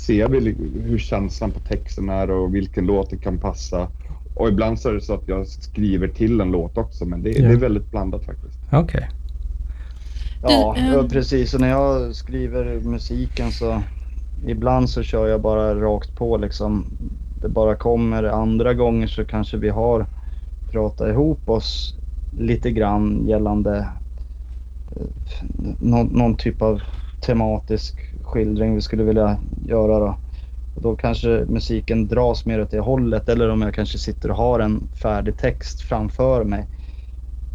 ser 0.05 0.27
vi 0.27 0.55
hur 0.83 0.97
känslan 0.97 1.51
på 1.51 1.59
texten 1.59 2.09
är 2.09 2.31
och 2.31 2.55
vilken 2.55 2.85
låt 2.85 3.09
det 3.09 3.17
kan 3.17 3.37
passa. 3.37 3.87
Och 4.35 4.47
ibland 4.47 4.79
så 4.79 4.89
är 4.89 4.93
det 4.93 5.01
så 5.01 5.13
att 5.13 5.27
jag 5.27 5.47
skriver 5.47 6.07
till 6.07 6.41
en 6.41 6.51
låt 6.51 6.77
också, 6.77 7.05
men 7.05 7.23
det, 7.23 7.29
Ja. 7.29 7.47
det 7.47 7.53
är 7.53 7.57
väldigt 7.57 7.91
blandat 7.91 8.23
faktiskt. 8.25 8.59
Okej. 8.71 9.09
Ja, 10.43 10.73
Du, 10.77 10.81
ehm, 10.81 10.93
ja, 10.93 11.03
precis. 11.09 11.53
Och 11.53 11.61
när 11.61 11.69
jag 11.69 12.15
skriver 12.15 12.79
musiken 12.79 13.51
så 13.51 13.81
ibland 14.47 14.89
så 14.89 15.03
kör 15.03 15.27
jag 15.27 15.41
bara 15.41 15.75
rakt 15.75 16.15
på 16.15 16.37
liksom. 16.37 16.85
Det 17.41 17.49
bara 17.49 17.75
kommer. 17.75 18.23
Andra 18.23 18.73
gånger 18.73 19.07
så 19.07 19.25
kanske 19.25 19.57
vi 19.57 19.69
har 19.69 20.05
pratat 20.71 21.09
ihop 21.09 21.49
oss 21.49 21.96
lite 22.39 22.71
grann 22.71 23.27
gällande 23.27 23.87
eh, 24.95 25.07
någon, 25.79 26.07
någon 26.07 26.35
typ 26.35 26.61
av 26.61 26.81
tematisk 27.21 27.95
skildring 28.23 28.75
vi 28.75 28.81
skulle 28.81 29.03
vilja 29.03 29.37
göra 29.65 29.99
då. 29.99 30.17
Och 30.75 30.81
då 30.81 30.95
kanske 30.95 31.45
musiken 31.47 32.07
dras 32.07 32.45
mer 32.45 32.61
åt 32.61 32.71
det 32.71 32.79
hållet 32.79 33.29
eller 33.29 33.49
om 33.49 33.61
jag 33.61 33.73
kanske 33.73 33.97
sitter 33.97 34.31
och 34.31 34.37
har 34.37 34.59
en 34.59 34.83
färdig 35.01 35.37
text 35.37 35.81
framför 35.81 36.43
mig. 36.43 36.65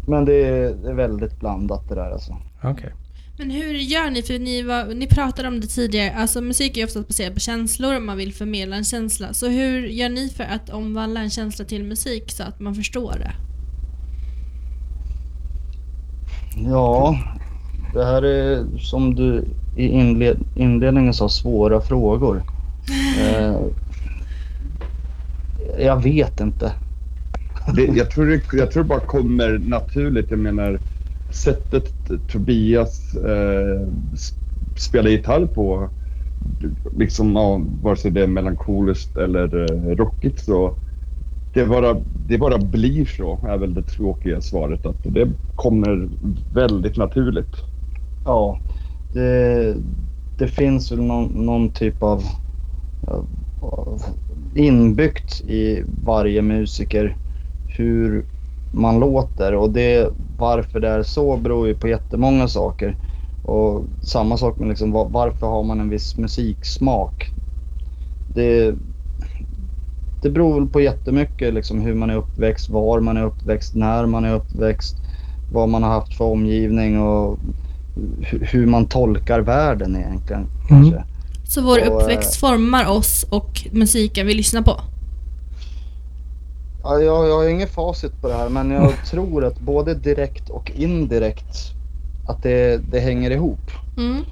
Men 0.07 0.25
det 0.25 0.45
är, 0.45 0.75
det 0.83 0.89
är 0.89 0.93
väldigt 0.93 1.39
blandat 1.39 1.89
det 1.89 1.95
där 1.95 2.11
alltså. 2.11 2.37
Okej. 2.63 2.93
Men 3.37 3.49
hur 3.49 3.73
gör 3.73 4.09
ni? 4.09 4.23
För 4.23 4.39
ni, 4.39 4.61
var, 4.61 4.85
ni 4.85 5.07
pratade 5.07 5.47
om 5.47 5.59
det 5.59 5.67
tidigare, 5.67 6.11
alltså 6.11 6.41
musik 6.41 6.77
är 6.77 6.81
ju 6.81 6.85
oftast 6.85 7.07
baserad 7.07 7.33
på 7.33 7.39
känslor 7.39 7.95
och 7.95 8.01
man 8.01 8.17
vill 8.17 8.33
förmedla 8.33 8.75
en 8.75 8.83
känsla. 8.83 9.33
Så 9.33 9.47
hur 9.47 9.87
gör 9.87 10.09
ni 10.09 10.29
för 10.29 10.43
att 10.43 10.69
omvandla 10.69 11.19
en 11.19 11.29
känsla 11.29 11.65
till 11.65 11.83
musik 11.83 12.31
så 12.31 12.43
att 12.43 12.59
man 12.59 12.75
förstår 12.75 13.15
det? 13.19 13.31
Ja, 16.55 17.17
det 17.93 18.05
här 18.05 18.21
är 18.21 18.65
som 18.77 19.15
du 19.15 19.43
i 19.75 19.87
inled 19.87 20.37
inledningen 20.55 21.13
sa, 21.13 21.29
svåra 21.29 21.81
frågor. 21.81 22.41
Eh, 23.19 23.57
jag 25.79 26.03
vet 26.03 26.39
inte. 26.39 26.71
Det, 27.75 27.85
jag, 27.85 28.11
tror 28.11 28.25
det, 28.25 28.41
jag 28.53 28.71
tror 28.71 28.83
det 28.83 28.89
bara 28.89 28.99
kommer 28.99 29.57
naturligt. 29.57 30.25
Jag 30.29 30.39
menar, 30.39 30.79
sättet 31.29 31.93
Tobias 32.31 33.15
eh, 33.15 33.87
spelar 34.77 35.09
gitarr 35.09 35.45
på, 35.45 35.89
liksom, 36.97 37.35
ja, 37.35 37.61
vare 37.83 37.95
sig 37.95 38.11
det 38.11 38.23
är 38.23 38.27
melankoliskt 38.27 39.17
eller 39.17 39.61
eh, 39.61 39.95
rockigt, 39.95 40.39
så 40.39 40.75
det, 41.53 41.65
bara, 41.65 42.01
det 42.11 42.37
bara 42.37 42.57
blir 42.57 43.05
så, 43.05 43.39
är 43.47 43.57
väl 43.57 43.73
det 43.73 43.83
tråkiga 43.83 44.41
svaret. 44.41 44.85
Att 44.85 44.97
det 45.01 45.31
kommer 45.55 46.09
väldigt 46.49 46.97
naturligt. 46.97 47.55
Ja, 48.23 48.59
det, 49.13 49.75
det 50.37 50.47
finns 50.47 50.91
väl 50.91 51.01
någon, 51.01 51.45
någon 51.45 51.71
typ 51.71 52.03
av, 52.03 52.23
av 53.59 54.01
inbyggt 54.55 55.41
i 55.41 55.83
varje 56.03 56.41
musiker 56.41 57.17
hur 57.65 58.25
man 58.71 58.99
låter 58.99 59.55
och 59.55 59.69
det, 59.69 60.09
varför 60.37 60.79
det 60.79 60.87
är 60.89 61.03
så 61.03 61.37
beror 61.37 61.67
ju 61.67 61.75
på 61.75 61.87
jättemånga 61.87 62.47
saker. 62.47 62.97
Och 63.41 63.85
samma 64.01 64.37
sak 64.37 64.59
med 64.59 64.69
liksom, 64.69 64.91
varför 64.91 65.47
har 65.47 65.63
man 65.63 65.79
en 65.79 65.89
viss 65.89 66.17
musiksmak? 66.17 67.31
Det, 68.25 68.75
det 70.23 70.29
beror 70.29 70.59
väl 70.59 70.69
på 70.69 70.81
jättemycket 70.81 71.53
liksom 71.53 71.81
hur 71.81 71.93
man 71.93 72.09
är 72.09 72.15
uppväxt, 72.15 72.69
var 72.69 72.99
man 72.99 73.17
är 73.17 73.23
uppväxt, 73.23 73.75
när 73.75 74.05
man 74.05 74.25
är 74.25 74.33
uppväxt, 74.35 74.95
vad 75.53 75.69
man 75.69 75.83
har 75.83 75.89
haft 75.89 76.13
för 76.17 76.25
omgivning 76.25 77.01
och 77.01 77.37
hu- 78.21 78.45
hur 78.45 78.65
man 78.65 78.85
tolkar 78.85 79.39
världen 79.39 79.95
egentligen. 79.95 80.45
Kanske. 80.67 81.03
Så 81.47 81.61
vår 81.61 81.79
Och, 81.79 81.85
eh, 81.85 81.93
uppväxt 81.93 82.35
formar 82.35 82.89
oss 82.89 83.25
och 83.29 83.67
musiken 83.71 84.27
vi 84.27 84.33
lyssnar 84.33 84.61
på. 84.61 84.79
Ja, 86.83 86.99
jag, 86.99 87.27
jag 87.29 87.35
har 87.37 87.49
inget 87.49 87.73
facit 87.73 88.21
på 88.21 88.27
det 88.27 88.33
här 88.33 88.49
men 88.49 88.71
jag 88.71 88.91
tror 89.05 89.45
att 89.45 89.59
både 89.59 89.93
direkt 89.93 90.49
och 90.49 90.71
indirekt 90.75 91.71
att 92.27 92.43
det, 92.43 92.81
det 92.91 92.99
hänger 92.99 93.31
ihop. 93.31 93.71
Mm. 93.97 94.23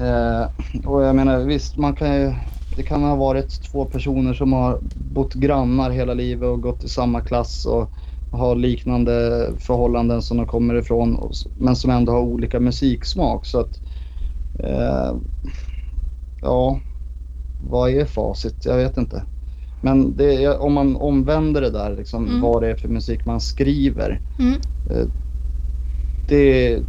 Eh, 0.00 0.46
och 0.88 1.02
jag 1.02 1.16
menar 1.16 1.38
visst, 1.38 1.76
man 1.76 1.96
kan 1.96 2.14
ju, 2.14 2.32
det 2.76 2.82
kan 2.82 3.02
ha 3.02 3.16
varit 3.16 3.60
två 3.70 3.84
personer 3.84 4.34
som 4.34 4.52
har 4.52 4.78
bott 4.94 5.34
grannar 5.34 5.90
hela 5.90 6.14
livet 6.14 6.46
och 6.46 6.60
gått 6.62 6.84
i 6.84 6.88
samma 6.88 7.20
klass 7.20 7.66
och 7.66 7.90
har 8.30 8.54
liknande 8.56 9.12
förhållanden 9.58 10.22
som 10.22 10.36
de 10.36 10.46
kommer 10.46 10.74
ifrån 10.74 11.32
men 11.54 11.76
som 11.76 11.90
ändå 11.90 12.12
har 12.12 12.20
olika 12.20 12.60
musiksmak. 12.60 13.46
Så 13.46 13.60
att, 13.60 13.80
eh, 14.58 15.14
ja, 16.40 16.80
vad 17.58 17.90
är 17.90 18.04
facit? 18.04 18.64
Jag 18.64 18.76
vet 18.76 18.96
inte. 18.96 19.22
Men 19.80 20.16
det, 20.16 20.44
är- 20.44 20.58
om 20.58 20.72
man 20.72 20.96
omvänder 20.96 21.60
det 21.60 21.70
där, 21.70 21.96
liksom, 21.96 22.26
Mm. 22.28 22.40
vad 22.40 22.62
det 22.62 22.68
är 22.68 22.74
för 22.76 22.88
musik 22.88 23.24
man 23.24 23.40
skriver. 23.40 24.20
Mm. 24.38 24.60
Det, 26.26 26.82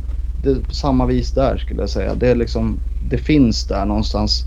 det 0.43 0.49
är 0.49 0.61
samma 0.69 1.05
vis 1.05 1.31
där 1.33 1.57
skulle 1.57 1.81
jag 1.81 1.89
säga. 1.89 2.15
Det, 2.15 2.27
är 2.27 2.35
liksom, 2.35 2.79
det 2.99 3.17
finns 3.17 3.65
där 3.67 3.85
någonstans. 3.85 4.45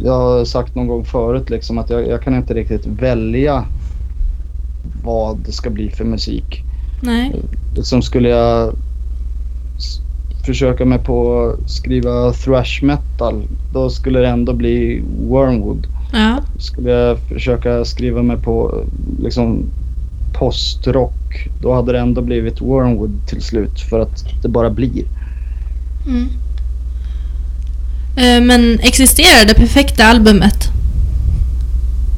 Jag 0.00 0.12
har 0.12 0.44
sagt 0.44 0.74
någon 0.74 0.86
gång 0.86 1.04
förut 1.04 1.50
liksom 1.50 1.78
att 1.78 1.90
jag, 1.90 2.08
jag 2.08 2.22
kan 2.22 2.34
inte 2.34 2.54
riktigt 2.54 2.86
välja 2.86 3.64
vad 5.02 5.36
det 5.36 5.52
ska 5.52 5.70
bli 5.70 5.90
för 5.90 6.04
musik. 6.04 6.62
Nej. 7.00 7.42
Liksom 7.76 8.02
skulle 8.02 8.28
jag 8.28 8.74
försöka 10.44 10.84
mig 10.84 10.98
på 10.98 11.44
att 11.44 11.70
skriva 11.70 12.32
thrash 12.32 12.82
metal, 12.82 13.42
då 13.70 13.90
skulle 13.90 14.20
det 14.20 14.28
ändå 14.28 14.52
bli 14.52 15.02
Wormwood. 15.28 15.86
Ja. 16.12 16.42
Skulle 16.58 16.90
jag 16.90 17.18
försöka 17.18 17.84
skriva 17.84 18.22
mig 18.22 18.36
på 18.36 18.84
liksom 19.18 19.66
postrock, 20.32 21.48
då 21.60 21.72
hade 21.72 21.92
det 21.92 21.98
ändå 21.98 22.22
blivit 22.22 22.60
Wormwood 22.60 23.26
till 23.26 23.42
slut 23.42 23.80
för 23.80 24.00
att 24.00 24.24
det 24.42 24.48
bara 24.48 24.70
blir. 24.70 25.04
Mm. 26.06 26.28
Eh, 28.16 28.40
Men 28.42 28.78
existerar 28.80 29.46
det 29.48 29.54
perfekta 29.54 30.04
albumet? 30.04 30.68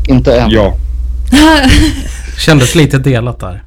Inte 0.08 0.40
än. 0.40 0.50
Ja. 0.50 0.76
Kändes 2.38 2.74
lite 2.74 2.98
delat 2.98 3.40
där. 3.40 3.62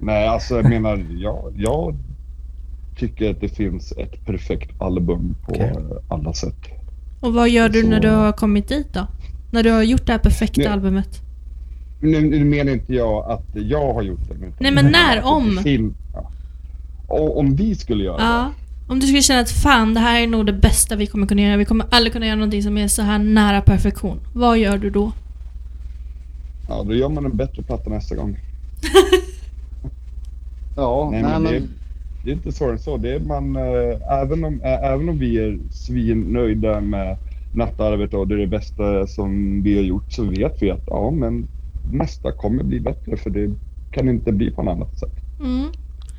Nej, 0.00 0.28
alltså 0.28 0.54
jag 0.56 0.64
menar, 0.68 1.04
jag, 1.18 1.52
jag 1.56 1.96
tycker 2.98 3.30
att 3.30 3.40
det 3.40 3.48
finns 3.48 3.92
ett 3.92 4.26
perfekt 4.26 4.70
album 4.82 5.34
på 5.46 5.52
Okej. 5.52 5.72
alla 6.08 6.32
sätt. 6.32 6.56
och 7.20 7.34
vad 7.34 7.48
gör 7.48 7.68
du 7.68 7.82
när 7.82 7.96
Så- 7.96 8.02
du 8.02 8.10
har 8.10 8.32
kommit 8.32 8.68
dit 8.68 8.94
då? 8.94 9.06
När 9.50 9.62
du 9.62 9.70
har 9.70 9.82
gjort 9.82 10.06
det 10.06 10.12
här 10.12 10.18
perfekta 10.18 10.60
Nej. 10.60 10.68
albumet? 10.72 11.20
Nu, 12.00 12.20
nu 12.20 12.44
menar 12.44 12.72
inte 12.72 12.94
jag 12.94 13.30
att 13.30 13.44
jag 13.54 13.94
har 13.94 14.02
gjort 14.02 14.28
det. 14.28 14.34
utan 14.34 14.52
Nej, 14.60 14.72
men 14.72 14.86
när? 14.92 15.24
Om? 15.24 15.54
det 15.56 15.62
fin- 15.62 15.94
Ja. 16.14 16.30
Och, 17.08 17.38
om 17.38 17.56
vi 17.56 17.74
skulle 17.74 18.04
göra 18.04 18.16
Ja. 18.22 18.50
Om 18.86 19.00
du 19.00 19.06
skulle 19.06 19.22
känna 19.22 19.40
att 19.40 19.50
fan, 19.50 19.94
det 19.94 20.00
här 20.00 20.22
är 20.22 20.26
nog 20.26 20.46
det 20.46 20.52
bästa 20.52 20.96
vi 20.96 21.06
kommer 21.06 21.26
kunna 21.26 21.42
göra. 21.42 21.56
Vi 21.56 21.64
kommer 21.64 21.86
aldrig 21.90 22.12
kunna 22.12 22.26
göra 22.26 22.36
någonting 22.36 22.62
som 22.62 22.78
är 22.78 22.88
så 22.88 23.02
här 23.02 23.18
nära 23.18 23.60
perfektion. 23.60 24.20
Vad 24.32 24.58
gör 24.58 24.78
du 24.78 24.90
då? 24.90 25.12
det, 26.66 26.74
ja, 26.74 26.82
då 26.82 26.94
gör 26.94 27.08
man 27.08 27.24
en 27.24 27.36
bättre 27.36 27.62
platta 27.62 27.90
nästa 27.90 28.14
gång. 28.14 28.38
Ja, 30.76 31.08
Nej, 31.12 31.22
nej, 31.22 31.32
men 31.32 31.42
men, 31.42 31.52
det, 31.52 31.68
det 32.24 32.30
är 32.30 32.34
inte 32.34 32.52
svårare 32.52 32.72
än 32.72 32.78
så. 32.78 32.96
Det 32.96 33.14
är 33.14 33.20
man, 33.20 33.56
äh, 33.56 34.22
även, 34.22 34.44
om, 34.44 34.60
äh, 34.60 34.84
även 34.84 35.08
om 35.08 35.18
vi 35.18 35.38
är 35.38 35.58
svinnöjda 35.70 36.80
med 36.80 37.16
nattarvet 37.54 38.14
och 38.14 38.28
det 38.28 38.34
är 38.34 38.38
det 38.38 38.46
bästa 38.46 39.06
som 39.06 39.62
vi 39.62 39.76
har 39.76 39.82
gjort 39.82 40.12
så 40.12 40.24
vet 40.24 40.62
vi 40.62 40.70
att 40.70 40.82
ja, 40.86 41.10
men 41.10 41.46
nästa 41.92 42.32
kommer 42.32 42.64
bli 42.64 42.80
bättre 42.80 43.16
för 43.16 43.30
det 43.30 43.50
kan 43.90 44.08
inte 44.08 44.32
bli 44.32 44.50
på 44.50 44.62
något 44.62 44.72
annat 44.72 44.98
sätt. 44.98 45.12
Mm. 45.40 45.66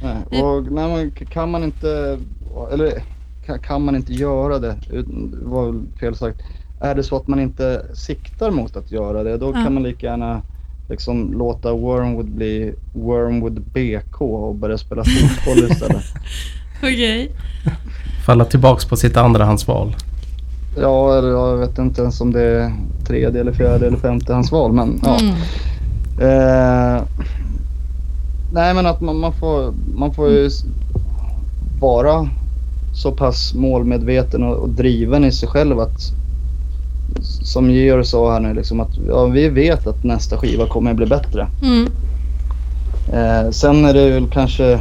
nej. 0.01 0.43
Och 0.43 0.71
nej, 0.71 0.95
men 0.95 1.11
kan 1.11 1.51
man 1.51 1.63
inte, 1.63 2.19
eller 2.71 2.93
kan, 3.61 3.81
man 3.81 3.95
inte 3.95 4.13
göra 4.13 4.59
det, 4.59 4.75
var 5.43 5.75
fel 5.99 6.15
sagt. 6.15 6.41
Är 6.79 6.95
det 6.95 7.03
så 7.03 7.15
att 7.17 7.27
man 7.27 7.39
inte 7.39 7.85
siktar 7.93 8.51
mot 8.51 8.75
att 8.75 8.91
göra 8.91 9.23
det, 9.23 9.37
då 9.37 9.45
Ja. 9.45 9.63
kan 9.63 9.73
man 9.73 9.83
lika 9.83 10.05
gärna 10.07 10.41
liksom 10.89 11.33
låta 11.33 11.73
Wormwood 11.73 12.29
bli 12.29 12.73
Wormwood 12.93 13.61
BK 13.61 14.21
och 14.21 14.55
börja 14.55 14.77
spela 14.77 15.03
fotboll 15.03 15.71
istället. 15.71 16.03
Okej. 16.77 17.31
Falla 18.25 18.45
tillbaks 18.45 18.85
på 18.85 18.95
sitt 18.95 19.17
andrahandsval. 19.17 19.95
Ja, 20.81 21.17
eller 21.17 21.29
jag 21.29 21.57
vet 21.57 21.77
inte 21.77 22.01
ens 22.01 22.21
om 22.21 22.31
det 22.33 22.41
är 22.41 22.71
tredje 23.07 23.41
eller 23.41 23.51
fjärde 23.51 23.87
eller 23.87 23.97
femte 23.97 24.33
hans 24.33 24.51
val, 24.51 24.71
men 24.73 24.99
ja. 25.03 25.19
Mm. 25.19 25.35
Eh, 26.19 27.03
nej 28.53 28.73
men 28.73 28.85
att 28.85 29.01
man, 29.01 29.19
man, 29.19 29.33
får, 29.33 29.73
man 29.95 30.13
får 30.13 30.29
ju 30.29 30.49
vara 31.79 32.29
så 32.95 33.11
pass 33.11 33.53
målmedveten 33.53 34.43
och, 34.43 34.55
och 34.57 34.69
driven 34.69 35.25
i 35.25 35.31
sig 35.31 35.49
själv 35.49 35.79
att 35.79 36.11
som 37.43 37.71
Georg 37.71 38.05
sa 38.05 38.33
här 38.33 38.39
nu 38.39 38.53
liksom 38.53 38.79
att 38.79 38.89
ja, 39.07 39.25
vi 39.25 39.49
vet 39.49 39.87
att 39.87 40.03
nästa 40.03 40.37
skiva 40.37 40.67
kommer 40.67 40.91
att 40.91 40.97
bli 40.97 41.05
bättre. 41.05 41.47
Mm. 41.63 41.87
Eh, 43.13 43.51
sen 43.51 43.85
är 43.85 43.93
det 43.93 44.09
väl 44.09 44.27
kanske 44.29 44.79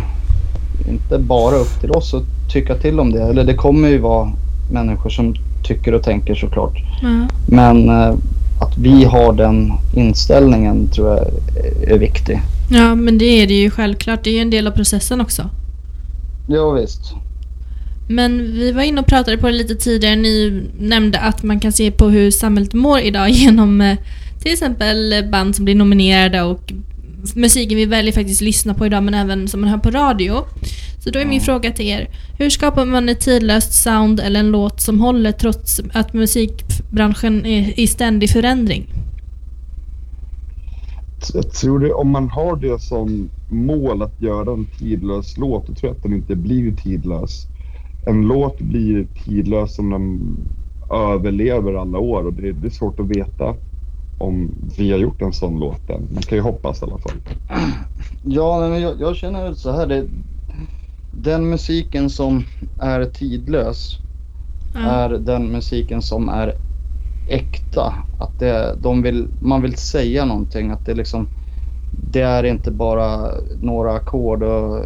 inte 0.89 1.19
bara 1.19 1.55
upp 1.57 1.81
till 1.81 1.91
oss 1.91 2.15
att 2.15 2.23
tycka 2.53 2.75
till 2.75 3.01
om 3.01 3.13
det. 3.13 3.23
Eller 3.23 3.45
det 3.45 3.55
kommer 3.55 3.89
ju 3.89 3.99
vara 3.99 4.33
människor 4.73 5.11
som 5.11 5.35
tycker 5.65 5.95
och 5.95 6.03
tänker 6.03 6.35
såklart. 6.35 6.75
Ja. 7.03 7.29
Men 7.49 7.89
eh, 7.89 8.15
att 8.61 8.79
vi 8.79 9.05
har 9.05 9.33
den 9.33 9.73
inställningen 9.97 10.89
tror 10.89 11.09
jag 11.09 11.19
är- 11.19 11.93
är 11.95 11.99
viktig. 11.99 12.41
ja, 12.71 12.95
men 12.95 13.19
det 13.19 13.25
är 13.43 13.47
det 13.47 13.55
ju 13.55 13.71
självklart. 13.71 14.25
Det 14.25 14.31
är 14.31 14.35
ju 14.35 14.41
en 14.41 14.51
del 14.51 14.67
av 14.67 14.71
processen 14.71 15.21
också. 15.21 15.43
Ja 16.49 16.71
visst. 16.71 17.15
Men 18.09 18.39
vi 18.39 18.73
var 18.73 18.83
inne 18.83 19.01
och 19.01 19.07
pratade 19.07 19.39
på 19.39 19.47
det 19.47 19.53
lite 19.53 19.75
tidigare. 19.75 20.17
Ni 20.17 20.63
nämnde 20.79 21.19
att 21.19 21.43
man 21.43 21.61
kan 21.61 21.73
se 21.73 21.91
på 21.91 22.09
hur 22.09 22.31
samhället 22.31 22.75
mår 22.75 23.01
idag 23.01 23.31
genom 23.31 23.81
eh, 23.81 23.99
till 24.43 24.53
exempel 24.53 25.25
band 25.33 25.57
som 25.57 25.65
blir 25.65 25.75
nominerade 25.75 26.43
och 26.43 26.73
musiken 27.35 27.77
vi 27.77 27.87
väljer 27.87 28.13
faktiskt 28.13 28.41
lyssna 28.41 28.75
på 28.75 28.87
idag 28.87 29.03
men 29.03 29.15
även 29.15 29.49
som 29.49 29.61
man 29.61 29.71
hör 29.71 29.79
på 29.79 29.91
radio. 29.91 30.45
Så 31.05 31.11
då 31.11 31.19
är 31.19 31.27
min 31.27 31.41
fråga 31.41 31.73
till 31.73 31.87
er. 31.87 32.09
Hur 32.39 32.51
skapar 32.51 32.85
man 32.85 33.09
ett 33.09 33.21
tidlöst 33.21 33.73
sound 33.73 34.21
eller 34.21 34.41
en 34.41 34.51
låt 34.51 34.81
som 34.81 35.01
håller 35.01 35.33
trots 35.33 35.81
att 35.93 36.13
musikbranschen 36.13 37.47
är 37.47 37.81
i 37.81 37.87
ständig 37.87 38.31
förändring? 38.31 38.87
Jag 41.35 41.53
tror 41.53 41.79
det, 41.79 41.93
om 41.93 42.11
man 42.11 42.29
har 42.29 42.57
det 42.57 42.79
som 42.81 43.31
mål 43.51 44.03
att 44.03 44.23
göra 44.23 44.53
en 44.53 44.67
tidlös 44.79 45.39
låt, 45.39 45.67
då 45.67 45.75
tror 45.75 45.91
jag 45.91 45.97
att 45.97 46.03
den 46.03 46.15
inte 46.15 46.37
blir 46.37 46.77
tidlös. 46.77 47.47
En 48.07 48.23
låt 48.29 48.59
blir 48.59 49.07
tidlös 49.25 49.79
om 49.79 49.91
den 49.91 50.37
överlever 50.91 51.75
alla 51.75 51.99
år 51.99 52.27
och 52.27 52.33
det, 52.33 52.53
det 52.53 52.69
är 52.69 52.71
svårt 52.71 53.01
att 53.01 53.07
veta 53.09 53.57
om 54.19 54.51
vi 54.79 54.93
har 54.93 54.99
gjort 54.99 55.23
en 55.23 55.33
sån 55.33 55.61
låt 55.61 55.91
än. 55.91 56.09
Man 56.11 56.23
kan 56.23 56.39
ju 56.39 56.43
hoppas 56.43 56.83
i 56.83 56.85
alla 56.85 56.99
fall. 56.99 57.21
Ja, 58.27 58.69
men 58.69 58.83
jag, 58.83 59.01
jag 59.01 59.17
känner 59.17 59.45
väl 59.45 59.57
så 59.57 59.71
här. 59.71 59.87
Det, 59.87 60.09
den 61.11 61.51
musiken 61.51 62.11
som 62.11 62.45
är 62.79 63.05
tidlös 63.05 64.01
Ja. 64.73 64.81
är 64.81 65.09
den 65.11 65.53
musiken 65.53 66.03
som 66.03 66.29
är 66.29 66.55
äkta. 67.27 67.95
Att 68.19 68.39
det, 68.39 68.77
de 68.79 69.03
vill, 69.03 69.29
man 69.39 69.63
vill 69.63 69.77
säga 69.77 70.25
någonting. 70.25 70.71
Att 70.71 70.85
det 70.85 70.95
liksom 70.95 71.27
det 71.91 72.21
är 72.21 72.45
inte 72.45 72.71
bara 72.71 73.31
några 73.57 73.93
ackord 73.93 74.43
och 74.43 74.85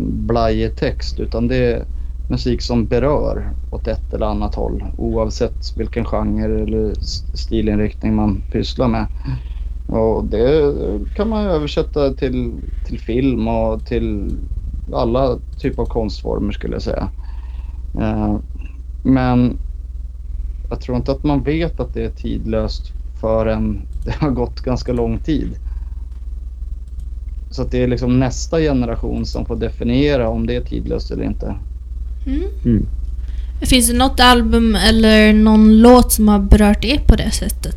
blajig 0.00 0.76
text 0.76 1.20
utan 1.20 1.48
det 1.48 1.56
är 1.56 1.84
musik 2.30 2.62
som 2.62 2.86
berör 2.86 3.54
åt 3.70 3.88
ett 3.88 4.14
eller 4.14 4.26
annat 4.26 4.54
håll 4.54 4.84
oavsett 4.96 5.72
vilken 5.76 6.04
genre 6.04 6.62
eller 6.62 6.94
stilinriktning 7.36 8.14
man 8.14 8.42
pysslar 8.42 8.88
med. 8.88 9.06
Och 9.86 10.24
det 10.24 10.74
kan 11.14 11.28
man 11.28 11.46
översätta 11.46 12.14
till, 12.14 12.60
till 12.82 13.00
film 13.00 13.48
och 13.48 13.84
till 13.84 14.36
alla 14.92 15.38
typer 15.58 15.82
av 15.82 15.86
konstformer 15.86 16.52
skulle 16.52 16.74
jag 16.74 16.82
säga. 16.82 17.10
Eh, 18.00 18.38
men 19.02 19.58
jag 20.68 20.80
tror 20.80 20.96
inte 20.96 21.12
att 21.12 21.24
man 21.24 21.42
vet 21.42 21.80
att 21.80 21.92
det 21.92 22.04
är 22.04 22.08
tidlöst 22.10 22.92
förrän 23.14 23.86
det 24.04 24.14
har 24.14 24.30
gått 24.30 24.60
ganska 24.60 24.92
lång 24.92 25.18
tid. 25.18 25.58
Så 27.50 27.62
att 27.62 27.70
det 27.70 27.78
är 27.82 27.88
liksom 27.88 28.18
nästa 28.18 28.58
generation 28.58 29.26
som 29.26 29.46
får 29.46 29.56
definiera 29.56 30.28
om 30.28 30.46
det 30.46 30.56
är 30.56 30.60
tidlöst 30.60 31.10
eller 31.10 31.24
inte. 31.24 31.60
Mm. 32.26 32.42
Mm. 32.64 32.86
Finns 33.60 33.88
det 33.90 33.96
något 33.96 34.20
album 34.20 34.74
eller 34.74 35.32
någon 35.32 35.78
låt 35.78 36.12
som 36.12 36.28
har 36.28 36.38
berört 36.38 36.84
er 36.84 36.98
på 36.98 37.16
det 37.16 37.30
sättet? 37.30 37.76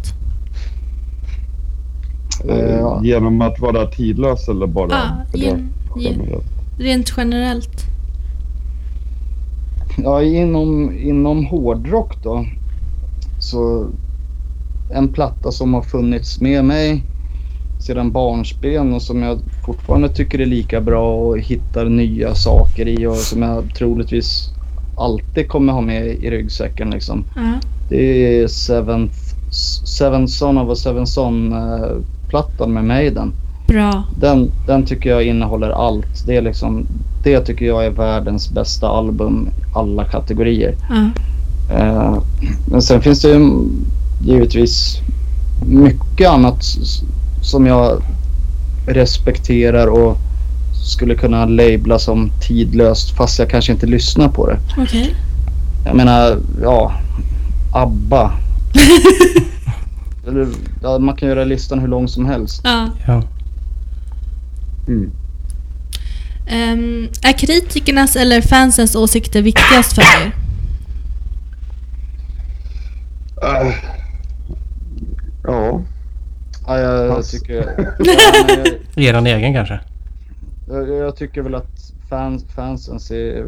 Eh, 2.50 3.00
Genom 3.04 3.42
att 3.42 3.60
vara 3.60 3.86
tidlös 3.86 4.48
eller 4.50 4.68
bara... 4.68 4.96
Det 5.32 5.38
gen, 5.38 5.70
gen, 6.00 6.14
generellt? 6.14 6.46
rent 6.80 7.14
generellt. 7.18 7.82
Ja, 10.04 10.22
inom, 10.24 10.98
inom 10.98 11.46
hårdrock 11.46 12.24
då. 12.24 12.46
Så 13.40 13.88
en 14.94 15.08
platta 15.14 15.52
som 15.52 15.74
har 15.74 15.82
funnits 15.82 16.42
med 16.42 16.66
mig 16.66 17.04
sedan 17.84 18.12
barnsben 18.12 18.94
och 18.94 19.02
som 19.02 19.22
jag 19.22 19.40
fortfarande 19.66 20.10
tycker 20.10 20.42
är 20.42 20.46
lika 20.46 20.82
bra 20.82 21.16
och 21.16 21.40
hittar 21.40 21.86
nya 21.86 22.36
saker 22.36 22.88
i 22.88 23.06
och 23.06 23.16
som 23.16 23.42
jag 23.42 23.76
troligtvis 23.76 24.50
alltid 24.98 25.48
kommer 25.48 25.74
ha 25.74 25.82
med 25.82 26.08
i 26.08 26.30
ryggsäcken 26.30 26.90
liksom. 26.90 27.24
Ja. 27.36 27.54
Det 27.90 28.38
är 28.40 28.48
Seventh, 28.48 29.16
Seven 29.98 30.28
Son 30.28 30.58
of 30.58 30.70
a 30.70 30.76
Seven 30.76 31.08
Son 31.08 31.54
eh, 31.54 32.68
med 32.68 32.84
Maiden. 32.84 33.34
Bra. 33.68 34.04
Den, 34.20 34.52
den 34.68 34.86
tycker 34.86 35.10
jag 35.10 35.24
innehåller 35.24 35.70
allt. 35.70 36.26
Det, 36.26 36.36
är 36.36 36.42
liksom, 36.42 36.86
det 37.24 37.40
tycker 37.40 37.66
jag 37.66 37.86
är 37.86 37.90
världens 37.90 38.52
bästa 38.52 38.88
album 38.88 39.50
i 39.58 39.78
alla 39.78 40.04
kategorier. 40.04 40.76
Ja. 40.90 41.10
Eh, 41.76 42.18
men 42.66 42.82
sen 42.82 43.02
finns 43.02 43.22
det 43.22 43.30
ju 43.30 43.68
givetvis 44.26 44.98
mycket 45.66 46.30
annat 46.30 46.64
som 47.44 47.66
jag 47.66 48.02
respekterar 48.88 49.88
och 49.88 50.18
skulle 50.84 51.16
kunna 51.16 51.46
labla 51.46 52.00
som 52.00 52.32
tidlöst 52.42 53.18
fast 53.18 53.40
jag 53.40 53.50
kanske 53.50 53.72
inte 53.72 53.86
lyssnar 53.86 54.30
på 54.30 54.48
det. 54.48 54.60
Okej. 54.78 55.16
Jag 55.86 55.96
menar, 55.96 56.38
ja, 56.62 56.94
ABBA. 57.74 58.32
Eller, 60.28 60.48
ja, 60.82 61.00
man 61.00 61.16
kan 61.16 61.30
göra 61.30 61.44
listan 61.44 61.80
hur 61.80 61.88
lång 61.88 62.08
som 62.08 62.26
helst. 62.26 62.62
Ja. 62.64 62.90
Ja. 63.08 63.24
Mm. 64.88 65.12
Ehm, 66.48 67.10
är 67.24 67.32
kritikernas 67.32 68.16
eller 68.16 68.42
fansens 68.42 68.96
åsikter 68.96 69.42
viktigast 69.42 69.94
för 69.94 70.02
er? 70.02 70.36
Äh, 73.42 73.74
ja. 75.44 75.82
Ja, 76.68 76.80
jag, 76.80 77.16
Pass. 77.16 77.32
tycker... 77.32 77.54
Jag, 78.96 79.06
Eran 79.06 79.28
egen 79.28 79.54
kanske? 79.54 79.80
jag, 80.66 80.90
jag 80.90 81.16
tycker 81.16 81.42
väl 81.42 81.56
att 81.56 81.94
fans, 82.10 82.46
fansen 82.50 83.00
ser... 83.00 83.48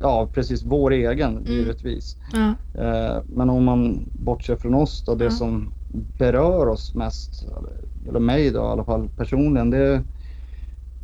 Ja, 0.00 0.28
precis. 0.34 0.62
Vår 0.62 0.90
egen, 0.92 1.44
givetvis. 1.46 2.16
Ja. 2.32 2.54
Eh, 2.82 3.22
men 3.26 3.50
om 3.50 3.64
man 3.64 4.06
bortser 4.12 4.56
från 4.56 4.74
oss 4.74 5.02
då, 5.06 5.14
det 5.14 5.24
Ja. 5.24 5.30
som 5.30 5.72
berör 6.18 6.68
oss 6.68 6.94
mest, 6.94 7.46
eller- 8.08 8.20
mig 8.20 8.50
då 8.50 8.58
i 8.58 8.62
alla 8.62 8.84
fall 8.84 9.08
personligen, 9.16 9.70
det, 9.70 10.02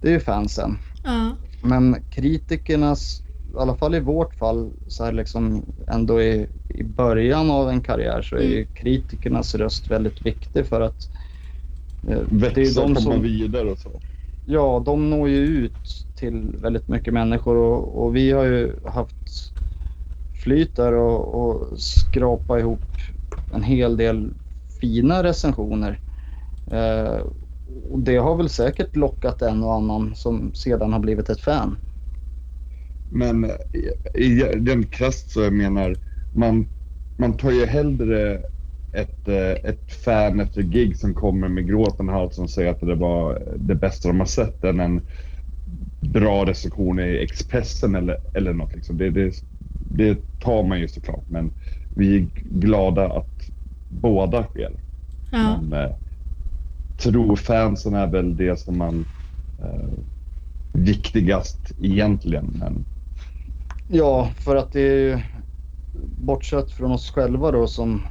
det 0.00 0.08
är 0.08 0.12
ju 0.12 0.20
fansen. 0.20 0.78
Ja. 1.04 1.30
Men 1.62 1.96
kritikernas, 2.10 3.22
i 3.54 3.58
alla 3.58 3.74
fall 3.76 3.94
i 3.94 4.00
vårt 4.00 4.34
fall, 4.34 4.70
så 4.88 5.04
här 5.04 5.12
liksom 5.12 5.62
ändå 5.88 6.22
i, 6.22 6.46
i 6.68 6.82
början 6.84 7.50
av 7.50 7.68
en 7.70 7.80
karriär 7.80 8.22
så 8.22 8.36
är 8.36 8.42
ju 8.42 8.64
kritikernas 8.64 9.54
röst 9.54 9.90
väldigt 9.90 10.26
viktig 10.26 10.66
för 10.66 10.80
att 10.80 11.08
eh, 12.08 12.22
det 12.54 12.62
är 12.62 12.70
Växa, 12.70 12.74
de 12.74 12.94
komma 12.94 13.00
som, 13.00 13.22
vidare 13.22 13.70
och 13.70 13.78
så. 13.78 14.00
ja, 14.44 14.82
de 14.86 15.10
når 15.10 15.28
ju 15.28 15.36
ut 15.36 16.06
till 16.14 16.56
väldigt 16.62 16.88
mycket 16.88 17.14
människor 17.14 17.56
och, 17.56 18.04
och 18.04 18.16
vi 18.16 18.30
har 18.32 18.44
ju 18.44 18.72
haft 18.86 19.54
flyt 20.44 20.76
där 20.76 20.92
och, 20.92 21.34
och 21.34 21.80
skrapa 21.80 22.58
ihop 22.58 22.80
en 23.52 23.62
hel 23.62 23.96
del 23.96 24.30
fina 24.80 25.22
recensioner. 25.22 26.00
Eh, 26.70 27.20
och 27.90 27.98
det 27.98 28.16
har 28.16 28.36
väl 28.36 28.48
säkert 28.48 28.96
lockat 28.96 29.42
en 29.42 29.62
och 29.64 29.74
annan 29.74 30.14
som 30.16 30.54
sedan 30.54 30.92
har 30.92 31.00
blivit 31.00 31.28
ett 31.28 31.40
fan. 31.40 31.76
Men 33.12 33.44
i, 33.44 34.22
i 34.24 34.54
den 34.56 34.86
krasst 34.86 35.30
så 35.30 35.40
jag 35.40 35.52
menar, 35.52 35.96
man, 36.36 36.66
man 37.18 37.36
tar 37.36 37.50
ju 37.50 37.66
hellre 37.66 38.42
ett, 38.94 39.28
eh, 39.28 39.70
ett 39.70 39.92
fan 39.92 40.40
efter 40.40 40.62
gig 40.62 40.96
som 40.96 41.14
kommer 41.14 41.48
med 41.48 41.68
gråten 41.68 42.08
i 42.08 42.12
halsen 42.12 42.44
och 42.44 42.50
säger 42.50 42.70
att 42.70 42.80
det 42.80 42.94
var 42.94 43.42
det 43.56 43.74
bästa 43.74 44.08
de 44.08 44.18
har 44.18 44.26
sett 44.26 44.64
än 44.64 44.80
en 44.80 45.00
bra 46.00 46.46
recension 46.46 47.00
i 47.00 47.18
Expressen 47.18 47.94
eller, 47.94 48.18
eller 48.34 48.52
något. 48.52 48.74
Liksom. 48.74 48.98
Det, 48.98 49.10
det, 49.10 49.34
det 49.78 50.38
tar 50.38 50.62
man 50.62 50.80
ju 50.80 50.88
såklart, 50.88 51.24
men 51.28 51.50
vi 51.94 52.16
är 52.16 52.26
glada 52.34 53.12
att 53.12 53.50
båda 53.88 54.44
sker. 54.44 54.72
Ja. 55.30 55.60
Men 55.62 55.72
eh, 55.84 55.96
trofansen 56.96 57.94
är 57.94 58.06
väl 58.06 58.36
det 58.36 58.60
som 58.60 58.78
man 58.78 59.04
eh, 59.62 59.90
viktigast 60.72 61.72
egentligen. 61.78 62.46
Men 62.58 62.84
Ja, 63.86 64.30
för 64.38 64.56
att 64.56 64.72
det 64.72 64.80
är 64.80 64.96
ju 64.98 65.18
bortsett 66.18 66.70
från 66.70 66.92
oss 66.92 67.10
själva 67.10 67.50
då 67.50 67.66
som, 67.66 68.02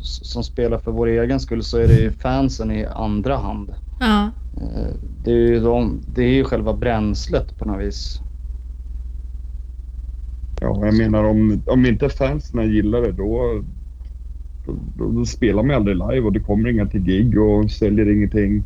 som 0.00 0.42
spelar 0.44 0.78
för 0.78 0.90
vår 0.90 1.06
egen 1.06 1.40
skull 1.40 1.62
så 1.62 1.78
är 1.78 1.88
det 1.88 1.94
ju 1.94 2.10
fansen 2.10 2.70
i 2.70 2.84
andra 2.86 3.36
hand. 3.36 3.74
Ja. 4.00 4.30
Eh, 4.56 4.94
Det 5.24 5.30
är 5.30 5.34
ju, 5.34 5.60
de, 5.60 6.00
det 6.14 6.22
är 6.22 6.34
ju 6.34 6.44
själva 6.44 6.72
bränslet 6.74 7.58
på 7.58 7.64
något 7.64 7.80
vis. 7.80 8.20
Ja, 10.60 10.86
jag 10.86 10.96
menar 10.98 11.24
om, 11.24 11.62
om 11.66 11.86
inte 11.86 12.08
fansen 12.08 12.72
gillar 12.72 13.00
det 13.02 13.12
då, 13.12 13.62
då, 14.98 15.10
då 15.12 15.24
spelar 15.24 15.62
man 15.62 15.76
aldrig 15.76 15.96
live 15.96 16.20
och 16.20 16.32
det 16.32 16.40
kommer 16.40 16.68
inga 16.68 16.86
till 16.86 17.00
gig 17.00 17.38
och 17.40 17.70
säljer 17.70 18.12
ingenting. 18.12 18.62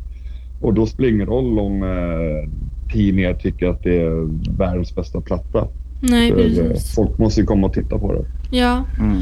Och 0.61 0.73
då 0.73 0.85
spelar 0.85 1.09
det 1.09 1.15
ingen 1.15 1.27
roll 1.27 1.59
om 1.59 1.83
eh, 1.83 2.49
tidningar 2.93 3.33
tycker 3.33 3.67
att 3.67 3.83
det 3.83 4.01
är 4.01 4.27
världens 4.57 4.95
bästa 4.95 5.21
platta. 5.21 5.67
Nej, 6.01 6.31
För, 6.31 6.39
eh, 6.39 6.45
precis. 6.69 6.95
folk 6.95 7.17
måste 7.17 7.41
ju 7.41 7.45
komma 7.47 7.67
och 7.67 7.73
titta 7.73 7.99
på 7.99 8.13
det. 8.13 8.25
Ja. 8.57 8.83
Mm. 8.99 9.17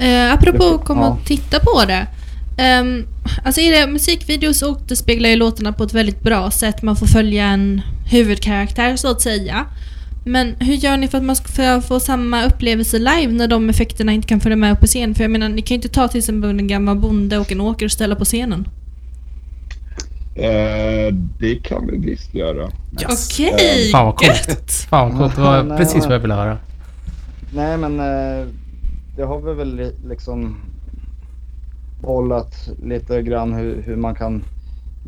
Eh, 0.00 0.32
apropå 0.32 0.74
att 0.74 0.84
komma 0.84 1.00
Ja. 1.02 1.08
och 1.08 1.24
titta 1.24 1.58
på 1.60 1.84
det. 1.86 2.06
Um, 2.80 3.06
alltså 3.44 3.60
i 3.60 3.70
det, 3.70 3.86
musikvideos 3.86 4.62
återspeglar 4.62 5.28
ju 5.28 5.36
låtarna 5.36 5.72
på 5.72 5.84
ett 5.84 5.94
väldigt 5.94 6.20
bra 6.22 6.50
sätt. 6.50 6.82
Man 6.82 6.96
får 6.96 7.06
följa 7.06 7.44
en 7.46 7.80
huvudkaraktär 8.10 8.96
så 8.96 9.10
att 9.10 9.20
säga. 9.20 9.66
Men 10.24 10.54
hur 10.60 10.74
gör 10.74 10.96
ni 10.96 11.08
för 11.08 11.18
att 11.18 11.24
man 11.24 11.36
ska 11.36 11.80
få 11.80 12.00
samma 12.00 12.44
upplevelse 12.44 12.98
live 12.98 13.32
när 13.32 13.48
de 13.48 13.70
effekterna 13.70 14.12
inte 14.12 14.28
kan 14.28 14.40
följa 14.40 14.56
med 14.56 14.72
upp 14.72 14.80
på 14.80 14.86
scen? 14.86 15.14
För 15.14 15.24
jag 15.24 15.30
menar, 15.30 15.48
ni 15.48 15.62
kan 15.62 15.74
ju 15.74 15.76
inte 15.76 15.88
ta 15.88 16.08
till 16.08 16.18
exempel 16.18 16.50
en 16.50 16.66
gammal 16.66 16.96
bonde 16.96 17.38
och 17.38 17.52
en 17.52 17.60
åker 17.60 17.86
och 17.86 17.92
ställa 17.92 18.14
på 18.16 18.24
scenen. 18.24 18.68
Eh, 20.34 21.14
det 21.40 21.54
kan 21.54 21.86
vi 21.86 21.96
visst 22.10 22.34
göra. 22.34 22.70
Okej! 23.08 23.90
Fan 23.92 24.06
vad 24.06 24.16
coolt. 24.16 24.70
Fan 24.90 25.08
vad 25.18 25.18
coolt. 25.18 25.36
Det 25.36 25.42
var 25.42 25.76
precis 25.76 26.04
vad 26.04 26.14
jag 26.14 26.20
ville 26.20 26.34
höra. 26.34 26.58
Nej 27.54 27.76
men 27.76 28.00
eh, 28.00 28.46
det 29.16 29.22
har 29.22 29.40
vi 29.40 29.54
väl 29.54 29.76
li- 29.76 29.96
liksom 30.04 30.56
bollat 32.02 32.68
lite 32.82 33.22
grann 33.22 33.52
hur, 33.52 33.82
hur 33.82 33.96
man 33.96 34.14
kan 34.14 34.44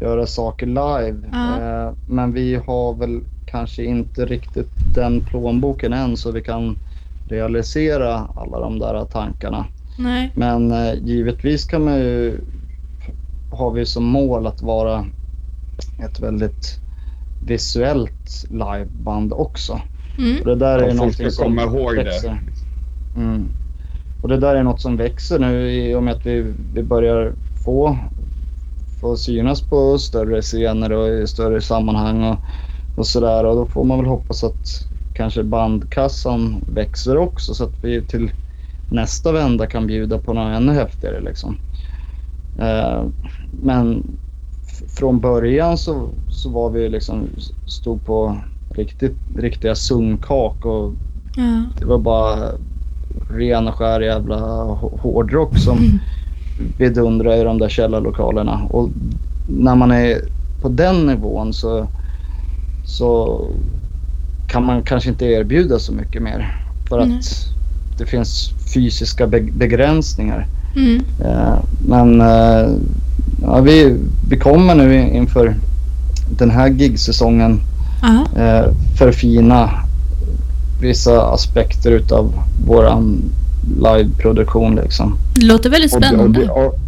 göra 0.01 0.27
saker 0.27 0.67
live. 0.67 1.29
Ja. 1.33 1.61
Eh, 1.61 1.93
men 2.07 2.33
vi 2.33 2.55
har 2.55 2.95
väl 2.95 3.21
kanske 3.45 3.85
inte 3.85 4.27
riktigt 4.27 4.71
den 4.95 5.21
plånboken 5.21 5.93
än 5.93 6.17
så 6.17 6.31
vi 6.31 6.41
kan 6.41 6.77
realisera 7.29 8.15
alla 8.37 8.61
de 8.61 8.79
där 8.79 9.05
tankarna. 9.05 9.67
Nej. 9.99 10.33
Men 10.35 10.73
eh, 10.73 10.95
givetvis 10.95 11.65
kan 11.65 11.85
man 11.85 11.99
ju, 11.99 12.41
har 13.51 13.71
vi 13.71 13.87
som 13.87 14.05
mål 14.05 14.47
att 14.47 14.63
vara 14.63 15.07
ett 16.05 16.21
väldigt 16.21 16.81
visuellt 17.47 18.45
liveband 18.51 19.33
också. 19.33 19.81
Mm. 20.19 20.41
Och 20.41 20.47
det 20.47 20.55
där 20.55 20.79
är 20.79 20.83
Ja, 20.83 20.87
folk 20.89 20.97
någonting 20.97 21.31
ska 21.31 21.31
som 21.31 21.57
komma 21.57 21.63
ihåg 21.63 21.95
växer. 21.97 22.29
det. 23.15 23.21
Mm. 23.21 23.49
Och 24.23 24.29
det 24.29 24.37
där 24.37 24.55
är 24.55 24.63
något 24.63 24.81
som 24.81 24.97
växer 24.97 25.39
nu 25.39 25.71
i 25.73 25.95
och 25.95 26.03
med 26.03 26.15
att 26.15 26.27
vi, 26.27 26.55
vi 26.75 26.83
börjar 26.83 27.35
få, 27.65 27.97
få 29.01 29.17
synas 29.17 29.63
på 29.63 29.99
större 29.99 30.43
scener 30.43 30.93
och 30.93 31.09
i 31.09 31.27
större 31.27 31.61
sammanhang 31.61 32.25
och, 32.25 32.37
och 32.95 33.07
sådär. 33.07 33.45
Och 33.45 33.57
då 33.57 33.67
får 33.67 33.85
man 33.85 33.99
väl 33.99 34.07
hoppas 34.07 34.45
att 34.45 34.87
kanske 35.13 35.43
bandkassan 35.43 36.65
växer 36.67 37.17
också 37.17 37.55
så 37.55 37.65
att 37.65 37.75
vi 37.81 38.03
till 38.03 38.33
nästa 38.89 39.33
vända 39.33 39.67
kan 39.67 39.87
bjuda 39.87 40.19
på 40.19 40.33
något 40.33 40.57
ännu 40.57 40.73
häftigare 40.73 41.21
liksom. 41.21 41.59
Eh, 42.59 43.07
men 43.51 44.03
från 44.89 45.21
början 45.21 45.79
så, 45.79 46.11
så 46.29 46.51
var 46.51 46.71
vi 46.71 46.89
liksom, 46.89 47.29
stod 47.67 48.05
på 48.05 48.41
riktigt, 48.75 49.19
riktiga 49.37 49.75
sunkak 49.75 50.65
och 50.65 50.95
Ja. 51.37 51.71
det 51.79 51.85
var 51.85 51.99
bara 51.99 52.53
ren 53.29 53.69
och 53.69 53.75
skär 53.75 54.01
jävla 54.01 54.37
hå- 54.65 54.99
hårdrock 55.01 55.59
som 55.59 55.79
vidundrade 56.79 57.37
i 57.41 57.45
de 57.45 57.59
där 57.59 57.69
källarlokalerna. 57.69 58.61
Och 58.71 58.89
när 59.47 59.75
man 59.75 59.91
är 59.91 60.21
på 60.63 60.69
den 60.69 61.07
nivån 61.07 61.55
så, 61.55 61.87
så 62.85 63.41
kan 64.47 64.65
man 64.67 64.83
kanske 64.83 65.09
inte 65.11 65.25
erbjuda 65.27 65.79
så 65.79 65.93
mycket 65.93 66.23
mer. 66.23 66.57
För 66.89 66.99
att 66.99 67.09
det 67.99 68.07
finns 68.07 68.51
fysiska 68.75 69.27
be- 69.27 69.41
begränsningar. 69.53 70.47
Mm. 70.77 71.05
Eh, 71.25 71.55
Men 71.89 72.21
eh, 72.21 72.71
ja, 73.43 73.61
vi, 73.61 73.97
vi 74.31 74.37
kommer 74.39 74.75
nu 74.75 74.95
in- 74.95 75.15
inför 75.15 75.55
den 76.39 76.51
här 76.51 76.69
gigsäsongen 76.69 77.61
Ja. 78.03 78.41
eh, 78.43 78.67
förfina 78.99 79.71
vissa 80.83 81.23
aspekter 81.23 81.91
utav 81.91 82.33
våran 82.67 83.23
liveproduktion 83.77 84.75
liksom. 84.75 85.19
Det 85.35 85.45
låter 85.47 85.71
väldigt 85.71 85.95
Och 85.95 86.01
det, 86.01 86.07
och, 86.07 86.13
spännande. 86.13 86.41
det, 86.41 86.51
och, 86.51 86.79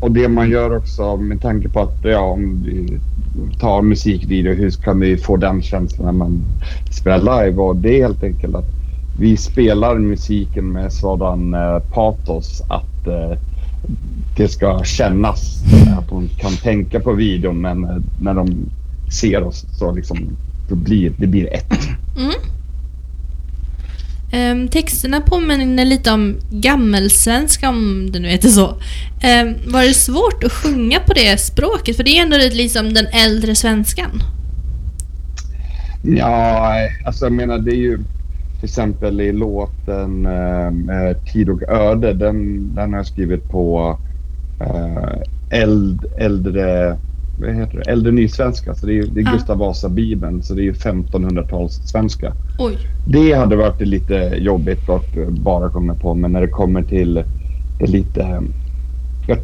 och 0.00 0.10
det 0.10 0.28
man 0.28 0.50
gör 0.50 0.76
också 0.76 1.16
med 1.16 1.42
tanke 1.42 1.68
på 1.68 1.80
att 1.80 1.98
ja, 2.02 2.20
om 2.20 2.62
vi 2.64 2.98
tar 3.60 3.82
musikvideo, 3.82 4.54
hur 4.54 4.70
kan 4.70 5.00
vi 5.00 5.16
få 5.16 5.36
den 5.36 5.62
känslan 5.62 6.06
när 6.06 6.12
man 6.12 6.42
spelar 6.90 7.18
live? 7.18 7.62
Och 7.62 7.76
det 7.76 7.98
är 8.00 8.06
helt 8.06 8.22
enkelt 8.22 8.54
att 8.54 8.68
vi 9.20 9.36
spelar 9.36 9.98
musiken 9.98 10.72
med 10.72 10.92
sådan 10.92 11.54
eh, 11.54 11.78
patos 11.94 12.62
att 12.68 13.06
eh, 13.06 13.38
det 14.36 14.48
ska 14.48 14.84
kännas. 14.84 15.62
Att 15.98 16.08
de 16.08 16.28
kan 16.28 16.52
tänka 16.52 17.00
på 17.00 17.12
videon 17.12 17.60
men 17.60 17.84
eh, 17.84 17.96
när 18.20 18.34
de 18.34 18.70
ser 19.20 19.42
oss 19.42 19.64
så 19.78 19.92
liksom 19.92 20.18
då 20.68 20.74
blir 20.74 21.12
det 21.18 21.26
blir 21.26 21.54
ett. 21.54 21.72
Mm. 22.18 22.34
Um, 24.32 24.68
texterna 24.68 25.20
påminner 25.20 25.84
lite 25.84 26.12
om 26.12 26.36
gammelsvenska 26.50 27.68
om 27.68 28.10
det 28.12 28.18
nu 28.18 28.28
heter 28.28 28.48
så. 28.48 28.66
Um, 28.66 29.72
var 29.72 29.82
det 29.82 29.94
svårt 29.94 30.44
att 30.44 30.52
sjunga 30.52 31.00
på 31.00 31.12
det 31.12 31.40
språket? 31.40 31.96
För 31.96 32.04
det 32.04 32.18
är 32.18 32.22
ändå 32.22 32.36
lite 32.36 32.56
liksom 32.56 32.94
den 32.94 33.06
äldre 33.06 33.54
svenskan. 33.54 34.22
Ja, 36.02 36.72
alltså 37.04 37.24
jag 37.24 37.32
menar 37.32 37.58
det 37.58 37.70
är 37.70 37.80
ju 37.80 37.98
till 38.58 38.64
exempel 38.64 39.20
i 39.20 39.32
låten 39.32 40.26
ehm, 40.26 40.90
eh, 40.90 41.16
Tid 41.32 41.48
och 41.48 41.62
öde. 41.62 42.12
Den, 42.12 42.68
den 42.74 42.90
har 42.90 42.98
jag 42.98 43.06
skrivit 43.06 43.48
på 43.48 43.98
eh, 44.60 45.60
äld, 45.60 46.04
äldre, 46.18 46.98
vad 47.40 47.54
heter 47.54 47.82
det? 47.84 47.90
äldre 47.90 48.12
nysvenska. 48.12 48.74
Så 48.74 48.86
det 48.86 48.98
är, 48.98 49.06
det 49.06 49.20
är 49.20 49.24
Ja. 49.24 49.32
Gustav 49.32 49.58
Vasa-bibeln. 49.58 50.42
Så 50.42 50.54
det 50.54 50.62
är 50.62 50.64
ju 50.64 50.72
1500-tals 50.72 51.72
svenska. 51.72 52.32
Oj. 52.58 52.78
Det 53.06 53.32
hade 53.32 53.56
varit 53.56 53.80
lite 53.80 54.14
jobbigt 54.38 54.88
att 54.88 55.28
bara 55.28 55.68
komma 55.68 55.94
på. 55.94 56.14
Men 56.14 56.32
när 56.32 56.40
det 56.40 56.48
kommer 56.48 56.82
till 56.82 57.24
det 57.78 57.86
lite... 57.86 58.42
Jag 59.28 59.38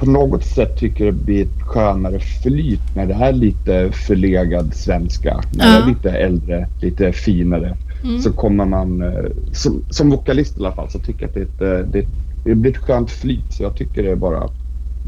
på 0.00 0.06
något 0.06 0.44
sätt 0.44 0.76
tycker 0.76 1.04
det 1.04 1.12
blir 1.12 1.42
ett 1.42 1.62
skönare 1.62 2.18
flyt 2.18 2.80
när 2.96 3.06
det 3.06 3.14
är 3.14 3.32
lite 3.32 3.92
förlegad 3.92 4.74
svenska. 4.74 5.40
När 5.52 5.78
det 5.78 5.84
är 5.84 5.88
lite 5.88 6.10
äldre, 6.10 6.68
lite 6.80 7.12
finare. 7.12 7.76
Mm. 8.04 8.20
Så 8.20 8.32
kommer 8.32 8.64
man, 8.64 9.02
eh, 9.02 9.24
som, 9.52 9.84
som 9.90 10.10
vokalist 10.10 10.56
i 10.56 10.60
alla 10.60 10.72
fall, 10.72 10.90
så 10.90 10.98
tycker 10.98 11.22
jag 11.22 11.28
att 11.28 11.34
det, 11.34 11.66
är 11.66 11.80
ett, 11.80 11.86
eh, 11.86 11.92
det, 11.92 12.06
det 12.44 12.54
blir 12.54 12.70
ett 12.70 12.76
skönt 12.76 13.10
flyt. 13.10 13.52
Så 13.52 13.62
jag 13.62 13.76
tycker 13.76 14.02
det 14.02 14.10
är 14.10 14.16
bara, 14.16 14.48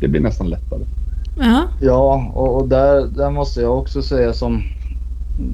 det 0.00 0.08
blir 0.08 0.20
nästan 0.20 0.48
lättare. 0.50 0.82
Ja. 1.34 1.68
Ja, 1.80 2.30
och, 2.34 2.56
och 2.56 2.68
där, 2.68 3.06
där 3.06 3.30
måste 3.30 3.60
jag 3.60 3.78
också 3.78 4.02
säga 4.02 4.32
som, 4.32 4.62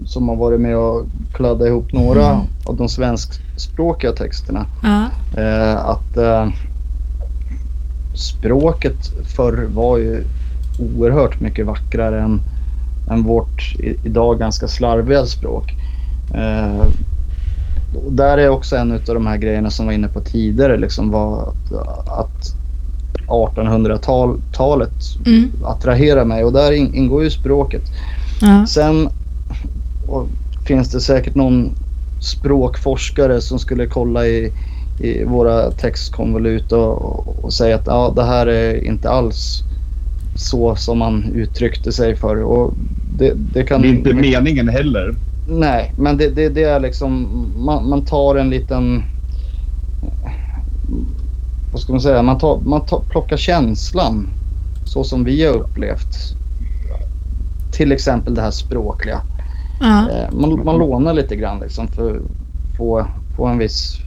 som 0.06 0.28
har 0.28 0.36
varit 0.36 0.60
med 0.60 0.76
och 0.76 1.06
kladdat 1.32 1.68
ihop 1.68 1.92
några 1.92 2.26
Mm. 2.30 2.46
av 2.64 2.76
de 2.76 2.88
svenskspråkiga 2.88 4.12
texterna. 4.12 4.66
Ja. 4.82 5.06
Eh, 5.42 5.76
att 5.86 6.16
eh, 6.16 6.48
språket 8.14 9.12
förr 9.24 9.66
var 9.74 9.98
ju 9.98 10.24
oerhört 10.78 11.40
mycket 11.40 11.66
vackrare 11.66 12.20
än, 12.22 12.40
än 13.10 13.22
vårt 13.22 13.74
i, 13.78 13.96
idag 14.02 14.38
ganska 14.38 14.68
slarviga 14.68 15.26
språk. 15.26 15.74
Eh, 16.34 16.86
och 18.04 18.12
där 18.12 18.38
är 18.38 18.48
också 18.48 18.76
en 18.76 18.92
av 18.92 19.00
de 19.04 19.26
här 19.26 19.36
grejerna 19.36 19.70
som 19.70 19.86
var 19.86 19.92
inne 19.92 20.08
på 20.08 20.20
tidigare 20.20 20.76
liksom 20.76 21.10
var 21.10 21.42
att, 21.42 21.72
att 22.08 22.57
1800-talet 23.28 24.90
Mm. 25.26 25.50
attraherar 25.64 26.24
mig 26.24 26.44
och 26.44 26.52
där 26.52 26.72
in, 26.72 26.94
ingår 26.94 27.24
ju 27.24 27.30
språket. 27.30 27.82
Ja. 28.40 28.66
Sen 28.66 29.08
och 30.08 30.26
finns 30.66 30.90
det 30.90 31.00
säkert 31.00 31.34
någon 31.34 31.70
språkforskare 32.20 33.40
som 33.40 33.58
skulle 33.58 33.86
kolla 33.86 34.26
i, 34.26 34.52
i 35.00 35.24
våra 35.24 35.70
textkonvolut 35.70 36.72
och, 36.72 37.44
och 37.44 37.52
säga 37.52 37.76
att 37.76 37.86
ja, 37.86 38.12
det 38.16 38.24
här 38.24 38.46
är 38.46 38.84
inte 38.84 39.10
alls 39.10 39.62
så 40.36 40.76
som 40.76 40.98
man 40.98 41.24
uttryckte 41.34 41.92
sig 41.92 42.16
för. 42.16 42.42
Och 42.42 42.74
det, 43.18 43.32
det 43.52 43.62
kan... 43.62 43.82
Det 43.82 43.88
är 43.88 43.90
inte 43.90 44.14
meningen 44.14 44.68
heller. 44.68 45.14
Nej, 45.48 45.92
men 45.98 46.16
det, 46.16 46.28
det, 46.28 46.48
det 46.48 46.62
är 46.62 46.80
liksom 46.80 47.28
man, 47.56 47.88
man 47.88 48.04
tar 48.04 48.36
en 48.36 48.50
liten... 48.50 49.02
Vad 51.70 51.80
ska 51.82 51.92
man 51.92 52.00
säga? 52.00 52.22
Man, 52.22 52.38
tar, 52.38 52.60
man 52.60 52.84
tar, 52.86 53.00
plockar 53.08 53.36
känslan 53.36 54.30
så 54.84 55.04
som 55.04 55.24
vi 55.24 55.44
har 55.44 55.54
upplevt. 55.54 56.16
Till 57.70 57.92
exempel 57.92 58.34
det 58.34 58.42
här 58.42 58.50
språkliga. 58.50 59.22
Eh, 59.80 60.32
Man, 60.32 60.64
man 60.64 60.78
lånar 60.78 61.14
lite 61.14 61.36
grann 61.36 61.60
liksom 61.60 61.88
för 61.88 62.16
att 62.16 62.22
få, 62.76 63.06
få 63.36 63.46
en 63.46 63.58
viss 63.58 64.00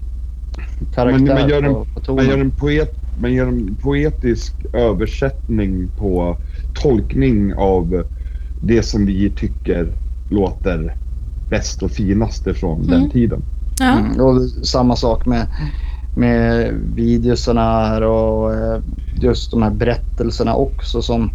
karaktär 0.93 1.19
Men 1.25 1.33
man 1.41 1.49
gör 1.49 1.63
en- 1.63 1.73
på, 1.73 1.85
på 1.85 1.89
Man 1.93 2.03
tonen. 2.03 2.25
gör, 2.29 2.37
en 2.37 2.51
poet, 2.51 2.89
man 3.13 3.33
gör 3.33 3.47
en 3.47 3.75
poetisk 3.75 4.65
översättning 4.73 5.87
på 5.89 6.37
tolkning 6.73 7.53
av 7.53 8.03
det 8.59 8.83
som 8.83 9.05
vi 9.05 9.29
tycker 9.29 9.93
låter 10.29 10.95
bäst 11.49 11.83
och 11.83 11.91
finast 11.91 12.43
från 12.55 12.87
den 12.87 12.97
Mm. 12.97 13.09
tiden. 13.11 13.41
Ja. 13.79 13.99
Mm, 13.99 14.21
och 14.21 14.41
samma 14.67 14.95
sak 14.95 15.25
med, 15.25 15.47
med 16.13 16.73
videosarna 16.95 17.85
här 17.87 18.01
och 18.01 18.53
eh, 18.53 18.81
just 19.21 19.51
de 19.51 19.63
här 19.63 19.69
berättelserna 19.69 20.55
också 20.55 21.01
som 21.01 21.29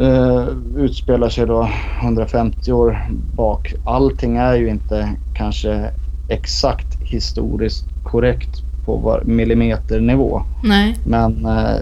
eh, 0.00 0.48
utspelar 0.76 1.28
sig 1.28 1.46
då 1.46 1.68
150 2.02 2.72
år 2.72 3.08
bak. 3.36 3.74
Allting 3.84 4.36
är 4.36 4.54
ju 4.54 4.68
inte 4.68 5.10
kanske 5.34 5.90
exakt 6.28 7.00
historiskt 7.00 7.84
korrekt 8.04 8.62
på 8.84 9.20
millimeternivå. 9.24 10.42
Nej. 10.62 10.96
Men 11.04 11.46
eh, 11.46 11.80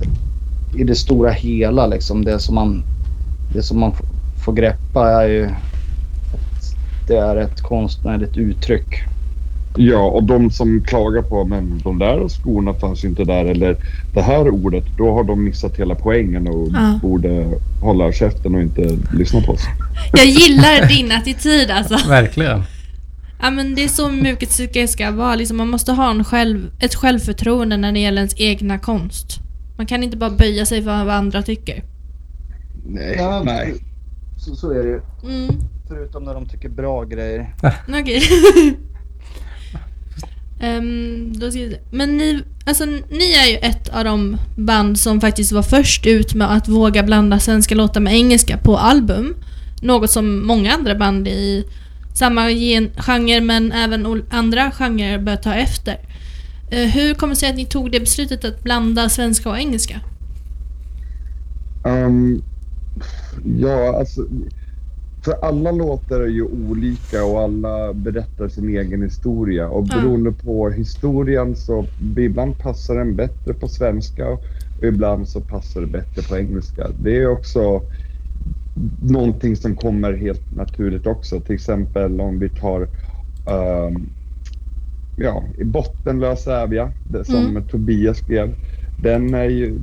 i 0.74 0.84
det 0.84 0.94
stora 0.94 1.30
hela 1.30 1.86
liksom 1.86 2.24
det 2.24 2.38
som 2.38 2.54
man, 2.54 2.82
det 3.54 3.62
som 3.62 3.80
man 3.80 3.92
får 4.44 4.52
greppa 4.52 5.10
är 5.22 5.28
ju 5.28 5.44
att 5.44 6.74
det 7.08 7.16
är 7.16 7.36
ett 7.36 7.60
konstnärligt 7.60 8.36
uttryck. 8.36 9.04
Ja, 9.80 9.98
och 10.10 10.22
de 10.24 10.50
som 10.50 10.84
klagar 10.86 11.22
på 11.22 11.44
men 11.44 11.78
de 11.84 11.98
där 11.98 12.28
skorna 12.28 12.74
fanns 12.74 13.04
ju 13.04 13.08
inte 13.08 13.24
där 13.24 13.44
eller 13.44 13.76
det 14.14 14.22
här 14.22 14.48
ordet, 14.50 14.84
då 14.98 15.12
har 15.12 15.24
de 15.24 15.44
missat 15.44 15.76
hela 15.76 15.94
poängen 15.94 16.48
och 16.48 16.68
Ja. 16.72 16.98
borde 17.02 17.46
hålla 17.82 18.12
käften 18.12 18.54
och 18.54 18.60
inte 18.60 18.98
lyssna 19.12 19.40
på 19.40 19.52
oss. 19.52 19.62
Jag 20.12 20.26
gillar 20.26 20.88
din 20.88 21.12
attityd 21.12 21.70
alltså. 21.70 21.98
Verkligen. 22.08 22.62
Ja 23.42 23.50
men 23.50 23.74
det 23.74 23.84
är 23.84 23.88
så 23.88 24.08
musikstycke 24.08 24.88
ska 24.88 25.10
vara. 25.10 25.34
Liksom, 25.34 25.56
man 25.56 25.68
måste 25.68 25.92
ha 25.92 26.10
en 26.10 26.24
själv, 26.24 26.70
ett 26.80 26.94
självförtroende 26.94 27.76
när 27.76 27.92
det 27.92 27.98
gäller 28.00 28.18
ens 28.18 28.34
egna 28.40 28.78
konst. 28.78 29.38
Man 29.76 29.86
kan 29.86 30.02
inte 30.02 30.16
bara 30.16 30.30
böja 30.30 30.66
sig 30.66 30.82
för 30.82 31.04
vad 31.04 31.14
andra 31.14 31.42
tycker. 31.42 31.82
Nej, 32.86 33.14
Ja, 33.18 33.42
nej. 33.44 33.74
Så, 34.36 34.54
så 34.56 34.70
är 34.70 34.82
det 34.82 34.88
ju. 34.88 35.00
Mm, 35.24 35.54
Förutom 35.88 36.24
när 36.24 36.34
de 36.34 36.46
tycker 36.48 36.68
bra 36.68 37.04
grejer. 37.04 37.54
okej. 37.88 38.22
Um, 40.62 41.32
då 41.38 41.50
ska 41.50 41.60
jag. 41.60 41.74
Men 41.90 42.16
ni, 42.16 42.42
alltså, 42.66 42.84
ni 43.10 43.32
är 43.32 43.46
ju 43.50 43.56
ett 43.56 43.88
av 43.88 44.04
de 44.04 44.36
band 44.56 44.98
som 44.98 45.20
faktiskt 45.20 45.52
var 45.52 45.62
först 45.62 46.06
ut 46.06 46.34
med 46.34 46.52
att 46.52 46.68
våga 46.68 47.02
blanda 47.02 47.38
svenska 47.38 47.74
låtar 47.74 48.00
med 48.00 48.14
engelska 48.14 48.58
på 48.58 48.78
album. 48.78 49.36
Något 49.82 50.10
som 50.10 50.46
många 50.46 50.72
andra 50.72 50.94
band 50.94 51.28
i 51.28 51.64
samma 52.14 52.50
gen- 52.50 52.90
genre 52.96 53.40
men 53.40 53.72
även 53.72 54.06
ol- 54.06 54.24
andra 54.30 54.70
genrer 54.70 55.18
bör 55.18 55.36
ta 55.36 55.54
efter. 55.54 55.96
Uh, 56.72 56.86
hur 56.86 57.14
kommer 57.14 57.34
det 57.34 57.40
sig 57.40 57.50
att 57.50 57.56
ni 57.56 57.64
tog 57.64 57.92
det 57.92 58.00
beslutet 58.00 58.44
att 58.44 58.62
blanda 58.62 59.08
svenska 59.08 59.50
och 59.50 59.58
engelska? 59.58 60.00
Um, 61.84 62.42
ja, 63.58 63.98
alltså. 63.98 64.20
För 65.28 65.38
alla 65.42 65.72
låtar 65.72 66.20
är 66.20 66.26
ju 66.26 66.42
olika 66.42 67.24
och 67.24 67.40
alla 67.40 67.92
berättar 67.92 68.48
sin 68.48 68.68
egen 68.68 69.02
historia. 69.02 69.68
Och 69.68 69.84
beroende 69.84 70.32
på 70.32 70.70
historien 70.70 71.56
så 71.56 71.86
ibland 72.16 72.58
passar 72.58 72.94
den 72.94 73.16
bättre 73.16 73.54
på 73.54 73.68
svenska. 73.68 74.28
och 74.28 74.44
ibland 74.82 75.28
så 75.28 75.40
passar 75.40 75.80
det 75.80 75.86
bättre 75.86 76.22
på 76.22 76.38
engelska. 76.38 76.86
Det 77.02 77.16
är 77.16 77.26
också 77.26 77.82
någonting 79.02 79.56
som 79.56 79.76
kommer 79.76 80.12
helt 80.12 80.56
naturligt 80.56 81.06
också. 81.06 81.40
Till 81.40 81.54
exempel 81.54 82.20
om 82.20 82.38
vi 82.38 82.48
tar 82.48 82.80
um, 83.44 84.06
ja, 85.16 85.44
Bottenlös 85.64 86.46
Ävja, 86.46 86.92
det 87.04 87.24
som 87.24 87.46
Mm. 87.46 87.64
Tobias 87.64 88.18
skrev. 88.18 88.54
Den 88.96 89.34
är 89.34 89.48
ju 89.48 89.78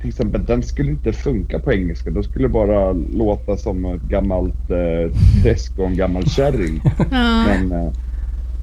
till 0.00 0.08
exempel, 0.08 0.44
den 0.44 0.62
skulle 0.62 0.90
inte 0.90 1.12
funka 1.12 1.58
på 1.58 1.72
engelska. 1.72 2.10
Då 2.10 2.22
skulle 2.22 2.44
det 2.44 2.52
bara 2.52 2.92
låta 2.92 3.56
som 3.56 3.84
ett 3.84 4.02
gammalt 4.02 4.70
eh, 4.70 5.16
träsk 5.42 5.78
och 5.78 5.86
en 5.86 5.96
gammal 5.96 6.26
kärring. 6.26 6.80
Men 7.46 7.72
eh, 7.72 7.92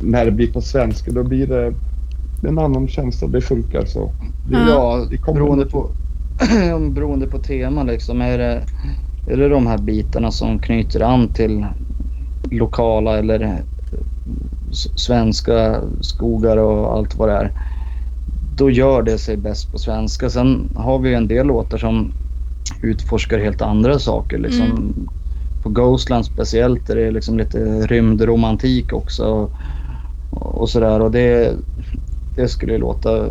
när 0.01 0.25
det 0.25 0.31
blir 0.31 0.51
på 0.51 0.61
svenska 0.61 1.11
då 1.11 1.23
blir 1.23 1.47
det 1.47 1.73
en 2.47 2.59
annan 2.59 2.88
känsla. 2.88 3.27
Det 3.27 3.41
funkar 3.41 3.85
så. 3.85 4.11
Det, 4.49 4.57
Ja, 4.57 5.07
det 5.09 5.17
kommer 5.17 5.39
beroende 5.39 5.65
på, 5.65 5.89
beroende 6.91 7.27
på 7.27 7.38
tema 7.38 7.83
liksom. 7.83 8.21
Är 8.21 8.38
det, 8.38 8.61
är 9.27 9.38
det 9.38 9.49
de 9.49 9.67
här 9.67 9.77
bitarna 9.77 10.31
som 10.31 10.59
knyter 10.59 11.01
an 11.01 11.27
till 11.33 11.65
lokala 12.51 13.17
eller 13.17 13.63
svenska 14.95 15.81
skogar 16.01 16.57
och 16.57 16.93
allt 16.97 17.15
vad 17.15 17.29
det 17.29 17.35
är. 17.35 17.51
Då 18.58 18.70
gör 18.70 19.01
det 19.01 19.18
sig 19.18 19.38
bäst 19.38 19.72
på 19.72 19.78
svenska. 19.80 20.30
Sen 20.30 20.70
har 20.76 20.99
vi 20.99 21.10
ju 21.10 21.16
en 21.16 21.28
del 21.28 21.47
låtar 21.47 21.78
som 21.78 22.12
utforskar 22.84 23.39
helt 23.39 23.62
andra 23.62 23.99
saker. 23.99 24.38
Liksom. 24.38 24.66
Mm. 24.66 24.93
På 25.64 25.70
Ghostland 25.70 26.26
speciellt 26.26 26.89
är 26.89 26.95
det 26.95 27.12
liksom 27.12 27.38
lite 27.38 27.58
rymdromantik 27.88 28.93
också. 28.93 29.49
Och, 30.32 30.62
och 30.62 30.70
sådär. 30.70 30.99
Och 30.99 31.12
det, 31.12 31.53
det 32.36 32.47
skulle 32.47 32.74
ju 32.74 32.80
låta 32.80 33.26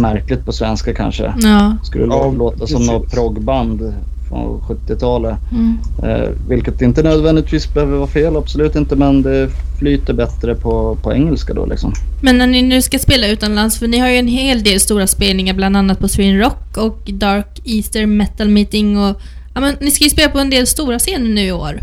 märkligt 0.00 0.44
på 0.44 0.52
svenska 0.52 0.94
kanske. 0.94 1.34
Ja. 1.42 1.76
Skulle 1.82 2.04
Ja, 2.04 2.24
lå- 2.24 2.36
låta 2.38 2.66
som 2.66 2.76
precis. 2.76 2.90
något 2.92 3.10
proggband 3.10 3.94
från 4.30 4.60
70-talet. 4.60 5.36
Mm. 5.52 5.78
Eh, 6.02 6.28
vilket 6.48 6.82
inte 6.82 7.02
nödvändigtvis 7.02 7.74
behöver 7.74 7.96
vara 7.96 8.06
fel, 8.06 8.36
absolut 8.36 8.76
inte. 8.76 8.96
Men 8.96 9.22
det 9.22 9.50
flyter 9.78 10.12
bättre 10.12 10.54
på, 10.54 10.98
på 11.02 11.12
engelska 11.12 11.54
då 11.54 11.66
liksom. 11.66 11.92
Men 12.22 12.38
när 12.38 12.46
ni 12.46 12.62
nu 12.62 12.82
ska 12.82 12.98
spela 12.98 13.26
utomlands, 13.26 13.78
för 13.78 13.88
ni 13.88 13.98
har 13.98 14.08
ju 14.08 14.16
en 14.16 14.28
hel 14.28 14.62
del 14.62 14.80
stora 14.80 15.06
spelningar, 15.06 15.54
bland 15.54 15.76
annat 15.76 15.98
på 15.98 16.08
Sweden 16.08 16.38
Rock 16.38 16.76
och 16.76 17.10
Dark 17.12 17.60
Easter 17.64 18.06
Metal 18.06 18.48
Meeting 18.48 18.98
och... 18.98 19.20
Ja, 19.54 19.60
men 19.60 19.74
ni 19.80 19.90
ska 19.90 20.04
ju 20.04 20.10
spela 20.10 20.28
på 20.28 20.38
en 20.38 20.50
del 20.50 20.66
stora 20.66 20.98
scener 20.98 21.28
nu 21.28 21.42
i 21.42 21.52
år. 21.52 21.80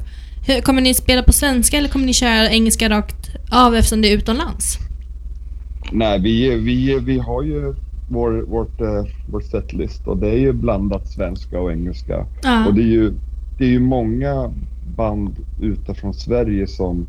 Hur, 0.48 0.62
kommer 0.62 0.82
ni 0.82 0.94
spela 0.94 1.24
på 1.24 1.34
svenska 1.34 1.78
eller 1.78 1.90
kommer 1.90 2.06
ni 2.06 2.14
köra 2.14 2.50
engelska 2.50 2.90
rakt 2.90 3.30
av 3.52 3.76
eftersom 3.76 4.02
det 4.02 4.12
är 4.12 4.18
utomlands? 4.18 4.78
Nej, 5.92 6.20
vi, 6.20 6.56
vi, 6.56 7.00
vi 7.00 7.20
har 7.20 7.44
ju 7.44 7.74
vår, 8.08 8.32
vårt, 8.32 8.82
eh, 8.82 9.06
vår 9.26 9.40
setlist 9.42 10.08
och 10.08 10.18
det 10.18 10.30
är 10.30 10.38
ju 10.38 10.54
blandat 10.54 11.08
svenska 11.08 11.60
och 11.60 11.72
engelska. 11.72 12.26
Ja. 12.44 12.68
Och 12.68 12.74
det 12.74 12.82
är 12.82 12.92
ju, 12.92 13.14
det 13.58 13.66
är 13.66 13.70
ju 13.70 13.80
många 13.80 14.54
band 14.98 15.36
utifrån 15.62 16.14
Sverige 16.14 16.68
som 16.68 17.08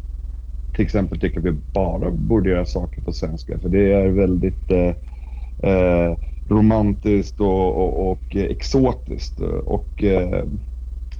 till 0.74 0.84
exempel 0.84 1.20
tycker 1.20 1.40
vi 1.40 1.52
bara 1.72 2.10
borde 2.10 2.50
göra 2.50 2.64
saker 2.64 3.00
på 3.00 3.12
svenska. 3.12 3.58
För 3.58 3.68
det 3.68 3.92
är 3.92 4.08
väldigt 4.08 4.70
eh, 4.70 4.94
eh, 5.70 6.16
romantiskt 6.48 7.40
och, 7.40 7.76
och, 7.76 8.10
och 8.10 8.36
exotiskt. 8.36 9.40
Och, 9.64 10.04
eh, 10.04 10.44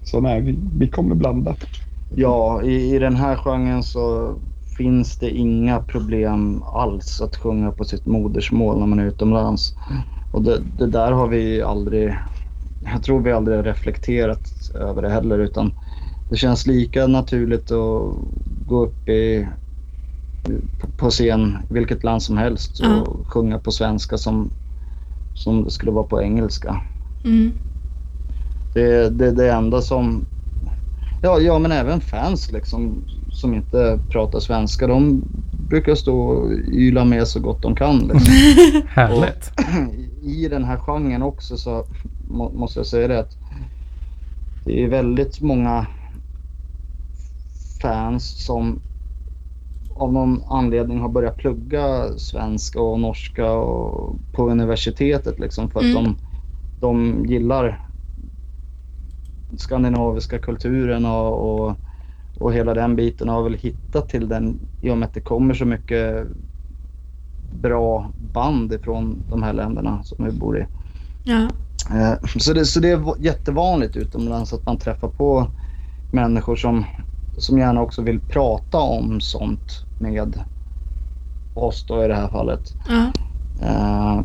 så 0.03 0.21
nej, 0.21 0.41
vi, 0.41 0.59
vi 0.79 0.89
kommer 0.89 1.15
blanda. 1.15 1.55
Ja, 2.17 2.63
i, 2.63 2.95
i 2.95 2.99
den 2.99 3.17
här 3.17 3.37
genren 3.37 3.83
så 3.83 4.35
finns 4.79 5.17
det 5.17 5.31
inga 5.31 5.81
problem 5.81 6.63
alls 6.63 7.21
att 7.21 7.37
sjunga 7.37 7.71
på 7.73 7.85
sitt 7.85 8.07
modersmål 8.07 8.79
när 8.79 8.87
man 8.87 8.99
är 8.99 9.05
utomlands. 9.05 9.75
Och 10.31 10.43
det, 10.43 10.63
det 10.79 10.87
där 10.87 11.13
har 11.13 11.29
vi 11.29 11.63
aldrig, 11.63 12.17
jag 12.81 13.03
tror 13.03 13.21
vi 13.21 13.33
aldrig 13.33 13.57
har 13.57 13.65
reflekterat 13.65 14.71
över 14.75 15.03
det 15.03 15.09
heller 15.11 15.39
utan 15.39 15.73
det 16.29 16.37
känns 16.37 16.67
lika 16.67 17.07
naturligt 17.07 17.71
att 17.71 18.15
gå 18.67 18.85
upp 18.85 19.09
i, 19.09 19.49
på- 20.97 21.11
scen 21.11 21.57
i 21.71 21.75
vilket 21.75 22.05
land 22.05 22.23
som 22.23 22.39
helst 22.39 22.81
och 22.81 22.87
Ja. 22.87 23.07
sjunga 23.29 23.59
på 23.59 23.73
svenska 23.73 24.19
som, 24.19 24.51
som 25.35 25.65
det 25.65 25.71
skulle 25.71 25.93
vara 25.93 26.05
på 26.05 26.23
engelska. 26.23 26.81
Mm. 27.25 27.53
Det, 28.75 29.09
det, 29.11 29.31
det 29.33 29.53
enda 29.53 29.83
som... 29.83 30.27
Ja, 31.21 31.41
ja, 31.41 31.59
men 31.59 31.73
även 31.73 32.01
fans 32.01 32.53
liksom 32.53 33.05
som 33.39 33.55
inte 33.55 33.99
pratar 34.09 34.41
svenska. 34.41 34.87
De 34.87 35.23
brukar 35.69 35.95
stå 35.95 36.21
och 36.21 36.51
yla 36.53 37.05
med 37.05 37.29
så 37.29 37.41
gott 37.41 37.63
de 37.63 37.75
kan. 37.75 37.99
Liksom. 37.99 38.35
Härligt. 38.89 39.53
I 40.23 40.49
den 40.49 40.65
här 40.65 40.77
genren 40.77 41.23
också 41.23 41.57
så 41.57 41.85
må, 42.29 42.51
måste 42.53 42.79
jag 42.79 42.87
säga 42.87 43.09
det 43.09 43.19
att 43.19 43.37
det 44.65 44.85
är 44.85 44.89
väldigt 44.89 45.41
många 45.41 45.87
fans 47.83 48.45
som 48.45 48.81
av 49.95 50.13
någon 50.13 50.43
anledning 50.49 51.01
har 51.01 51.09
börjat 51.09 51.37
plugga 51.37 52.09
svenska 52.19 52.81
och 52.81 53.01
norska 53.01 53.53
och 53.53 54.17
på 54.33 54.51
universitetet 54.51 55.39
liksom 55.39 55.71
för 55.71 55.81
att 55.81 55.87
Mm. 55.87 56.05
de, 56.05 56.17
de 56.81 57.25
gillar 57.25 57.89
skandinaviska 59.57 60.39
kulturen 60.39 61.05
och, 61.07 61.65
och, 61.69 61.77
och 62.41 62.53
hela 62.53 62.75
den 62.75 62.97
biten 62.97 63.29
har 63.29 63.43
väl 63.43 63.55
hittat 63.55 64.09
till 64.09 64.29
den 64.29 64.59
i 64.81 64.91
och 64.91 64.99
med 64.99 65.07
att 65.07 65.15
det 65.15 65.21
kommer 65.21 65.55
så 65.55 65.65
mycket 65.65 66.27
bra 67.51 68.11
band 68.17 68.73
ifrån 68.73 69.23
de 69.29 69.43
här 69.43 69.53
länderna 69.53 70.03
som 70.05 70.25
vi 70.25 70.33
bor 70.33 70.59
i. 70.59 70.67
Ja. 71.23 71.49
Eh, 71.91 72.15
Så 72.39 72.53
det, 72.53 72.67
så 72.67 72.81
det 72.81 72.91
är 72.91 72.97
va- 72.97 73.17
jättevanligt 73.19 73.97
utomlands 73.97 74.53
att 74.53 74.67
man 74.67 74.79
träffar 74.79 75.09
på 75.09 75.47
människor 76.11 76.57
som, 76.57 76.85
som 77.39 77.59
gärna 77.59 77.83
också 77.83 78.03
vill 78.03 78.21
prata 78.21 78.79
om 78.79 79.21
sånt 79.21 79.85
med 79.99 80.45
oss 81.55 81.85
då 81.89 82.05
i 82.05 82.09
det 82.09 82.15
här 82.15 82.29
fallet. 82.29 82.77
Ja. 82.89 83.13
Eh, 83.61 84.21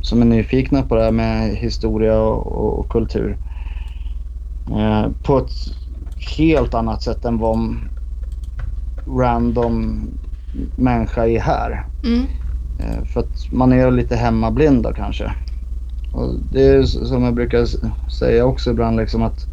som 0.00 0.22
är 0.22 0.26
nyfikna 0.26 0.82
på 0.82 0.94
det 0.94 1.02
här 1.02 1.12
med 1.12 1.56
historia 1.56 2.20
och, 2.20 2.46
och, 2.46 2.78
och 2.78 2.88
kultur. 2.88 3.38
Eh, 4.70 5.08
på 5.22 5.38
ett 5.38 5.52
helt 6.38 6.74
annat 6.74 7.02
sätt 7.02 7.24
än 7.24 7.38
vad 7.38 7.76
random 9.06 10.00
människa 10.76 11.26
är 11.26 11.40
här. 11.40 11.86
Mm. 12.04 12.26
Eh, 12.78 13.04
För 13.04 13.20
att 13.20 13.52
man 13.52 13.72
är 13.72 13.90
lite 13.90 14.16
hemmablinda 14.16 14.92
kanske. 14.92 15.32
Och 16.14 16.34
det 16.52 16.66
är 16.66 16.82
som 16.82 17.22
jag 17.22 17.34
brukar 17.34 17.66
säga 18.10 18.44
också 18.46 18.70
ibland 18.70 18.96
liksom 18.96 19.22
att 19.22 19.46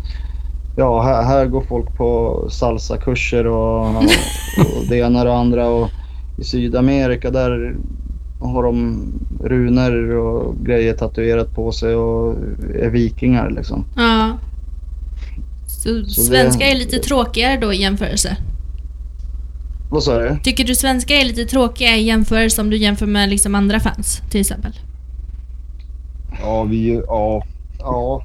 ja, 0.78 1.02
här, 1.02 1.24
här 1.24 1.46
går 1.46 1.62
folk 1.62 1.98
på 1.98 2.46
salsakurser 2.50 3.48
och, 3.48 3.88
och 4.58 4.88
det 4.90 4.98
ena 4.98 5.20
och 5.20 5.26
det 5.26 5.34
andra 5.34 5.68
och 5.68 5.90
i 6.38 6.44
Sydamerika 6.44 7.32
där 7.32 7.76
har 8.40 8.64
de 8.64 9.04
runor 9.44 10.16
och 10.16 10.56
grejer 10.66 10.94
tatuerat 10.94 11.56
på 11.56 11.72
sig 11.72 11.96
och 11.96 12.36
är 12.76 12.90
vikingar 12.90 13.50
liksom. 13.50 13.86
ja. 13.96 14.38
Så, 15.84 16.04
Så 16.06 16.22
svenska 16.22 16.66
det- 16.66 16.72
är 16.72 16.76
lite 16.76 16.98
tråkigare 17.00 17.58
då 17.58 17.74
i 17.74 17.82
jämförelse? 17.82 18.38
Vad 19.92 20.04
sa 20.04 20.20
du? 20.20 20.38
Tycker 20.44 20.64
du 20.66 20.76
svenska 20.76 21.16
är 21.16 21.26
lite 21.26 21.46
tråkiga 21.46 21.98
i 21.98 22.04
jämförelse 22.04 22.62
om 22.62 22.70
du 22.70 22.78
jämför 22.78 23.06
med 23.06 23.30
liksom 23.30 23.56
andra 23.56 23.80
fans 23.80 24.22
till 24.32 24.42
exempel? 24.42 24.72
Ja, 26.44 26.64
vi, 26.64 27.02
ja, 27.08 27.44
Ja, 27.80 28.24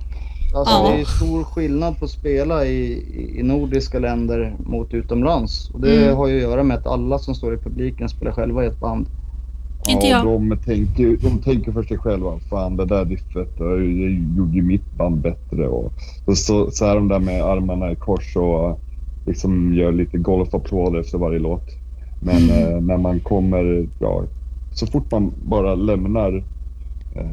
alltså 0.54 0.74
Ja. 0.74 0.90
det 0.94 1.00
är 1.00 1.04
stor 1.04 1.44
skillnad 1.44 1.98
på 1.98 2.04
att 2.04 2.10
spela 2.10 2.64
i, 2.66 2.76
i- 2.92 3.36
i 3.40 3.42
nordiska 3.42 3.98
länder 3.98 4.54
mot 4.66 4.94
utomlands. 4.94 5.70
Och 5.70 5.80
det 5.80 6.02
Mm. 6.04 6.16
har 6.16 6.28
ju 6.28 6.36
att 6.36 6.42
göra 6.42 6.62
med 6.62 6.76
att 6.78 6.86
alla 6.86 7.18
som 7.18 7.34
står 7.34 7.54
i 7.54 7.58
publiken 7.58 8.08
spelar 8.08 8.32
själva 8.32 8.64
i 8.64 8.66
ett 8.66 8.80
band. 8.80 9.06
Inte 9.88 10.06
ja, 10.06 10.16
jag. 10.16 10.26
De 10.26 10.56
tänker, 10.58 11.16
de 11.22 11.38
tänker 11.38 11.72
för 11.72 11.82
sig 11.82 11.98
själva. 11.98 12.38
Fan 12.50 12.76
det 12.76 12.84
där 12.84 13.04
riffet, 13.04 13.58
det 13.58 13.64
gjorde 14.36 14.56
ju 14.56 14.62
mitt 14.62 14.96
band 14.96 15.16
bättre. 15.20 15.68
Och, 15.68 15.92
och 16.24 16.38
så, 16.38 16.70
så 16.70 16.84
är 16.86 16.94
de 16.94 17.08
där 17.08 17.18
med 17.18 17.42
armarna 17.44 17.92
i 17.92 17.96
kors 17.96 18.36
och 18.36 18.80
liksom 19.26 19.74
gör 19.74 19.92
lite 19.92 20.18
golfapplåder 20.18 21.00
efter 21.00 21.18
varje 21.18 21.38
låt. 21.38 21.68
Men 22.20 22.36
Mm. 22.50 22.74
eh, 22.74 22.80
när 22.80 22.96
man 22.96 23.20
kommer, 23.20 23.86
ja, 23.98 24.22
så 24.72 24.86
fort 24.86 25.10
man 25.10 25.32
bara 25.44 25.74
lämnar 25.74 26.44
eh, 27.16 27.24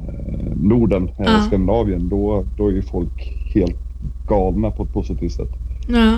Norden, 0.62 1.04
eh, 1.18 1.26
Ja. 1.26 1.42
Skandinavien, 1.42 2.10
då, 2.10 2.44
då 2.58 2.68
är 2.68 2.72
ju 2.72 2.82
folk 2.82 3.38
helt 3.54 3.78
galna 4.28 4.72
på 4.72 4.84
ett 4.84 4.94
positivt 4.94 5.32
sätt. 5.32 5.50
Ja. 5.88 6.18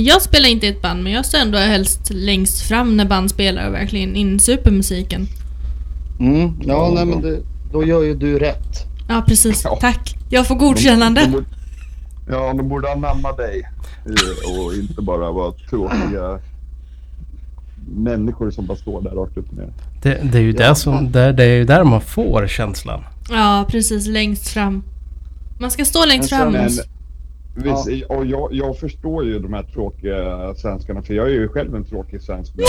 Jag 0.00 0.22
spelar 0.22 0.48
inte 0.48 0.66
i 0.66 0.68
ett 0.68 0.82
band, 0.82 1.02
men 1.02 1.12
jag 1.12 1.26
står 1.26 1.38
ändå 1.38 1.58
helst 1.58 2.10
längst 2.10 2.60
fram 2.62 2.96
när 2.96 3.04
band 3.04 3.30
spelar 3.30 3.68
och 3.68 3.74
verkligen 3.74 4.16
insuper 4.16 4.70
musiken. 4.70 5.26
Mm, 6.20 6.40
ja, 6.60 6.74
Ja, 6.74 6.92
nej 6.94 7.04
men 7.06 7.22
det, 7.22 7.38
då 7.72 7.84
gör 7.84 8.02
ju 8.02 8.14
du 8.14 8.38
rätt. 8.38 8.84
Ja, 9.08 9.24
precis. 9.26 9.64
Ja. 9.64 9.78
Tack. 9.80 10.14
Jag 10.30 10.46
får 10.46 10.54
godkännande. 10.54 11.20
De, 11.20 11.26
de 11.26 11.32
borde, 11.32 11.46
ja, 12.28 12.52
de 12.56 12.68
borde 12.68 12.92
anamma 12.92 13.32
dig 13.32 13.62
eh, 14.06 14.60
och 14.60 14.74
inte 14.74 15.02
bara 15.02 15.32
vara 15.32 15.52
tråkiga 15.70 16.38
människor 17.88 18.50
som 18.50 18.66
bara 18.66 18.78
står 18.78 19.02
där 19.02 19.10
rakt 19.10 19.36
upp 19.36 19.48
och 19.50 19.56
ner. 19.56 19.72
Det, 20.02 20.20
det 20.32 20.38
är 20.38 20.42
ju 20.42 20.52
där, 20.52 20.74
som, 20.74 21.12
där, 21.12 21.32
det 21.32 21.44
är 21.44 21.56
ju 21.56 21.64
där 21.64 21.84
man 21.84 22.00
får 22.00 22.46
känslan. 22.46 23.04
Ja, 23.30 23.64
precis. 23.70 24.06
Längst 24.06 24.48
fram. 24.48 24.82
Man 25.60 25.70
ska 25.70 25.84
stå 25.84 26.04
längst 26.04 26.28
fram. 26.28 26.52
sen- 26.52 26.84
Visst, 27.56 28.04
och 28.08 28.26
jag, 28.26 28.48
jag 28.52 28.78
förstår 28.78 29.24
ju 29.24 29.38
de 29.38 29.52
här 29.52 29.62
tråkiga 29.62 30.54
svenskarna, 30.54 31.02
för 31.02 31.14
jag 31.14 31.26
är 31.26 31.32
ju 31.32 31.48
själv 31.48 31.74
en 31.74 31.84
tråkig 31.84 32.22
svensk 32.22 32.54
och, 32.54 32.62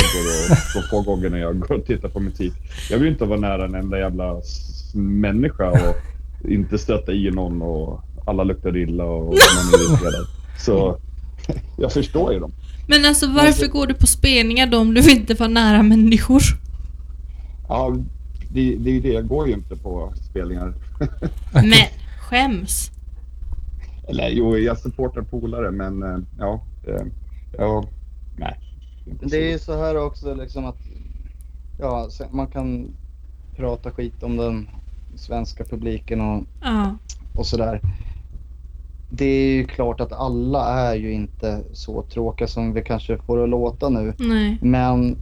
så 0.73 0.81
få 0.81 1.01
gånger 1.01 1.29
när 1.29 1.37
jag 1.37 1.59
går 1.59 1.75
och 1.75 1.85
tittar 1.85 2.09
på 2.09 2.19
musik. 2.19 2.53
Jag 2.89 2.97
vill 2.97 3.07
inte 3.07 3.25
vara 3.25 3.39
nära 3.39 3.65
en 3.65 3.75
enda 3.75 3.99
jävla 3.99 4.41
människa 4.95 5.69
och 5.69 5.95
inte 6.49 6.77
stöta 6.77 7.11
i 7.11 7.31
någon 7.31 7.61
och 7.61 8.01
alla 8.25 8.43
luktar 8.43 8.77
illa 8.77 9.03
och 9.03 9.23
man 9.25 9.73
är 9.73 9.91
irriterad. 9.91 10.27
Så 10.59 10.97
jag 11.77 11.93
förstår 11.93 12.33
ju 12.33 12.39
dem. 12.39 12.51
Men 12.87 13.05
alltså 13.05 13.27
varför 13.27 13.67
går 13.67 13.87
du 13.87 13.93
på 13.93 14.07
spelningar 14.07 14.67
då 14.67 14.77
om 14.77 14.93
du 14.93 15.11
inte 15.11 15.35
får 15.35 15.47
nära 15.47 15.83
människor? 15.83 16.41
Ja, 17.67 17.95
det, 18.51 18.75
det 18.75 18.89
är 18.89 18.93
ju 18.93 19.01
det, 19.01 19.13
jag 19.13 19.27
går 19.27 19.47
ju 19.47 19.53
inte 19.53 19.75
på 19.75 20.13
spelningar. 20.29 20.73
Men 21.53 21.73
skäms. 22.19 22.91
Eller 24.07 24.29
jo, 24.29 24.57
jag 24.57 24.77
supportar 24.79 25.21
polare 25.21 25.71
men 25.71 26.03
eh, 26.03 26.17
ja, 26.39 26.61
ja, 27.57 27.85
nej. 28.37 28.59
inte 29.05 29.25
Det 29.25 29.37
är 29.37 29.51
ju 29.51 29.59
så. 29.59 29.77
här 29.77 29.97
också 29.97 30.33
liksom 30.33 30.65
att 30.65 30.77
ja, 31.79 32.09
man 32.31 32.47
kan 32.47 32.87
prata 33.55 33.91
skit 33.91 34.23
om 34.23 34.37
den 34.37 34.67
svenska 35.15 35.63
publiken 35.63 36.21
och, 36.21 36.43
Ja. 36.61 36.95
och 37.35 37.45
sådär. 37.45 37.81
Det 39.09 39.25
är 39.25 39.51
ju 39.55 39.65
klart 39.67 39.99
att 40.01 40.11
alla 40.11 40.65
är 40.69 40.95
ju 40.95 41.11
inte 41.13 41.63
så 41.73 42.01
tråkiga 42.01 42.47
som 42.47 42.73
vi 42.73 42.81
kanske 42.81 43.17
får 43.17 43.43
att 43.43 43.49
låta 43.49 43.89
nu. 43.89 44.13
Nej. 44.19 44.57
Men 44.61 45.15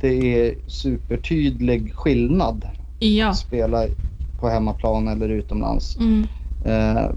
det 0.00 0.08
är 0.48 0.54
supertydlig 0.66 1.94
skillnad 1.94 2.68
Ja. 2.98 3.28
att 3.28 3.36
spela 3.38 3.86
på 4.40 4.48
hemmaplan 4.48 5.08
eller 5.08 5.28
utomlands. 5.28 5.96
Mm. 5.96 6.26
Eh, 6.64 7.10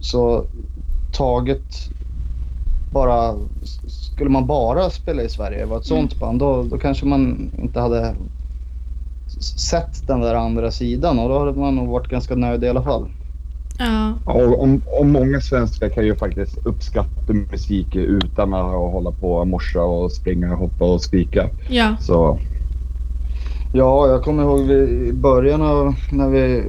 så 0.00 0.44
taget 1.12 1.90
bara, 2.92 3.34
skulle 3.86 4.30
man 4.30 4.46
bara 4.46 4.90
spela 4.90 5.22
i 5.22 5.28
Sverige, 5.28 5.66
var 5.66 5.78
ett 5.78 5.86
sånt 5.86 6.20
band, 6.20 6.38
då, 6.38 6.62
då 6.62 6.78
kanske 6.78 7.06
man 7.06 7.50
inte 7.62 7.80
hade 7.80 8.14
sett 9.40 10.06
den 10.06 10.20
där 10.20 10.34
andra 10.34 10.70
sidan 10.70 11.18
och 11.18 11.28
då 11.28 11.38
hade 11.38 11.58
man 11.58 11.76
nog 11.76 11.88
varit 11.88 12.08
ganska 12.08 12.34
nöjd 12.34 12.64
i 12.64 12.68
alla 12.68 12.82
fall. 12.82 13.08
Ja. 13.78 14.14
Och, 14.24 14.62
om, 14.62 14.82
och 14.86 15.06
många 15.06 15.40
svenskar 15.40 15.88
kan 15.88 16.04
ju 16.04 16.14
faktiskt 16.14 16.66
uppskatta 16.66 17.32
musik 17.32 17.96
utan 17.96 18.54
att 18.54 18.72
hålla 18.72 19.10
på 19.12 19.32
och 19.32 19.46
morsa 19.46 19.82
och 19.82 20.12
springa 20.12 20.52
och 20.52 20.58
hoppa 20.58 20.84
och 20.84 21.02
skrika. 21.02 21.50
Ja. 21.68 21.96
Så 22.00 22.38
Ja, 23.72 24.08
jag 24.08 24.22
kommer 24.22 24.42
ihåg 24.42 24.60
vi, 24.60 25.08
i 25.08 25.12
början 25.12 25.62
av 25.62 25.94
när 26.10 26.28
vi 26.28 26.64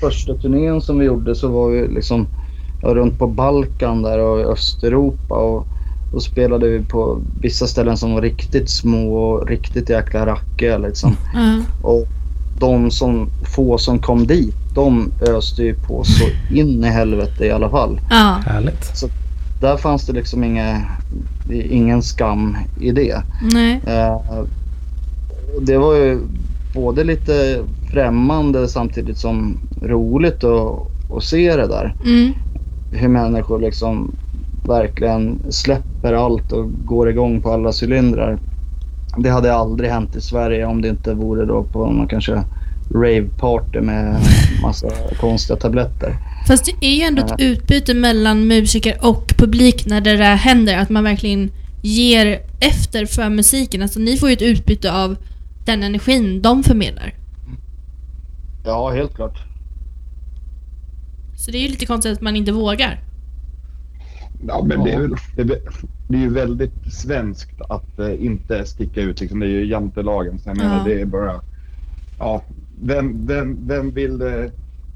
första 0.00 0.34
turnén 0.34 0.80
som 0.80 0.98
vi 0.98 1.06
gjorde 1.06 1.34
så 1.34 1.48
var 1.48 1.68
vi 1.68 1.88
liksom 1.88 2.26
runt 2.82 3.18
på 3.18 3.26
Balkan 3.26 4.02
där 4.02 4.18
och 4.18 4.40
i 4.40 4.44
Östeuropa 4.44 5.34
och 5.34 5.66
då 6.12 6.20
spelade 6.20 6.68
vi 6.68 6.84
på 6.84 7.18
vissa 7.40 7.66
ställen 7.66 7.96
som 7.96 8.14
var 8.14 8.22
riktigt 8.22 8.70
små 8.70 9.14
och 9.14 9.48
riktigt 9.48 9.90
jäkla 9.90 10.26
rackiga 10.26 10.78
liksom. 10.78 11.16
Ja. 11.34 11.60
Och 11.82 12.06
de 12.58 12.90
som 12.90 13.28
få 13.44 13.78
som 13.78 13.98
kom 13.98 14.26
dit, 14.26 14.54
de 14.74 15.12
öste 15.20 15.62
ju 15.62 15.74
på 15.74 16.04
så 16.04 16.54
in 16.54 16.84
i 16.84 16.88
helvete 16.88 17.46
i 17.46 17.50
alla 17.50 17.70
fall. 17.70 18.00
Ja. 18.10 18.40
Härligt. 18.46 19.04
Där 19.60 19.76
fanns 19.76 20.06
det 20.06 20.12
liksom 20.12 20.44
inga, 20.44 20.82
ingen 21.50 22.02
skam 22.02 22.56
i 22.80 22.92
det. 22.92 23.22
Nej. 23.42 23.80
Eh, 23.86 24.38
och 25.56 25.62
det 25.62 25.78
var 25.78 25.94
ju 25.94 26.20
både 26.74 27.04
lite 27.04 27.64
främmande 27.90 28.68
samtidigt 28.68 29.18
som 29.18 29.58
roligt 29.82 30.44
att, 30.44 30.86
att 31.16 31.24
se 31.24 31.56
det 31.56 31.66
där. 31.66 31.94
Mm. 32.04 32.32
Hur 32.92 33.08
människor 33.08 33.60
liksom 33.60 34.14
verkligen 34.66 35.38
släpper 35.50 36.12
allt 36.12 36.52
och 36.52 36.70
går 36.84 37.10
igång 37.10 37.42
på 37.42 37.52
alla 37.52 37.72
cylindrar. 37.82 38.38
Det 39.18 39.30
hade 39.30 39.54
aldrig 39.54 39.90
hänt 39.90 40.16
i 40.16 40.20
Sverige 40.20 40.66
om 40.66 40.82
det 40.82 40.88
inte 40.88 41.14
vore 41.14 41.46
då 41.46 41.62
på 41.62 41.86
någon 41.86 42.08
kanske 42.08 42.42
rave-party 42.90 43.80
med 43.80 44.16
massa 44.62 44.88
konstiga 45.20 45.56
tabletter. 45.56 46.16
Fast 46.46 46.64
det 46.64 46.86
är 46.86 46.94
ju 46.94 47.02
ändå 47.02 47.22
ett 47.22 47.40
utbyte 47.40 47.94
mellan 47.94 48.46
musiker 48.46 48.98
och 49.02 49.34
publik 49.38 49.86
när 49.86 50.00
det 50.00 50.16
där 50.16 50.36
händer. 50.36 50.78
Att 50.78 50.90
man 50.90 51.04
verkligen 51.04 51.50
ger 51.82 52.40
efter 52.60 53.06
för 53.06 53.28
musiken. 53.28 53.82
Alltså 53.82 54.00
ni 54.00 54.16
får 54.16 54.28
ju 54.28 54.32
ett 54.32 54.42
utbyte 54.42 54.92
av 54.92 55.16
den 55.64 55.82
energin 55.82 56.42
de 56.42 56.62
förmedlar. 56.62 57.14
Ja, 58.64 58.90
helt 58.90 59.14
klart. 59.14 59.38
Så 61.36 61.50
det 61.50 61.58
är 61.58 61.62
ju 61.62 61.68
lite 61.68 61.86
konstigt 61.86 62.12
att 62.12 62.20
man 62.20 62.36
inte 62.36 62.52
vågar. 62.52 63.00
ja, 64.48 64.64
men 64.66 64.84
det 64.84 64.92
är, 64.92 65.00
väl, 65.00 65.14
det, 65.36 65.44
det 66.08 66.16
är 66.16 66.20
ju 66.20 66.30
väldigt 66.34 66.92
svenskt 66.92 67.60
att 67.68 67.98
eh, 67.98 68.24
inte 68.24 68.64
sticka 68.64 69.00
ut. 69.00 69.20
Liksom. 69.20 69.40
Det 69.40 69.46
är 69.46 69.50
ju 69.50 69.66
jantelagen. 69.66 70.38
Så 70.38 70.48
jag 70.48 70.56
menar, 70.56 70.76
Ja. 70.78 70.84
det 70.84 71.00
är 71.00 71.04
bara... 71.06 71.40
Ja, 72.18 72.42
vem, 72.82 73.26
vem, 73.26 73.58
vem 73.66 73.90
vill 73.90 74.22
eh, 74.22 74.28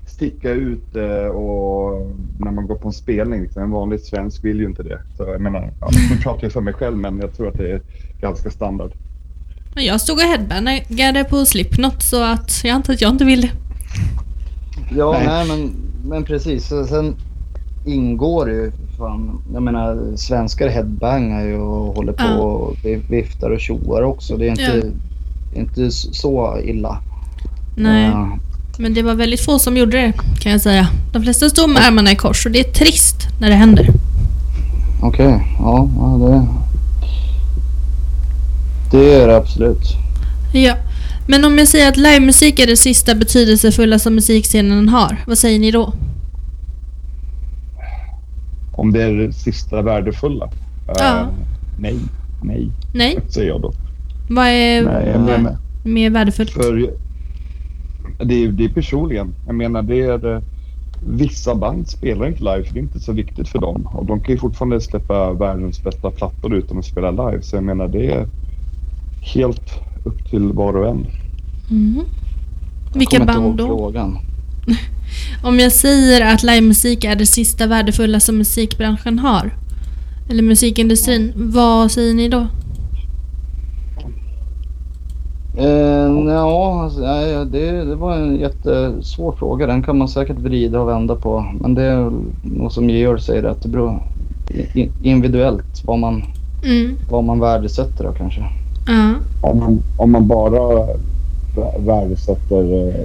sticka 0.07 0.51
ut 0.51 0.97
eh, 0.97 1.27
och 1.27 2.11
när 2.39 2.51
man 2.51 2.67
går 2.67 2.77
på 2.77 2.89
en 2.89 2.93
spelning? 2.95 3.43
Liksom. 3.43 3.63
En 3.63 3.71
vanlig 3.71 4.01
svensk 4.01 4.45
vill 4.45 4.59
ju 4.61 4.65
inte 4.67 4.83
det. 4.83 5.01
Så 5.17 5.23
jag 5.23 5.41
menar, 5.41 5.73
ja, 5.81 5.89
nu 6.11 6.17
pratar 6.17 6.43
jag 6.43 6.53
för 6.53 6.61
mig 6.61 6.75
själv 6.75 6.97
men 6.97 7.19
jag 7.19 7.35
tror 7.37 7.49
att 7.49 7.59
det 7.59 7.73
är 7.73 7.81
ganska 8.21 8.51
standard. 8.51 8.93
Men 9.79 9.87
jag 9.87 10.01
stod 10.01 10.17
och 10.19 10.23
headbangade 10.25 11.25
på 11.25 11.45
Slipknot 11.45 12.03
så 12.03 12.23
att 12.23 12.61
jag 12.65 12.73
antar 12.75 12.93
att 12.93 13.01
jag 13.01 13.11
inte 13.11 13.25
vill 13.25 13.41
det. 13.41 13.51
Ja, 14.97 15.13
Nej. 15.13 15.27
nej, 15.27 15.47
men, 15.49 15.71
men 16.09 16.25
precis. 16.25 16.69
Så 16.69 16.87
Sen 16.87 17.15
ingår 17.87 18.51
ju 18.51 18.73
fan, 18.99 19.41
jag 19.53 19.63
menar 19.63 20.17
svenskar 20.17 20.69
headbangar 20.69 21.45
ju 21.45 21.57
och 21.59 21.95
håller 21.97 22.13
på 22.13 22.23
Ja. 22.25 22.35
och 22.39 22.77
vi- 22.85 23.03
viftar 23.11 23.51
och 23.51 23.61
tjoar 23.61 24.03
också. 24.03 24.37
Det 24.37 24.47
är 24.47 24.51
inte, 24.51 24.93
inte 25.57 25.85
s- 25.85 26.09
så 26.13 26.59
illa. 26.65 26.99
Nej, 27.77 28.05
Eh, 28.07 28.27
men 28.79 28.95
det 28.95 29.03
var 29.03 29.15
väldigt 29.15 29.41
få 29.45 29.59
som 29.59 29.77
gjorde 29.77 29.97
det 29.97 30.13
kan 30.41 30.53
jag 30.53 30.61
säga. 30.61 30.89
De 31.13 31.23
flesta 31.23 31.49
stod 31.49 31.71
med 31.71 31.83
armarna 31.87 32.13
i 32.13 32.17
kors 32.17 32.47
och 32.47 32.53
det 32.53 32.61
är 32.61 32.73
trist 32.73 33.17
när 33.41 33.49
det 33.49 33.55
händer. 33.55 33.89
Okej, 35.03 35.57
ja, 35.59 35.89
ja 35.99 36.27
det, 36.29 36.47
det 38.91 39.15
är 39.15 39.29
det 39.29 39.37
absolut. 39.37 39.83
Ja. 40.53 40.77
Men 41.27 41.45
om 41.45 41.59
jag 41.59 41.69
säger 41.69 41.89
att 41.89 41.97
livemusik 41.97 42.59
är 42.59 42.67
det 42.67 42.77
sista 42.77 43.15
betydelsefulla 43.15 43.99
som 43.99 44.15
musikscenen 44.15 44.89
har, 44.89 45.17
vad 45.27 45.39
säger 45.39 45.59
ni 45.59 45.71
då? 45.71 45.93
Om 48.73 48.93
det 48.93 49.03
är 49.03 49.13
det 49.13 49.33
sista 49.33 49.83
värdefulla? 49.83 50.45
Eh, 50.45 50.95
Ja. 50.99 51.29
nej, 51.81 51.97
nej, 52.43 52.71
Nej? 52.95 53.19
säger 53.29 53.49
jag 53.49 53.61
då. 53.63 53.73
Vad 54.31 54.47
är 54.47 54.83
Nej, 54.83 55.09
jag 55.13 55.21
menar, 55.21 55.57
mer 55.85 56.11
värdefullt? 56.11 56.51
för 56.51 56.91
det 58.25 58.35
är, 58.45 58.49
det 58.49 58.65
är 58.65 58.69
personligen. 58.69 59.35
Jag 59.47 59.55
menar, 59.55 59.83
det 59.83 60.01
är... 60.01 60.43
Vissa 61.11 61.55
band 61.55 61.89
spelar 61.89 62.27
inte 62.27 62.39
live 62.39 62.65
för 62.65 62.75
det 62.75 62.81
är 62.81 62.83
inte 62.83 63.01
så 63.01 63.13
viktigt 63.13 63.49
för 63.49 63.59
dem. 63.59 63.87
Och 63.87 64.07
de 64.07 64.21
kan 64.21 64.35
ju 64.35 64.39
fortfarande 64.39 64.81
släppa 64.81 65.33
världens 65.33 65.83
bästa 65.83 66.11
plattor 66.11 66.55
utan 66.55 66.79
att 66.79 66.85
spela 66.85 67.11
live. 67.11 67.43
Så 67.43 67.57
jag 67.57 67.65
menar, 67.65 67.89
det 67.89 68.07
är 68.13 68.27
helt 69.21 69.73
upp 70.05 70.31
till 70.31 70.53
var 70.53 70.77
och 70.77 70.89
en. 70.89 71.07
Jag 72.93 72.99
Vilka 72.99 73.25
band 73.25 73.57
då? 73.57 73.67
Frågan. 73.67 74.19
Om 75.43 75.59
jag 75.59 75.73
säger 75.73 76.35
att 76.35 76.43
livemusik 76.43 77.05
är 77.05 77.17
det 77.17 77.27
sista 77.27 77.67
värdefulla 77.67 78.21
som 78.21 78.39
musikbranschen 78.39 79.19
har, 79.19 79.51
eller 80.31 80.43
musikindustrin, 80.43 81.33
vad 81.37 81.91
säger 81.91 82.15
ni 82.15 82.29
då? 82.29 82.47
Eh, 85.59 86.33
ja, 86.35 86.83
alltså, 86.85 87.01
det, 87.45 87.85
det 87.85 87.95
var 87.95 88.17
en 88.17 88.37
jättesvår 88.37 89.33
fråga. 89.33 89.67
Den 89.67 89.83
kan 89.83 89.99
man 89.99 90.09
säkert 90.09 90.39
vrida 90.39 90.81
och 90.81 90.89
vända 90.89 91.15
på. 91.15 91.47
Men 91.61 91.75
det 91.75 91.83
är 91.83 92.11
nog 92.43 92.73
som 92.73 92.91
Georg 92.91 93.21
säger 93.21 93.45
att 93.45 93.63
det 93.63 93.69
beror 93.69 94.03
individuellt 95.03 95.85
vad 95.85 95.99
man, 95.99 96.25
Mm. 96.65 96.97
vad 97.11 97.25
man 97.25 97.41
värdesätter 97.41 98.05
då 98.05 98.13
kanske. 98.13 98.45
Ja. 98.89 99.15
Om 99.41 99.59
man, 99.59 99.83
om 99.97 100.13
man 100.13 100.27
bara 100.29 100.87
vä- 101.57 101.87
värdesätter 101.87 102.89
eh, 102.89 103.05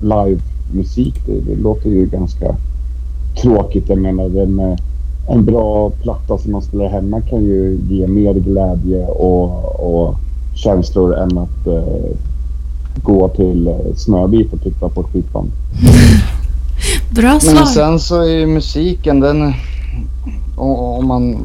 live-musik, 0.00 1.14
det, 1.26 1.40
det 1.40 1.62
låter 1.62 1.90
ju 1.90 2.06
ganska 2.06 2.56
tråkigt. 3.42 3.88
Jag 3.88 3.98
menar, 3.98 4.24
en, 4.42 4.60
eh, 4.60 4.76
en 5.28 5.44
bra 5.44 5.90
platta 5.90 6.38
som 6.38 6.52
man 6.52 6.62
spelar 6.62 6.88
hemma 6.88 7.20
kan 7.20 7.42
ju 7.44 7.80
ge 7.90 8.06
mer 8.06 8.34
glädje 8.34 9.06
och, 9.06 9.64
och 9.94 10.14
känslor 10.54 11.16
än 11.16 11.38
att 11.38 11.66
eh, 11.66 12.16
gå 13.02 13.28
till 13.28 13.66
eh, 13.66 13.74
Snövit 13.96 14.52
och 14.52 14.62
titta 14.62 14.88
på 14.88 15.00
ett 15.00 15.06
skivband. 15.12 15.50
Bra 17.14 17.30
Men 17.32 17.40
svar. 17.40 17.64
sen 17.64 17.98
så 18.00 18.20
är 18.22 18.28
ju 18.38 18.46
musiken 18.46 19.20
den, 19.20 19.52
om 20.56 21.06
man 21.06 21.36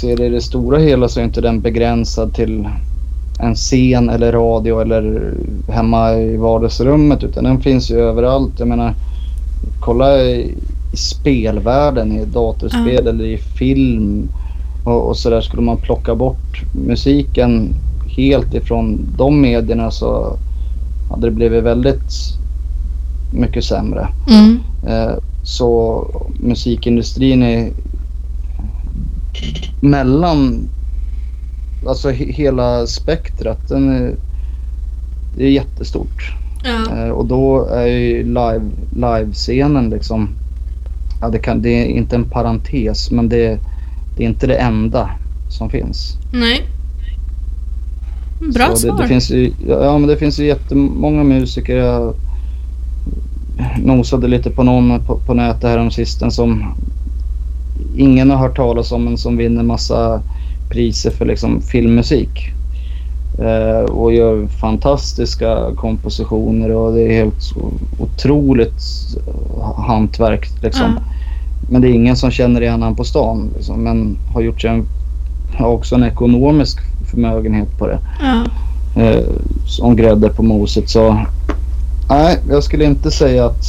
ser 0.00 0.16
det 0.16 0.26
i 0.26 0.28
det 0.28 0.40
stora 0.40 0.78
hela 0.78 1.08
så 1.08 1.20
är 1.20 1.24
inte 1.24 1.40
den 1.40 1.60
begränsad 1.60 2.34
till 2.34 2.68
en 3.38 3.54
scen 3.54 4.08
eller 4.10 4.32
radio 4.32 4.80
eller 4.80 5.34
hemma 5.68 6.14
i 6.14 6.36
vardagsrummet 6.36 7.24
utan 7.24 7.44
den 7.44 7.60
finns 7.60 7.90
ju 7.90 8.00
överallt. 8.00 8.52
Jag 8.58 8.68
menar, 8.68 8.94
kolla 9.80 10.18
i, 10.22 10.54
i 10.92 10.96
spelvärlden, 10.96 12.12
i 12.12 12.24
datorspel 12.24 13.00
Ja. 13.04 13.10
eller 13.10 13.24
i 13.24 13.38
film 13.38 14.28
och, 14.84 15.08
och 15.08 15.16
så 15.16 15.30
där 15.30 15.40
skulle 15.40 15.62
man 15.62 15.76
plocka 15.76 16.14
bort 16.14 16.62
musiken 16.72 17.74
helt 18.16 18.54
ifrån 18.54 18.98
de 19.18 19.40
medierna 19.40 19.90
så 19.90 20.36
hade 21.10 21.26
det 21.26 21.30
blivit 21.30 21.64
väldigt 21.64 22.12
mycket 23.32 23.64
sämre. 23.64 24.08
Mm. 24.30 24.58
Eh, 24.86 25.14
Så 25.42 26.04
musikindustrin 26.40 27.42
är 27.42 27.70
mellan, 29.80 30.68
alltså 31.88 32.10
he- 32.10 32.32
hela 32.32 32.86
spektrat, 32.86 33.68
den 33.68 33.90
är, 33.90 34.14
det 35.36 35.44
är 35.44 35.50
jättestort. 35.50 36.32
Ja. 36.64 36.96
Eh, 37.04 37.08
Och 37.10 37.26
då 37.26 37.66
är 37.66 37.86
ju 37.86 38.22
live, 38.24 38.60
livescenen 38.96 39.90
liksom, 39.90 40.28
ja 41.20 41.28
det, 41.28 41.38
kan, 41.38 41.62
det 41.62 41.68
är 41.70 41.86
inte 41.86 42.16
en 42.16 42.24
parentes 42.24 43.10
men 43.10 43.28
det, 43.28 43.58
det 44.16 44.24
är 44.24 44.28
inte 44.28 44.46
det 44.46 44.56
enda 44.56 45.10
som 45.50 45.70
finns. 45.70 46.16
Nej. 46.32 46.62
Bra 48.54 48.66
Så 48.66 48.72
det, 48.72 48.78
svar. 48.78 49.02
det 49.02 49.08
finns 49.08 49.30
ju, 49.30 49.52
ja 49.68 49.98
men 49.98 50.08
det 50.08 50.16
finns 50.16 50.38
ju 50.40 50.46
jättemånga 50.46 51.24
musiker. 51.24 51.76
Jag 51.76 52.14
nosade 53.84 54.28
lite 54.28 54.50
på 54.50 54.62
någon 54.62 55.00
på, 55.06 55.18
på 55.26 55.34
nätet 55.34 55.62
här 55.62 55.78
om 55.78 55.90
sisten 55.90 56.30
som 56.30 56.64
ingen 57.96 58.30
har 58.30 58.36
hört 58.38 58.56
talas 58.56 58.92
om 58.92 59.04
men 59.04 59.18
som 59.18 59.36
vinner 59.36 59.62
massa 59.62 60.22
priser 60.68 61.10
för 61.10 61.26
liksom 61.26 61.60
filmmusik. 61.62 62.48
Eh, 63.38 63.84
och 63.90 64.12
gör 64.12 64.46
fantastiska 64.46 65.58
kompositioner 65.76 66.70
och 66.70 66.94
det 66.94 67.02
är 67.02 67.12
helt 67.12 67.52
otroligt 67.98 68.82
hantverk 69.76 70.48
liksom. 70.62 70.86
Ja. 70.96 71.02
Men 71.70 71.82
det 71.82 71.88
är 71.88 71.92
ingen 71.92 72.16
som 72.16 72.30
känner 72.30 72.60
igen 72.60 72.82
han 72.82 72.96
på 72.96 73.04
stan 73.04 73.50
liksom, 73.56 73.82
men 73.84 74.18
har 74.34 74.40
gjort 74.40 74.60
sig 74.60 74.70
en, 74.70 74.86
har 75.56 75.68
också 75.68 75.94
en 75.94 76.04
ekonomisk 76.04 76.78
förmögenhet 77.10 77.78
på 77.78 77.86
det 77.86 77.98
Ja. 78.20 78.44
eh, 79.02 79.24
som 79.66 79.96
grädde 79.96 80.28
på 80.28 80.42
moset. 80.42 80.88
Så 80.90 81.24
nej, 82.08 82.38
jag 82.50 82.64
skulle 82.64 82.84
inte 82.84 83.10
säga 83.10 83.46
att 83.46 83.64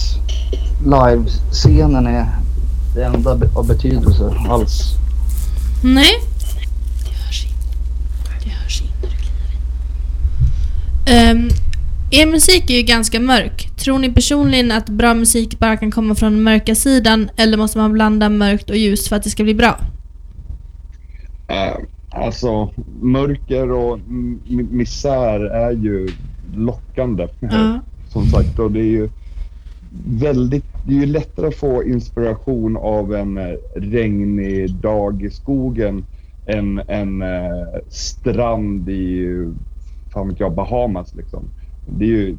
livescenen 0.86 2.08
är 2.08 2.26
det 2.96 3.04
enda 3.04 3.38
av 3.56 3.68
betydelse 3.68 4.34
alls. 4.50 4.94
Nej. 5.84 6.12
Det 7.04 7.26
hörs 7.26 7.46
in. 7.46 7.52
Det 8.44 8.50
hörs 8.50 8.82
in 8.82 8.88
när 9.02 9.10
du 9.10 9.16
kliver 9.16 9.54
in. 9.54 9.62
Um, 11.10 11.50
er 12.12 12.26
musik 12.26 12.70
är 12.70 12.74
ju 12.74 12.84
ganska 12.84 13.20
mörk. 13.20 13.70
Tror 13.78 14.00
ni 14.00 14.14
personligen 14.14 14.72
att 14.72 14.90
bra 14.90 15.14
musik 15.14 15.60
bara 15.60 15.78
kan 15.78 15.92
komma 15.92 16.16
från 16.16 16.32
den 16.32 16.44
mörka 16.44 16.76
sidan 16.76 17.30
eller 17.38 17.58
måste 17.58 17.78
man 17.78 17.94
blanda 17.94 18.30
mörkt 18.30 18.70
och 18.70 18.78
ljust 18.78 19.08
för 19.08 19.16
att 19.16 19.24
det 19.24 19.30
ska 19.30 19.44
bli 19.44 19.56
bra? 19.56 19.80
Eh, 21.48 21.78
alltså, 22.10 22.70
mörker 23.02 23.72
och 23.72 24.00
misär 24.72 25.40
är 25.40 25.72
ju 25.72 26.10
lockande. 26.56 27.28
Ja. 27.40 27.80
Som 28.10 28.26
sagt, 28.26 28.60
och 28.60 28.72
det 28.72 28.80
är 28.80 28.92
ju 28.92 29.10
väldigt, 30.08 30.66
det 30.88 30.94
är 30.94 31.00
ju 31.00 31.06
lättare 31.06 31.48
att 31.48 31.56
få 31.56 31.84
inspiration 31.84 32.78
av 32.78 33.16
en 33.16 33.38
eh, 33.38 33.56
regnig 33.76 34.76
dag 34.76 35.24
i 35.24 35.30
skogen 35.30 36.06
än 36.46 36.82
en 36.88 37.22
eh, 37.22 37.80
strand 37.90 38.90
i, 38.90 39.28
fan 40.20 40.30
vet 40.30 40.40
jag, 40.40 40.54
Bahamas 40.54 41.16
liksom. 41.16 41.44
Det 41.86 42.06
är 42.06 42.08
ju, 42.08 42.38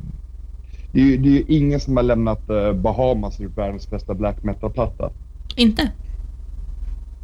det 0.93 1.01
är 1.01 1.05
ju, 1.05 1.16
det 1.16 1.28
är 1.28 1.32
ju 1.32 1.44
ingen 1.48 1.81
som 1.81 1.97
har 1.97 2.02
lämnat 2.05 2.51
eh, 2.51 2.73
Bahamas 2.73 3.40
gjort 3.40 3.59
världens 3.59 3.90
bästa 3.90 4.15
black 4.15 4.43
metal-platta. 4.43 5.11
Inte? 5.57 5.82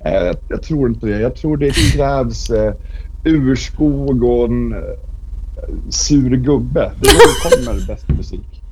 Eh, 0.04 0.12
Jag, 0.12 0.36
jag 0.48 0.62
tror 0.62 0.88
inte 0.88 1.06
det. 1.06 1.20
Jag 1.20 1.34
tror 1.34 1.56
det 1.56 1.70
krävs 1.70 2.50
eh, 2.50 2.74
urskog 3.24 4.24
och 4.24 4.44
en 4.44 4.72
eh, 4.72 4.78
sur 5.88 6.36
gubbe. 6.36 6.92
Det 7.00 7.08
är 7.08 7.14
då 7.14 7.58
det 7.58 7.66
kommer 7.66 7.86
bäst 7.86 8.08
musik. 8.08 8.62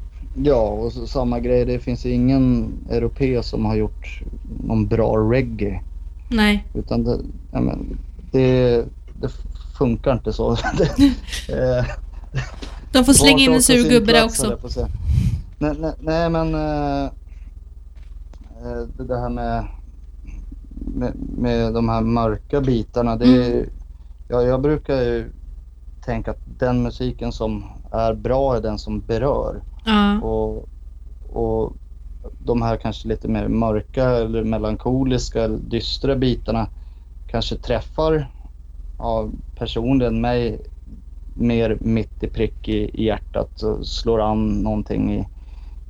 Ja, 0.42 0.68
och 0.68 0.92
så, 0.92 1.06
samma 1.06 1.40
grej. 1.40 1.64
Det 1.64 1.78
finns 1.78 2.06
ingen 2.06 2.72
europé 2.90 3.42
som 3.42 3.64
har 3.64 3.76
gjort 3.76 4.22
någon 4.64 4.86
bra 4.86 5.16
reggae. 5.16 5.80
Nej. 6.30 6.64
Utan 6.74 7.04
det, 7.04 7.18
ja, 7.52 7.60
men, 7.60 7.98
det, 8.32 8.84
det 9.20 9.28
funkar 9.78 10.12
inte 10.12 10.32
så. 10.32 10.52
eh, 11.48 11.84
De 12.92 13.04
får 13.04 13.12
slänga 13.12 13.38
in 13.38 13.52
en 13.52 13.62
sak 13.62 13.76
har 13.76 13.82
sur 13.82 13.88
sin 13.90 13.92
gubbe 14.00 14.12
där 14.12 14.24
också. 14.24 14.58
Nej, 15.58 15.74
nej, 15.78 15.92
nej 16.00 16.30
men 16.30 16.54
eh, 16.54 17.10
det 18.98 19.18
här 19.20 19.28
med, 19.28 19.64
med, 20.70 21.12
med 21.38 21.74
de 21.74 21.88
här 21.88 22.00
mörka 22.00 22.60
bitarna. 22.60 23.16
Det 23.16 23.24
är, 23.24 23.52
Mm. 23.54 23.70
ja, 24.28 24.42
jag 24.42 24.60
brukar 24.62 25.00
ju 25.02 25.30
tänka 26.04 26.30
att 26.30 26.40
den 26.58 26.82
musiken 26.82 27.32
som 27.32 27.64
är 27.92 28.14
bra 28.14 28.56
är 28.56 28.60
den 28.60 28.78
som 28.78 29.00
berör. 29.00 29.62
Ja. 29.84 30.20
Och, 30.20 30.68
och 31.32 31.72
de 32.44 32.62
här 32.62 32.76
kanske 32.76 33.08
lite 33.08 33.28
mer 33.28 33.48
mörka 33.48 34.04
eller 34.04 34.44
melankoliska 34.44 35.44
eller 35.44 35.58
dystra 35.58 36.16
bitarna 36.16 36.66
kanske 37.30 37.56
träffar 37.56 38.30
ja, 38.98 39.30
personligen 39.54 40.20
mig 40.20 40.60
mer 41.34 41.78
mitt 41.80 42.22
i 42.22 42.26
prick 42.26 42.68
i, 42.68 42.90
i 42.94 43.04
hjärtat 43.04 43.62
och 43.62 43.86
slår 43.86 44.20
an 44.20 44.62
någonting 44.62 45.12
i, 45.12 45.26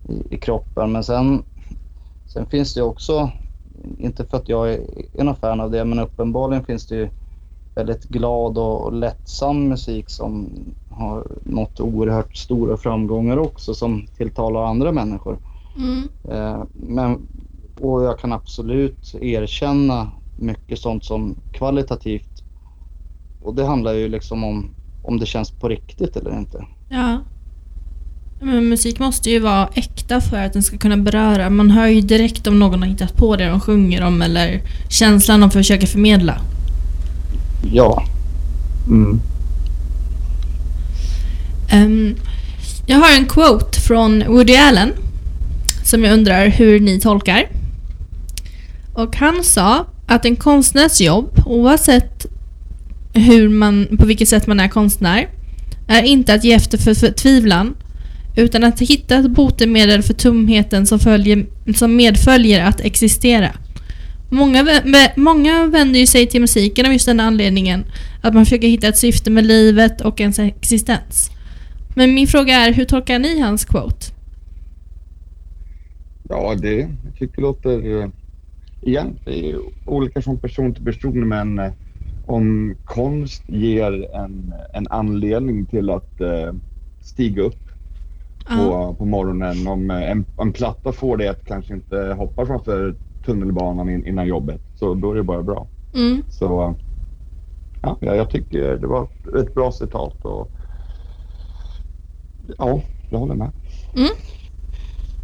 i, 0.08 0.34
i 0.34 0.36
kroppen. 0.36 0.92
Men 0.92 1.04
sen, 1.04 1.42
sen 2.26 2.46
finns 2.46 2.74
det 2.74 2.82
också, 2.82 3.30
inte 3.98 4.24
för 4.24 4.36
att 4.36 4.48
jag 4.48 4.72
är, 4.72 4.80
är 5.12 5.24
någon 5.24 5.36
fan 5.36 5.60
av 5.60 5.70
det, 5.70 5.84
men 5.84 5.98
uppenbarligen 5.98 6.64
finns 6.64 6.86
det 6.86 6.96
ju 6.96 7.08
väldigt 7.74 8.04
glad 8.04 8.58
och, 8.58 8.84
och 8.84 8.92
lättsam 8.92 9.68
musik 9.68 10.10
som 10.10 10.48
har 10.88 11.26
nått 11.42 11.80
oerhört 11.80 12.36
stora 12.36 12.76
framgångar 12.76 13.36
också 13.36 13.74
som 13.74 14.06
tilltalar 14.16 14.64
andra 14.64 14.92
människor. 14.92 15.38
Mm. 15.76 16.08
Eh, 16.28 16.64
men, 16.72 17.26
och 17.80 18.02
jag 18.02 18.18
kan 18.18 18.32
absolut 18.32 19.14
erkänna 19.20 20.10
mycket 20.36 20.78
sånt 20.78 21.04
som 21.04 21.34
kvalitativt. 21.50 22.33
Och 23.44 23.54
det 23.54 23.66
handlar 23.66 23.92
ju 23.92 24.08
liksom 24.08 24.44
om 24.44 24.70
om 25.04 25.18
det 25.18 25.26
känns 25.26 25.50
på 25.50 25.68
riktigt 25.68 26.16
eller 26.16 26.38
inte. 26.38 26.64
Ja. 26.88 27.20
Men 28.40 28.68
musik 28.68 28.98
måste 28.98 29.30
ju 29.30 29.38
vara 29.38 29.68
äkta 29.74 30.20
för 30.20 30.36
att 30.36 30.52
den 30.52 30.62
ska 30.62 30.78
kunna 30.78 30.96
beröra. 30.96 31.50
Man 31.50 31.70
hör 31.70 31.86
ju 31.86 32.00
direkt 32.00 32.46
om 32.46 32.58
någon 32.58 32.82
har 32.82 32.88
hittat 32.88 33.16
på 33.16 33.36
det 33.36 33.48
de 33.48 33.60
sjunger 33.60 34.02
om 34.02 34.22
eller 34.22 34.62
känslan 34.88 35.40
de 35.40 35.50
försöker 35.50 35.86
förmedla. 35.86 36.40
Ja. 37.72 38.04
Mm. 38.86 39.20
Ehm, 41.70 42.16
jag 42.86 42.98
har 42.98 43.16
en 43.16 43.26
quote 43.26 43.80
från 43.80 44.24
Woody 44.26 44.56
Allen 44.56 44.92
som 45.84 46.04
jag 46.04 46.12
undrar 46.12 46.48
hur 46.48 46.80
ni 46.80 47.00
tolkar. 47.00 47.48
Och 48.94 49.16
han 49.16 49.44
sa 49.44 49.86
att 50.06 50.24
en 50.24 50.36
konstnärs 50.36 51.00
jobb, 51.00 51.42
oavsett 51.46 52.26
hur 53.14 53.48
man, 53.48 53.96
på 53.98 54.06
vilket 54.06 54.28
sätt 54.28 54.46
man 54.46 54.60
är 54.60 54.68
konstnär, 54.68 55.28
är 55.88 56.02
inte 56.02 56.34
att 56.34 56.44
ge 56.44 56.52
efter 56.52 56.78
för 56.78 56.94
förtvivlan, 56.94 57.76
utan 58.36 58.64
att 58.64 58.80
hitta 58.80 59.16
ett 59.16 59.30
botemedel 59.30 60.02
för 60.02 60.14
tomheten 60.14 60.86
som, 60.86 60.98
följer, 60.98 61.46
som 61.74 61.96
medföljer 61.96 62.64
att 62.64 62.80
existera. 62.80 63.50
Många, 64.30 64.66
många 65.16 65.66
vänder 65.66 66.00
ju 66.00 66.06
sig 66.06 66.26
till 66.26 66.40
musiken 66.40 66.86
av 66.86 66.92
just 66.92 67.06
den 67.06 67.20
anledningen, 67.20 67.84
att 68.22 68.34
man 68.34 68.44
försöker 68.44 68.68
hitta 68.68 68.88
ett 68.88 68.98
syfte 68.98 69.30
med 69.30 69.46
livet 69.46 70.00
och 70.00 70.20
ens 70.20 70.38
existens. 70.38 71.30
Men 71.96 72.14
min 72.14 72.26
fråga 72.26 72.54
är, 72.54 72.72
hur 72.72 72.84
tolkar 72.84 73.18
ni 73.18 73.40
hans 73.40 73.64
quote? 73.64 74.06
Ja, 76.28 76.54
det 76.54 76.74
jag 76.78 77.18
tycker 77.18 77.34
jag 77.34 77.42
låter... 77.42 77.70
Eh, 77.70 77.78
egentligen 77.78 78.12
Igen, 78.86 79.18
det 79.24 79.50
är 79.50 79.56
olika 79.86 80.22
från 80.22 80.38
person 80.38 80.74
till 80.74 80.84
person 80.84 81.28
men 81.28 81.58
eh, 81.58 81.72
om 82.26 82.76
konst 82.84 83.42
ger 83.46 84.14
en, 84.14 84.54
en 84.72 84.86
anledning 84.90 85.66
till 85.66 85.90
att 85.90 86.20
eh, 86.20 86.52
stiga 87.00 87.42
upp 87.42 87.64
på, 88.46 88.94
på 88.98 89.04
morgonen. 89.04 89.66
Om 89.66 89.90
eh, 89.90 90.10
en, 90.10 90.24
en 90.36 90.52
platta 90.52 90.92
får 90.92 91.16
dig 91.16 91.28
att 91.28 91.44
kanske 91.44 91.74
inte 91.74 91.96
hoppa 92.18 92.46
framför 92.46 92.94
tunnelbanan 93.24 93.88
in, 93.88 94.06
innan 94.06 94.26
jobbet. 94.26 94.60
Så 94.74 94.94
då 94.94 95.10
är 95.10 95.14
det 95.14 95.22
bara 95.22 95.42
bra. 95.42 95.66
Mm. 95.94 96.22
Så 96.28 96.74
ja, 97.80 97.96
jag 98.00 98.30
tycker 98.30 98.76
det 98.76 98.86
var 98.86 99.08
ett 99.38 99.54
bra 99.54 99.72
citat 99.72 100.24
och 100.24 100.50
ja, 102.58 102.80
jag 103.08 103.18
håller 103.18 103.34
med. 103.34 103.52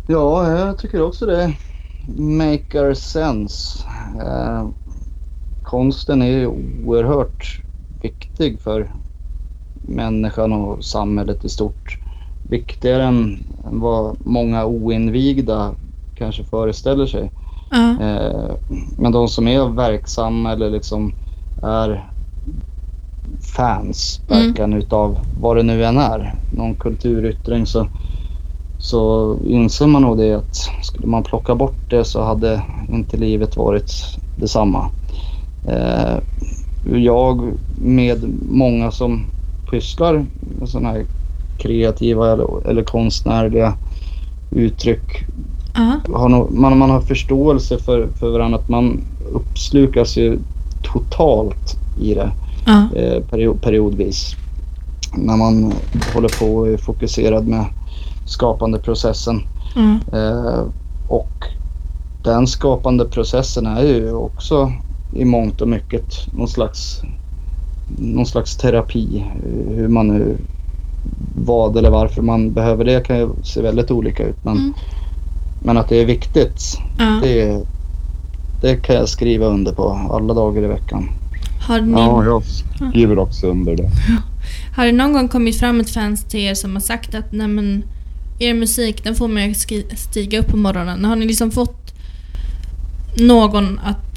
Ja, 0.07 0.59
jag 0.59 0.79
tycker 0.79 1.03
också 1.03 1.27
det 1.27 1.55
maker 2.17 2.95
sense. 2.95 3.85
Eh, 4.23 4.69
konsten 5.71 6.23
är 6.23 6.47
oerhört 6.47 7.61
viktig 8.03 8.61
för 8.61 8.91
människan 9.75 10.53
och 10.53 10.85
samhället 10.85 11.45
i 11.45 11.49
stort. 11.49 11.99
Viktigare 12.43 13.03
än, 13.05 13.39
än 13.65 13.81
vad 13.81 14.17
många 14.25 14.65
oinvigda 14.65 15.75
kanske 16.15 16.45
föreställer 16.45 17.07
sig. 17.07 17.31
Ja. 17.71 18.01
Eh, 18.01 18.51
men 18.97 19.13
de 19.13 19.29
som 19.29 19.49
är 19.49 19.69
verksamma 19.69 20.53
eller 20.53 20.71
liksom 20.71 21.13
är 21.63 22.11
fans 23.57 24.21
Mm. 24.29 24.47
verkligen 24.47 24.73
utav 24.73 25.19
vad 25.41 25.57
det 25.57 25.63
nu 25.63 25.85
än 25.85 25.99
är, 25.99 26.35
någon 26.51 26.75
kulturyttring 26.75 27.67
så, 27.67 27.87
så 28.79 29.37
inser 29.45 29.87
man 29.87 30.03
nog 30.03 30.19
det 30.19 30.35
att 30.35 30.55
skulle 30.83 31.07
man 31.07 31.23
plocka 31.23 31.55
bort 31.55 31.79
det 31.89 32.05
så 32.05 32.23
hade 32.23 32.63
inte 32.89 33.17
livet 33.17 33.57
varit 33.57 33.93
detsamma. 34.35 34.91
Eh, 35.69 36.19
jag 36.95 37.53
med 37.83 38.25
många 38.51 38.91
som 38.91 39.25
pysslar 39.71 40.25
med 40.59 40.69
sådana 40.69 40.89
här 40.89 41.05
kreativa 41.59 42.33
eller, 42.33 42.69
eller 42.69 42.83
konstnärliga 42.83 43.75
uttryck 44.51 45.25
Ja. 45.75 46.01
har 46.15 46.29
nog, 46.29 46.53
man, 46.53 46.79
man 46.79 46.91
har 46.91 47.01
förståelse 47.01 47.79
för, 47.79 48.09
för 48.19 48.31
varandra. 48.31 48.59
Att 48.59 48.69
man 48.69 49.01
uppslukas 49.33 50.17
ju 50.17 50.39
totalt 50.83 51.77
i 52.01 52.15
det 52.15 52.31
Ja. 52.67 52.87
eh, 52.97 53.23
period, 53.23 53.63
periodvis. 53.63 54.37
När 55.17 55.37
man 55.37 55.73
håller 56.15 56.39
på 56.41 56.47
och 56.57 56.69
är 56.69 56.77
fokuserad 56.77 57.47
med 57.47 57.65
skapande 58.27 58.79
processen. 58.79 59.43
Ja. 59.77 60.19
Eh, 60.19 60.63
och 61.09 61.45
den 62.25 62.47
skapande 62.47 63.05
processen 63.05 63.67
är 63.67 63.83
ju 63.83 64.13
också 64.13 64.73
i 65.15 65.25
mångt 65.25 65.61
och 65.61 65.69
mycket 65.69 66.27
någon 66.33 66.49
slags, 66.49 67.03
någon 67.99 68.27
slags 68.27 68.57
terapi. 68.57 69.25
Eh, 69.45 69.75
Hur 69.75 69.89
man 69.89 70.09
nu, 70.09 70.37
vad 71.45 71.77
eller 71.77 71.91
varför 71.91 72.23
man 72.23 72.53
behöver 72.53 72.85
det 72.85 73.07
kan 73.07 73.19
ju 73.19 73.29
se 73.43 73.61
väldigt 73.63 73.91
olika 73.91 74.23
ut. 74.25 74.45
Men, 74.45 74.57
Mm. 74.59 74.73
men 75.63 75.77
att 75.77 75.89
det 75.89 75.97
är 75.97 76.07
viktigt, 76.07 76.63
Ja. 76.99 77.19
det, 77.23 77.63
det 78.63 78.77
kan 78.77 78.97
jag 78.97 79.09
skriva 79.09 79.47
under 79.47 79.73
på 79.73 79.91
alla 80.13 80.35
dagar 80.35 80.63
i 80.63 80.67
veckan. 80.67 81.09
Har, 81.69 81.81
ni, 81.81 81.93
Ja, 81.93 82.25
jag 82.25 82.43
skriver 82.91 83.19
också 83.19 83.47
under 83.47 83.77
det. 83.77 83.91
har 84.77 84.87
det 84.87 84.93
någon 84.93 85.13
gång 85.13 85.29
kommit 85.29 85.59
fram 85.59 85.81
ett 85.81 85.91
fans 85.91 86.25
till 86.25 86.41
er 86.41 86.55
som 86.55 86.73
har 86.73 86.81
sagt 86.81 87.15
att 87.15 87.33
nej 87.33 87.49
men, 87.49 87.83
er 88.39 88.55
musik 88.55 89.05
den 89.05 89.15
får 89.15 89.29
mig 89.29 89.51
att 89.93 89.99
stiga 89.99 90.41
upp 90.41 90.49
på 90.49 90.57
morgonen? 90.57 91.05
Har 91.05 91.17
ni 91.17 91.27
liksom 91.27 91.51
fått 91.51 91.95
någon 93.17 93.79
att 93.85 94.10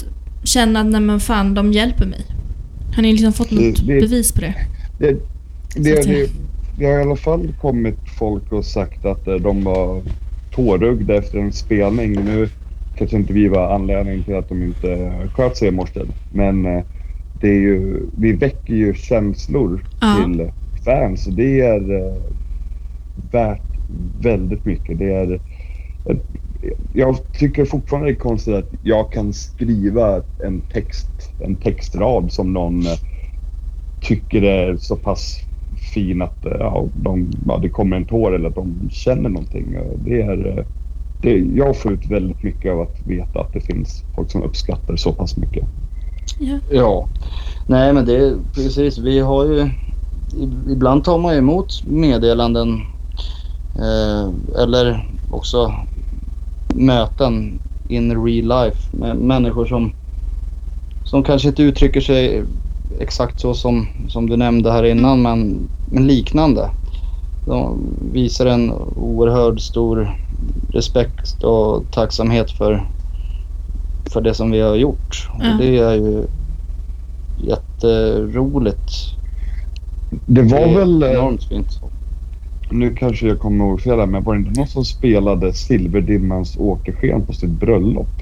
känna 0.43 0.79
att 0.79 0.85
nej 0.85 1.01
men 1.01 1.19
fan, 1.19 1.53
de 1.53 1.71
hjälper 1.73 2.05
mig? 2.05 2.25
Har 2.95 3.03
ni 3.03 3.11
liksom 3.11 3.33
fått 3.33 3.51
något 3.51 3.87
det- 3.87 3.99
bevis 4.01 4.31
på 4.31 4.41
det? 4.41 4.55
Det, 4.99 5.17
det, 5.75 6.29
det, 6.77 6.85
har 6.85 6.99
i 6.99 7.01
alla 7.01 7.15
fall 7.15 7.53
kommit 7.61 7.99
folk 8.17 8.51
och 8.51 8.65
sagt 8.65 9.05
att 9.05 9.27
eh, 9.27 9.35
de 9.35 9.63
var 9.63 10.01
tårögda 10.55 11.15
efter 11.15 11.37
en 11.39 11.51
spelning. 11.51 12.11
Nu 12.25 12.49
kanske 12.97 13.17
inte 13.17 13.33
vi 13.33 13.47
var 13.47 13.75
anledningen 13.75 14.23
till 14.23 14.35
att 14.35 14.49
de 14.49 14.63
inte 14.63 15.11
sköt 15.33 15.57
sig 15.57 15.67
i 15.67 15.71
morse. 15.71 15.99
Men 16.33 16.65
eh, 16.65 16.83
det 17.41 17.47
är 17.47 17.59
ju, 17.59 18.05
vi 18.17 18.31
väcker 18.33 18.73
ju 18.73 18.93
känslor 18.93 19.85
Ja. 20.01 20.15
till 20.25 20.49
fans 20.85 21.25
det 21.25 21.61
är 21.61 21.95
eh, 22.07 22.15
värt 23.31 23.61
väldigt 24.21 24.65
mycket. 24.65 24.99
Det 24.99 25.13
är, 25.13 25.39
eh, 26.05 26.17
jag 26.93 27.31
tycker 27.31 27.65
fortfarande 27.65 28.09
det 28.09 28.13
är 28.13 28.19
konstigt 28.19 28.55
att 28.55 28.69
jag 28.81 29.11
kan 29.11 29.33
skriva 29.33 30.23
en 30.43 30.61
text, 30.61 31.07
en 31.39 31.55
textrad 31.55 32.31
som 32.31 32.53
någon 32.53 32.85
eh, 32.85 32.97
tycker 34.01 34.41
är 34.41 34.77
så 34.77 34.95
pass 34.95 35.39
fin 35.93 36.21
att 36.21 36.45
eh, 36.45 36.51
ja, 36.59 36.87
de, 36.93 37.31
ja, 37.47 37.57
det 37.57 37.69
kommer 37.69 37.97
en 37.97 38.05
tår 38.05 38.35
eller 38.35 38.49
att 38.49 38.55
de 38.55 38.89
känner 38.91 39.29
någonting. 39.29 39.73
Eh, 39.73 39.99
Det 40.05 40.21
är, 40.21 40.65
det, 41.21 41.37
jag 41.37 41.77
får 41.77 41.93
ut 41.93 42.07
väldigt 42.07 42.43
mycket 42.43 42.71
av 42.71 42.81
att 42.81 42.95
veta 43.05 43.39
att 43.39 43.53
det 43.53 43.61
finns 43.61 44.03
folk 44.15 44.31
som 44.31 44.43
uppskattar 44.43 44.95
så 44.95 45.11
pass 45.11 45.37
mycket. 45.37 45.65
Ja. 46.39 46.59
Ja, 46.71 47.07
nej 47.67 47.93
men 47.93 48.05
det 48.05 48.15
är 48.15 48.35
precis. 48.55 48.97
Vi 48.97 49.19
har 49.19 49.45
ju 49.45 49.69
ibland 50.69 51.03
tar 51.03 51.17
man 51.17 51.35
emot 51.35 51.83
meddelanden 51.83 52.81
eh, 53.75 54.29
eller 54.63 55.09
också 55.29 55.73
möten 56.73 57.59
in 57.89 58.25
real 58.25 58.65
life 58.65 58.97
med 58.97 59.15
människor 59.15 59.65
som, 59.65 59.91
som 61.03 61.23
kanske 61.23 61.47
inte 61.47 61.63
uttrycker 61.63 62.01
sig 62.01 62.43
exakt 62.99 63.39
så 63.39 63.53
som, 63.53 63.87
som 64.09 64.29
du 64.29 64.37
nämnde 64.37 64.71
här 64.71 64.83
innan 64.83 65.21
men, 65.21 65.69
men 65.85 66.07
liknande. 66.07 66.69
De 67.45 67.77
visar 68.13 68.45
en 68.45 68.71
oerhört 68.95 69.59
stor 69.59 70.17
respekt 70.73 71.43
och 71.43 71.83
tacksamhet 71.91 72.51
för, 72.51 72.83
för 74.05 74.21
det 74.21 74.33
som 74.33 74.51
vi 74.51 74.59
har 74.59 74.75
gjort. 74.75 75.29
Och 75.33 75.57
det 75.59 75.77
är 75.77 75.93
ju 75.93 76.23
jätteroligt. 77.47 78.93
Det 80.25 80.41
var 80.41 80.67
Det 80.67 80.75
väl, 80.75 81.03
eh, 81.03 81.11
enormt 81.11 81.43
fint. 81.43 81.79
Nu 82.73 82.95
kanske 82.95 83.27
jag 83.27 83.39
kommer 83.39 83.65
ihåg 83.65 83.81
fel 83.81 83.99
här, 83.99 84.05
men 84.05 84.23
var 84.23 84.33
det 84.33 84.39
inte 84.39 84.59
någon 84.59 84.67
som 84.67 84.85
spelade 84.85 85.53
Silverdimmans 85.53 86.57
åkersken 86.57 87.25
på 87.25 87.33
sitt 87.33 87.49
bröllop? 87.49 88.21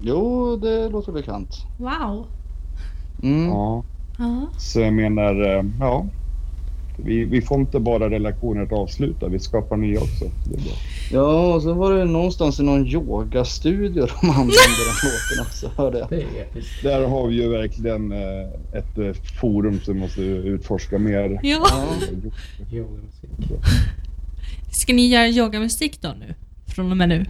Jo, 0.00 0.56
det 0.56 0.88
låter 0.88 1.12
bekant. 1.12 1.66
Wow. 1.78 2.26
Mm. 3.22 3.48
Ja. 3.48 3.82
Så 4.56 4.80
jag 4.80 4.92
menar, 4.92 5.56
eh, 5.56 5.64
ja. 5.80 6.06
Vi, 7.04 7.24
vi 7.24 7.42
får 7.42 7.60
inte 7.60 7.80
bara 7.80 8.10
relationer 8.10 8.62
att 8.62 8.72
avsluta, 8.72 9.28
vi 9.28 9.38
skapar 9.38 9.76
nya 9.76 10.00
också. 10.00 10.24
Det 10.44 10.54
är 10.54 10.60
bra. 10.62 10.72
Ja, 11.12 11.54
och 11.54 11.62
så 11.62 11.72
var 11.72 11.92
det 11.92 12.04
någonstans 12.04 12.60
i 12.60 12.62
någon 12.62 12.86
yogastudio 12.86 14.06
de 14.06 14.30
använde 14.30 14.52
den 14.52 14.96
låten 15.02 15.46
också, 15.46 15.70
hörde 15.76 15.98
jag. 15.98 16.08
Där 16.82 17.08
har 17.08 17.26
vi 17.26 17.34
ju 17.34 17.48
verkligen 17.48 18.12
eh, 18.12 18.78
ett 18.78 18.98
eh, 18.98 19.12
forum 19.40 19.80
som 19.80 19.98
måste 19.98 20.22
utforska 20.22 20.98
mer. 20.98 21.40
ja. 21.42 21.66
Ja. 22.70 22.84
Ska 24.72 24.92
ni 24.92 25.06
göra 25.08 25.28
yogamusik 25.28 26.00
då 26.00 26.08
nu? 26.20 26.34
Från 26.66 26.90
och 26.90 26.96
med 26.96 27.08
nu? 27.08 27.26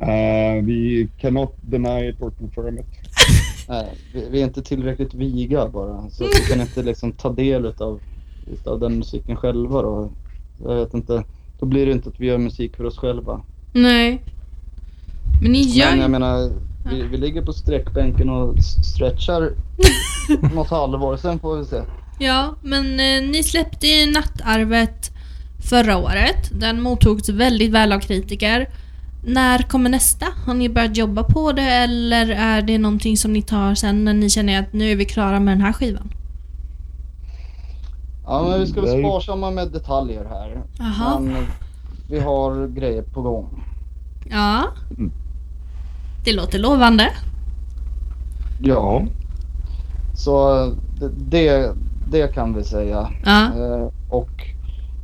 Eh, 0.00 0.64
vi 0.64 1.08
cannot 1.20 1.56
deny 1.60 2.08
it 2.08 2.22
or 2.22 2.30
confirm 2.30 2.78
it. 2.78 2.86
Nej, 3.68 3.86
vi, 4.14 4.28
vi 4.30 4.40
är 4.40 4.44
inte 4.44 4.62
tillräckligt 4.62 5.14
viga 5.14 5.68
bara. 5.68 6.10
Så 6.10 6.24
vi 6.24 6.52
kan 6.52 6.60
inte 6.60 6.82
liksom 6.82 7.12
ta 7.12 7.32
del 7.32 7.66
utav, 7.66 8.00
utav 8.52 8.80
den 8.80 8.98
musiken 8.98 9.36
själva 9.36 9.82
då. 9.82 10.10
Jag 10.64 10.74
vet 10.76 10.94
inte. 10.94 11.24
Då 11.60 11.66
blir 11.66 11.86
det 11.86 11.92
inte 11.92 12.08
att 12.08 12.20
vi 12.20 12.26
gör 12.26 12.38
musik 12.38 12.76
för 12.76 12.84
oss 12.84 12.98
själva. 12.98 13.40
Nej. 13.72 14.22
Men 15.42 15.52
ni 15.52 15.60
gör 15.60 15.90
Men 15.90 16.00
jag 16.00 16.10
menar, 16.10 16.50
vi, 16.90 17.02
vi 17.02 17.16
ligger 17.16 17.42
på 17.42 17.52
sträckbänken 17.52 18.30
och 18.30 18.54
stretchar 18.94 19.52
något 20.54 20.70
halvår. 20.70 21.16
Sen 21.16 21.38
får 21.38 21.56
vi 21.56 21.64
se. 21.64 21.82
Ja, 22.18 22.54
men 22.62 22.84
eh, 23.00 23.30
ni 23.30 23.42
släppte 23.42 23.86
ju 23.86 24.12
Nattarvet 24.12 25.10
förra 25.70 25.96
året. 25.96 26.50
Den 26.52 26.82
mottogs 26.82 27.28
väldigt 27.28 27.70
väl 27.70 27.92
av 27.92 28.00
kritiker. 28.00 28.68
När 29.26 29.58
kommer 29.58 29.90
nästa? 29.90 30.26
Har 30.46 30.54
ni 30.54 30.68
börjat 30.68 30.96
jobba 30.96 31.22
på 31.22 31.52
det 31.52 31.62
eller 31.62 32.30
är 32.30 32.62
det 32.62 32.78
någonting 32.78 33.16
som 33.16 33.32
ni 33.32 33.42
tar 33.42 33.74
sen 33.74 34.04
när 34.04 34.14
ni 34.14 34.30
känner 34.30 34.60
att 34.60 34.72
nu 34.72 34.90
är 34.90 34.96
vi 34.96 35.04
klara 35.04 35.40
med 35.40 35.56
den 35.56 35.60
här 35.60 35.72
skivan? 35.72 36.10
Ja, 38.26 38.48
men 38.48 38.60
vi 38.60 38.66
ska 38.66 38.80
vara 38.80 38.98
sparsamma 38.98 39.50
med 39.50 39.68
detaljer 39.68 40.24
här. 40.24 40.62
Jaha. 40.78 41.20
Men 41.20 41.46
vi 42.08 42.20
har 42.20 42.66
grejer 42.66 43.02
på 43.02 43.22
gång. 43.22 43.64
Ja. 44.30 44.64
Mm. 44.90 45.12
Det 46.24 46.32
låter 46.32 46.58
lovande. 46.58 47.12
Ja. 48.60 49.02
Så 50.14 50.66
det, 51.00 51.08
det, 51.30 51.74
det 52.10 52.34
kan 52.34 52.54
vi 52.54 52.64
säga. 52.64 53.10
Ja. 53.24 53.44
Eh, 53.44 53.88
och 54.10 54.30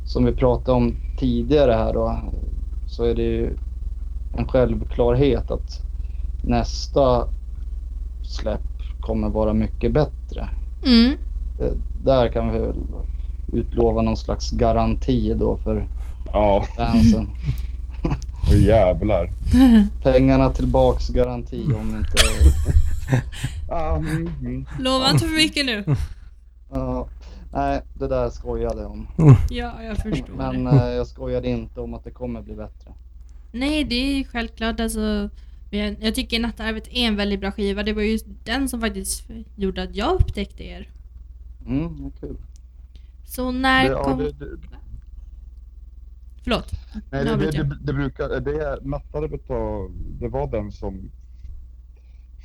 som 0.05 0.25
vi 0.25 0.31
pratade 0.31 0.77
om 0.77 0.95
tidigare 1.19 1.71
här 1.71 1.93
då 1.93 2.19
så 2.87 3.03
är 3.03 3.15
det 3.15 3.23
ju 3.23 3.57
en 4.37 4.47
självklarhet 4.47 5.51
att 5.51 5.81
nästa 6.43 7.27
släpp 8.23 8.61
kommer 9.01 9.29
vara 9.29 9.53
mycket 9.53 9.93
bättre. 9.93 10.49
Mm. 10.85 11.17
Eh, 11.59 11.73
där 12.03 12.29
kan 12.29 12.51
vi 12.51 12.59
väl 12.59 12.75
utlova 13.53 14.01
någon 14.01 14.17
slags 14.17 14.51
garanti 14.51 15.33
då 15.33 15.57
för 15.57 15.87
Ja, 16.33 16.65
fansen. 16.77 17.29
och 18.47 18.57
jävlar. 18.57 19.29
Pengarna 20.03 20.49
tillbaks 20.49 21.09
garanti 21.09 21.63
om 21.63 21.95
inte... 21.97 22.13
Mm, 23.71 24.29
mm. 24.39 24.65
Lova 24.79 25.09
inte 25.09 25.25
för 25.25 25.35
mycket 25.35 25.65
nu. 25.65 25.95
Ja, 26.71 27.07
nej, 27.53 27.81
det 27.93 28.07
där 28.07 28.29
skojade 28.29 28.81
jag 28.81 28.91
om. 28.91 29.07
Ja, 29.49 29.83
jag 29.83 29.97
förstår 29.97 30.33
Men 30.37 30.67
eh, 30.67 30.89
jag 30.89 31.07
skojade 31.07 31.47
inte 31.47 31.81
om 31.81 31.93
att 31.93 32.03
det 32.03 32.11
kommer 32.11 32.41
bli 32.41 32.55
bättre. 32.55 32.91
Nej, 33.51 33.83
det 33.83 33.95
är 33.95 34.17
ju 34.17 34.23
självklart. 34.23 34.79
Alltså, 34.79 35.29
jag 35.99 36.15
tycker 36.15 36.39
Nattarvet 36.39 36.87
är 36.87 37.07
en 37.07 37.15
väldigt 37.15 37.39
bra 37.39 37.51
skiva. 37.51 37.83
Det 37.83 37.93
var 37.93 38.01
ju 38.01 38.19
den 38.43 38.69
som 38.69 38.81
faktiskt 38.81 39.23
gjorde 39.55 39.83
att 39.83 39.95
jag 39.95 40.13
upptäckte 40.13 40.63
er. 40.63 40.87
Mm, 41.67 42.03
vad 42.03 42.19
kul. 42.19 42.37
Så 43.35 43.51
när 43.51 43.83
Det, 43.83 43.89
ja, 43.89 44.03
kom... 44.03 44.17
det, 44.19 44.31
det, 44.31 44.45
Förlåt. 46.43 46.71
nej, 47.11 47.25
det, 47.25 47.35
det, 47.35 47.45
jag. 47.45 47.69
det, 47.69 47.77
det 47.83 47.93
brukar, 47.93 48.39
det 48.39 48.51
är 48.51 48.81
Nattarvet 48.81 49.47
det 50.19 50.27
var 50.27 50.47
den 50.51 50.71
som 50.71 51.11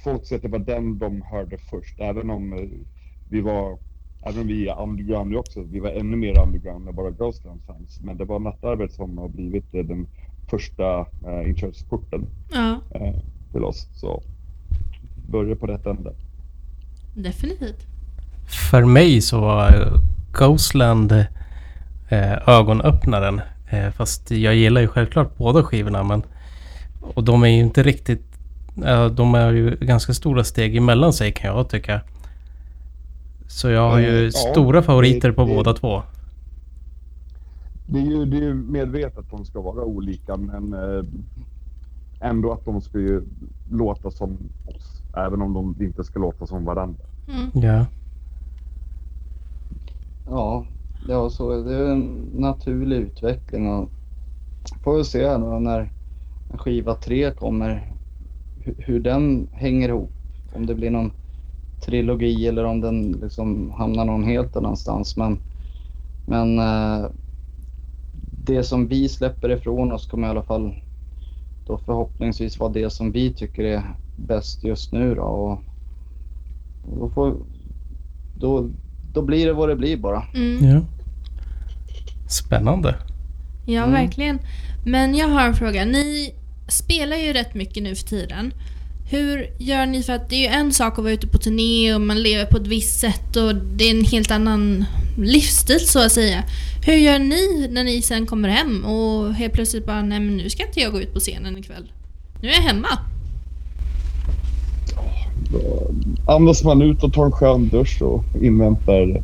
folk 0.05 0.27
säger 0.27 0.37
att 0.39 0.43
det 0.43 0.59
var 0.59 0.59
den 0.59 0.99
de 0.99 1.23
hörde 1.23 1.59
först, 1.59 2.01
även 2.01 2.31
om 2.31 2.53
eh, 2.53 2.69
vi 3.29 3.41
var 3.41 3.79
Även 4.23 4.41
om 4.41 4.47
vi 4.47 4.69
är 4.69 4.83
underground 4.83 5.37
också, 5.37 5.63
vi 5.63 5.81
var 5.81 5.91
ännu 5.91 6.17
mer 6.17 6.43
underground 6.43 6.89
än 6.89 6.95
bara 6.95 7.11
Ghostland 7.11 7.61
fanns. 7.67 8.01
Men 8.03 8.17
det 8.17 8.25
var 8.25 8.39
Nattarvet 8.39 8.93
som 8.93 9.19
har 9.19 9.29
blivit 9.29 9.75
eh, 9.75 9.85
den 9.85 10.07
första 10.51 11.01
eh, 11.01 11.49
inkörsporten 11.49 12.27
Ja, 12.53 12.81
eh, 12.95 13.15
till 13.53 13.65
oss. 13.65 13.89
Så 13.95 14.23
börja 15.29 15.57
på 15.57 15.67
rätt 15.67 15.87
ände. 15.87 16.13
definitivt. 17.15 17.87
För 18.71 18.85
mig 18.85 19.21
så 19.21 19.41
var 19.41 19.73
eh, 19.73 19.93
Ghostland 20.39 21.13
eh, 22.09 22.49
ögonöppnaren. 22.49 23.41
Eh, 23.69 23.91
fast 23.91 24.31
jag 24.31 24.55
gillar 24.55 24.81
ju 24.81 24.89
självklart 24.89 25.37
båda 25.37 25.63
skivorna 25.63 26.03
men... 26.03 26.23
Och 27.15 27.25
de 27.25 27.43
är 27.43 27.49
ju 27.49 27.61
inte 27.61 27.83
riktigt... 27.83 28.25
Eh, 28.85 29.07
de 29.07 29.35
är 29.35 29.53
ju 29.53 29.77
ganska 29.81 30.15
stora 30.15 30.45
steg 30.45 30.77
emellan 30.77 31.13
sig 31.13 31.33
kan 31.33 31.57
jag 31.57 31.69
tycka. 31.69 32.01
Så 33.49 33.69
jag 33.69 33.91
har 33.91 33.99
ju 33.99 34.19
Eh, 34.19 34.25
ja, 34.25 34.31
stora 34.31 34.83
favoriter 34.83 35.29
det- 35.29 35.35
på 35.35 35.45
det- 35.45 35.55
båda 35.55 35.73
två. 35.75 36.03
Det 37.87 37.99
är 37.99 38.03
ju 38.03 38.25
det 38.25 38.37
är 38.37 38.41
ju 38.43 38.55
medvetet 38.55 39.19
att 39.19 39.31
de 39.31 39.45
ska 39.45 39.61
vara 39.61 39.85
olika 39.85 40.37
men 40.37 40.73
eh, 40.73 41.05
ändå 42.21 42.53
att 42.53 42.65
de 42.65 42.81
ska 42.81 42.99
ju 42.99 43.23
låta 43.71 44.11
som 44.11 44.39
oss. 44.67 45.03
Även 45.17 45.43
om 45.43 45.55
de 45.55 45.85
inte 45.85 46.05
ska 46.05 46.19
låta 46.21 46.47
som 46.47 46.65
varandra. 46.65 47.05
Mm. 47.29 47.51
Ja. 47.67 47.87
Ja, 50.31 50.67
ja 51.09 51.31
så 51.31 51.51
är 51.51 51.65
det 51.65 51.91
en 51.91 52.31
naturlig 52.33 52.97
utveckling 52.97 53.69
och 53.69 53.91
får 54.85 54.97
vi 54.97 55.05
se 55.05 55.23
då 55.23 55.59
när 55.59 55.91
skiva 56.49 56.95
tre 56.95 57.31
kommer 57.31 57.95
hur, 58.79 59.01
den 59.01 59.49
hänger 59.53 59.89
ihop. 59.89 60.13
Om 60.53 60.67
det 60.67 60.75
blir 60.75 60.91
någon 60.91 61.11
trilogi 61.81 62.47
eller 62.47 62.65
om 62.65 62.81
den 62.81 63.13
liksom 63.13 63.71
hamnar 63.71 64.05
någon 64.05 64.25
helt 64.25 64.57
annanstans. 64.57 65.17
Men, 65.17 65.41
men 66.25 66.59
eh, 66.59 67.11
det 68.45 68.65
som 68.65 68.89
vi 68.89 69.09
släpper 69.09 69.51
ifrån 69.51 69.93
oss 69.93 70.07
kommer 70.07 70.27
i 70.29 70.31
alla 70.31 70.43
fall 70.43 70.75
då 71.67 71.79
förhoppningsvis 71.79 72.61
vara 72.61 72.73
det 72.73 72.91
som 72.91 73.13
vi 73.13 73.35
tycker 73.35 73.65
är 73.65 73.83
bäst 74.17 74.65
just 74.65 74.93
nu 74.93 75.15
då. 75.15 75.23
Och 75.23 75.59
då, 76.99 77.11
får, 77.11 77.37
då, 78.35 78.71
då 79.15 79.23
blir 79.23 79.47
det 79.47 79.53
vad 79.53 79.69
det 79.69 79.77
blir 79.77 79.97
bara. 79.97 80.23
Mm. 80.35 80.69
ja. 80.71 80.81
Spännande. 82.29 82.95
Ja, 83.67 83.83
Mm. 83.83 83.93
verkligen. 83.93 84.39
Men 84.87 85.15
jag 85.15 85.29
har 85.29 85.47
en 85.47 85.55
fråga. 85.55 85.85
Ni 85.85 86.35
spelar 86.69 87.17
ju 87.17 87.33
rätt 87.33 87.55
mycket 87.55 87.83
nu 87.83 87.95
för 87.95 88.07
tiden. 88.07 88.53
Hur 89.11 89.47
gör 89.59 89.87
ni 89.87 90.03
för 90.03 90.13
att 90.13 90.31
det 90.31 90.37
är 90.37 90.41
ju 90.41 90.47
en 90.57 90.73
sak 90.73 90.93
att 90.99 91.05
vara 91.05 91.13
ute 91.13 91.27
på 91.27 91.39
turné 91.39 91.95
och 91.95 92.01
man 92.01 92.23
lever 92.23 92.45
på 92.45 92.57
ett 92.57 92.67
visst 92.67 93.01
sätt 93.01 93.37
och 93.37 93.55
det 93.55 93.85
är 93.85 93.91
en 93.99 94.05
helt 94.05 94.31
annan 94.31 94.85
livsstil 95.19 95.81
så 95.89 96.05
att 96.05 96.13
säga. 96.13 96.43
Hur 96.87 96.95
gör 96.95 97.19
ni 97.19 97.69
när 97.71 97.85
ni 97.85 98.03
sen 98.03 98.27
kommer 98.27 98.49
hem 98.49 98.85
och 98.85 99.35
helt 99.35 99.53
plötsligt 99.53 99.87
bara 99.87 100.03
nej 100.03 100.21
men 100.21 100.37
nu 100.37 100.51
ska 100.51 100.67
inte 100.67 100.81
jag 100.81 100.93
gå 100.93 101.01
ut 101.01 101.15
på 101.15 101.21
scenen 101.21 101.57
ikväll. 101.59 101.93
Nu 102.43 102.49
är 102.49 102.53
jag 102.55 102.63
hemma. 102.63 102.89
Då 105.53 105.91
andas 106.33 106.65
man 106.65 106.83
ut 106.83 107.03
och 107.05 107.13
tar 107.13 107.25
en 107.27 107.33
skön 107.33 107.69
dusch 107.69 108.03
och 108.03 108.25
inväntar 108.43 109.23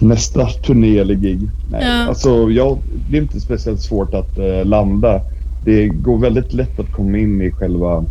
nästa 0.00 0.46
turné 0.46 0.98
eller 0.98 1.14
gig. 1.14 1.40
Nej, 1.70 1.82
Ja. 1.84 2.08
alltså 2.08 2.50
jag, 2.50 2.78
det 3.10 3.16
är 3.18 3.22
inte 3.22 3.40
speciellt 3.40 3.80
svårt 3.80 4.14
att 4.14 4.38
eh, 4.38 4.64
landa. 4.64 5.20
Det 5.64 5.86
går 5.88 6.18
väldigt 6.18 6.52
lätt 6.52 6.80
att 6.80 6.92
komma 6.92 7.18
in 7.18 7.42
i 7.42 7.50
själva 7.50 8.04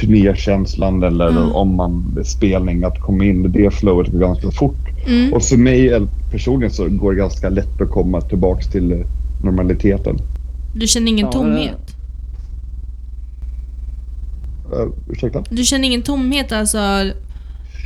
turnékänslan 0.00 1.02
eller 1.02 1.28
Mm. 1.28 1.52
om 1.52 1.76
man 1.76 2.18
spelning 2.24 2.84
att 2.84 3.00
komma 3.00 3.24
in 3.24 3.44
i 3.44 3.48
det 3.48 3.70
flowet 3.74 4.08
går 4.12 4.18
ganska 4.18 4.50
fort. 4.50 4.76
Mm. 5.06 5.32
Och 5.32 5.42
för 5.42 5.56
mig 5.56 5.88
eh, 5.92 6.02
personligen 6.30 6.70
så 6.72 6.88
går 6.88 7.12
det 7.12 7.18
ganska 7.18 7.48
lätt 7.48 7.80
att 7.80 7.90
komma 7.90 8.20
tillbaks 8.20 8.66
till 8.68 8.92
eh, 8.92 8.98
normaliteten. 9.44 10.16
Du 10.74 10.86
känner 10.86 11.08
ingen 11.08 11.26
Ja, 11.26 11.32
tomhet? 11.32 11.89
Uh, 14.72 14.92
ursäkta? 15.08 15.44
Du 15.50 15.64
känner 15.64 15.84
ingen 15.88 16.02
tomhet 16.02 16.52
alltså 16.52 16.78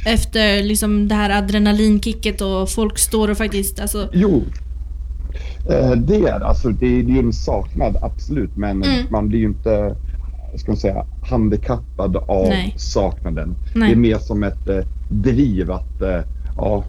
efter 0.07 0.63
liksom 0.63 1.09
det 1.09 1.15
här 1.15 1.31
adrenalinkicket 1.43 2.41
och 2.41 2.71
folk 2.71 2.99
står 2.99 3.31
och 3.31 3.37
faktiskt 3.37 3.81
alltså... 3.81 4.09
Jo. 4.13 4.43
Eh, 5.71 5.91
det 5.91 6.17
är 6.17 6.41
alltså, 6.41 6.69
det 6.69 6.87
är 6.87 7.03
det 7.03 7.13
är 7.13 7.15
ju 7.15 7.19
en 7.19 7.33
saknad 7.33 7.97
absolut 8.03 8.57
men 8.57 8.83
Mm. 8.83 9.07
man 9.11 9.29
blir 9.29 9.39
ju 9.39 9.47
inte 9.47 9.97
ska 10.57 10.71
man 10.71 10.77
säga, 10.77 11.05
handikappad 11.23 12.17
av 12.17 12.49
Nej. 12.49 12.75
saknaden. 12.77 13.55
Nej. 13.75 13.89
Det 13.89 13.95
är 13.95 13.99
mer 13.99 14.19
som 14.19 14.43
ett 14.43 14.69
eh, 14.69 14.79
driv 15.09 15.71
att 15.71 16.03
eh, 16.03 16.21
ja, 16.57 16.85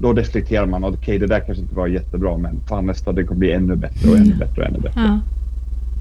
då 0.00 0.12
reflekterar 0.12 0.66
man 0.66 0.84
okej 0.84 1.18
det 1.18 1.26
där 1.26 1.40
kanske 1.46 1.62
inte 1.62 1.74
var 1.74 1.86
jättebra 1.86 2.38
men 2.38 2.60
fan 2.68 2.86
nästa 2.86 3.12
det 3.12 3.24
kommer 3.24 3.38
bli 3.38 3.52
ännu 3.52 3.76
bättre 3.76 4.10
och 4.10 4.16
ännu 4.16 4.26
Mm. 4.26 4.38
bättre 4.38 4.62
och 4.62 4.68
ännu 4.68 4.78
bättre. 4.78 5.00
Ja. 5.00 5.20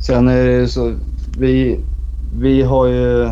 Sen 0.02 0.28
är 0.28 0.46
det 0.46 0.68
så, 0.68 0.94
vi, 1.40 1.80
vi 2.40 2.62
har 2.62 2.86
ju 2.86 3.24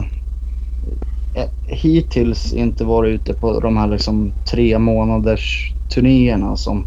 eh, 1.33 1.49
hittills 1.67 2.53
inte 2.53 2.85
varit 2.85 3.09
ute 3.21 3.33
på 3.33 3.59
de 3.59 3.77
här 3.77 3.87
liksom 3.87 4.31
tre 4.51 4.79
månaders 4.79 5.73
turnéerna 5.93 6.55
som, 6.57 6.85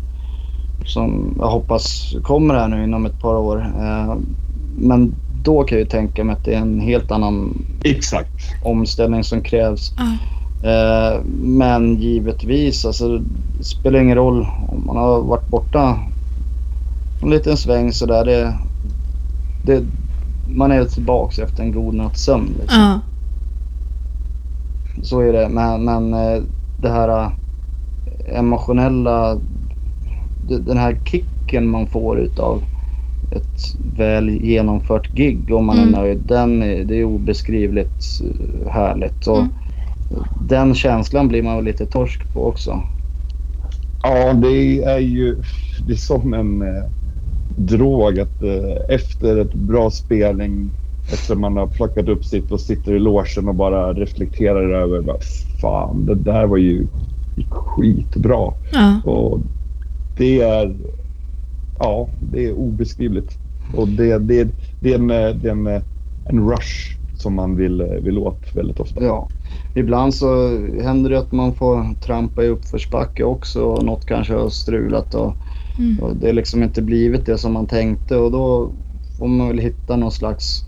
som 0.86 1.34
jag 1.38 1.50
hoppas 1.50 2.14
kommer 2.22 2.54
här 2.54 2.68
nu 2.68 2.84
inom 2.84 3.06
ett 3.06 3.20
par 3.20 3.34
år. 3.34 3.60
Eh, 3.80 4.14
Men 4.78 5.14
då 5.44 5.62
kan 5.64 5.78
jag 5.78 5.84
ju 5.84 5.90
tänka 5.90 6.24
mig 6.24 6.32
att 6.32 6.44
det 6.44 6.54
är 6.54 6.58
en 6.58 6.80
helt 6.80 7.10
annan 7.10 7.54
Exakt. 7.84 8.30
omställning 8.64 9.24
som 9.24 9.40
krävs. 9.40 9.92
Eh, 10.64 11.20
Men 11.42 11.96
givetvis, 12.00 12.84
alltså, 12.84 13.18
det 13.58 13.64
spelar 13.64 14.00
ingen 14.00 14.16
roll 14.16 14.46
om 14.68 14.86
man 14.86 14.96
har 14.96 15.20
varit 15.22 15.48
borta 15.48 15.98
en 17.22 17.30
liten 17.30 17.56
sväng 17.56 17.92
sådär. 17.92 18.24
Det, 18.24 18.54
det, 19.64 19.84
man 20.46 20.72
är 20.72 20.84
tillbaks 20.84 21.38
efter 21.38 21.62
en 21.62 21.72
god 21.72 21.94
natts 21.94 22.22
sömn. 22.22 22.56
Liksom. 22.60 22.80
Ja. 22.80 23.00
Så 25.02 25.20
är 25.20 25.32
det. 25.32 25.48
Men, 25.48 25.84
men 25.84 26.14
eh, 26.14 26.42
det 26.82 26.88
här 26.88 27.08
eh, 27.08 27.30
emotionella, 28.38 29.38
den 30.66 30.76
här 30.76 30.96
kicken 31.04 31.68
man 31.68 31.86
får 31.86 32.18
utav 32.20 32.62
ett 33.30 33.76
väl 33.96 34.28
genomfört 34.30 35.12
gig 35.12 35.54
om 35.54 35.64
man 35.66 35.78
Mm. 35.78 35.94
är 35.94 35.98
nöjd. 35.98 36.18
Den 36.26 36.62
är, 36.62 36.84
det 36.84 36.96
är 36.96 37.04
obeskrivligt 37.04 38.20
eh, 38.22 38.72
härligt. 38.72 39.26
Och 39.26 39.38
Mm. 39.38 39.52
Den 40.48 40.74
känslan 40.74 41.28
blir 41.28 41.42
man 41.42 41.64
lite 41.64 41.86
torsk 41.86 42.32
på 42.34 42.46
också. 42.46 42.82
Ja, 44.02 44.32
det 44.32 44.82
är 44.84 44.98
ju 44.98 45.36
det 45.86 45.92
är 45.92 45.96
som 45.96 46.34
en 46.34 46.62
eh, 46.62 46.84
drog 47.56 48.18
att 48.18 48.42
eh, 48.42 48.94
efter 48.94 49.36
ett 49.36 49.54
bra 49.54 49.90
spelning, 49.90 50.70
efter 51.12 51.34
man 51.34 51.56
har 51.56 51.66
plockat 51.66 52.08
upp 52.08 52.24
sitt 52.24 52.52
och 52.52 52.60
sitter 52.60 52.94
i 52.94 52.98
logen 52.98 53.48
och 53.48 53.54
bara 53.54 53.92
reflekterar 53.92 54.72
över 54.74 55.00
vad 55.00 55.22
fan, 55.60 56.06
det 56.06 56.14
där 56.14 56.46
var 56.46 56.56
ju 56.56 56.86
skitbra. 57.50 58.52
Ja. 58.72 59.00
Och 59.04 59.40
det 60.16 60.40
är, 60.40 60.76
ja, 61.78 62.08
det 62.20 62.46
är 62.46 62.52
obeskrivligt. 62.52 63.38
Och 63.76 63.88
det, 63.88 64.18
det, 64.18 64.48
det 64.80 64.92
är 64.92 64.98
en, 64.98 65.08
det 65.08 65.48
är 65.48 65.50
en, 65.50 65.66
en 66.28 66.50
rush 66.50 66.96
som 67.14 67.34
man 67.34 67.56
vill, 67.56 67.82
vill 67.82 68.18
åt 68.18 68.40
väldigt 68.52 68.80
ofta. 68.80 69.04
Ja. 69.04 69.28
Ibland 69.74 70.14
så 70.14 70.48
händer 70.82 71.10
det 71.10 71.18
att 71.18 71.32
man 71.32 71.54
får 71.54 71.94
trampa 72.00 72.44
i 72.44 72.48
uppförsbacke 72.48 73.24
också 73.24 73.62
och 73.62 73.84
något 73.84 74.06
kanske 74.06 74.34
har 74.34 74.48
strulat 74.48 75.14
och, 75.14 75.34
Mm. 75.78 75.98
och 76.00 76.16
det 76.16 76.28
är 76.28 76.32
liksom 76.32 76.62
inte 76.62 76.82
blivit 76.82 77.26
det 77.26 77.38
som 77.38 77.52
man 77.52 77.66
tänkte 77.66 78.16
och 78.16 78.30
då 78.30 78.72
får 79.18 79.28
man 79.28 79.48
väl 79.48 79.58
hitta 79.58 79.96
någon 79.96 80.12
slags 80.12 80.64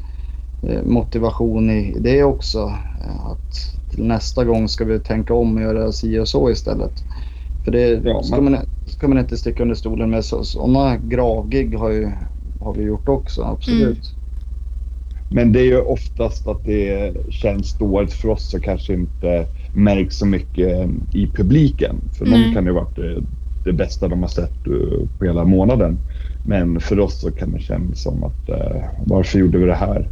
eh, 0.66 0.82
motivation 0.82 1.70
i 1.70 1.96
det 2.00 2.24
också. 2.24 2.58
Eh, 3.04 3.26
Att 3.26 3.74
till 3.90 4.04
nästa 4.04 4.44
gång 4.44 4.68
ska 4.68 4.84
vi 4.84 4.98
tänka 4.98 5.34
om 5.34 5.56
och 5.56 5.62
göra 5.62 5.92
si 5.92 6.18
och 6.18 6.28
så 6.28 6.50
istället. 6.50 6.92
För 7.64 7.70
det 7.72 7.88
Ja, 8.04 8.22
ska, 8.22 8.40
man- 8.40 8.66
ska 8.86 9.08
man 9.08 9.18
inte 9.18 9.36
sticka 9.36 9.62
under 9.62 9.74
stolen 9.74 10.10
med. 10.10 10.24
Så, 10.24 10.44
sådana 10.44 10.96
gravgig 10.96 11.74
har, 11.74 11.90
ju, 11.90 12.10
har 12.60 12.74
vi 12.74 12.82
gjort 12.82 13.08
också, 13.08 13.42
absolut. 13.42 14.14
Men 15.28 15.52
det 15.52 15.60
är 15.60 15.64
ju 15.64 15.80
oftast 15.80 16.46
att 16.46 16.64
det 16.64 17.16
känns 17.30 17.74
dåligt 17.74 18.12
för 18.12 18.28
oss 18.28 18.44
så 18.44 18.60
kanske 18.60 18.94
inte 18.94 19.46
märks 19.72 20.16
så 20.16 20.26
mycket 20.26 20.90
i 21.10 21.26
publiken. 21.26 22.08
För 22.12 22.26
Nej. 22.26 22.44
någon 22.44 22.54
kan 22.54 22.64
det 22.64 22.72
ha 22.72 22.80
varit 22.80 23.24
det, 23.64 23.72
bästa 23.72 24.08
de 24.08 24.22
har 24.22 24.28
sett 24.28 24.66
eh, 24.66 25.08
på 25.18 25.24
hela 25.24 25.44
månaden. 25.44 25.98
Men 26.46 26.80
för 26.80 27.00
oss 27.00 27.20
så 27.20 27.30
kan 27.30 27.52
det 27.52 27.60
kännas 27.60 28.02
som 28.02 28.24
att 28.24 28.48
eh, 28.48 28.82
varför 29.06 29.38
gjorde 29.38 29.58
vi 29.58 29.66
det 29.66 29.74
här? 29.74 30.08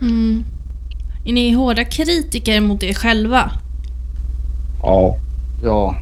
Mm. 0.00 0.44
Är 1.24 1.32
ni 1.32 1.50
hårda 1.52 1.84
kritiker 1.84 2.60
mot 2.60 2.82
er 2.82 2.94
själva? 2.94 3.50
Ja, 4.82 5.16
Ja, 5.62 5.96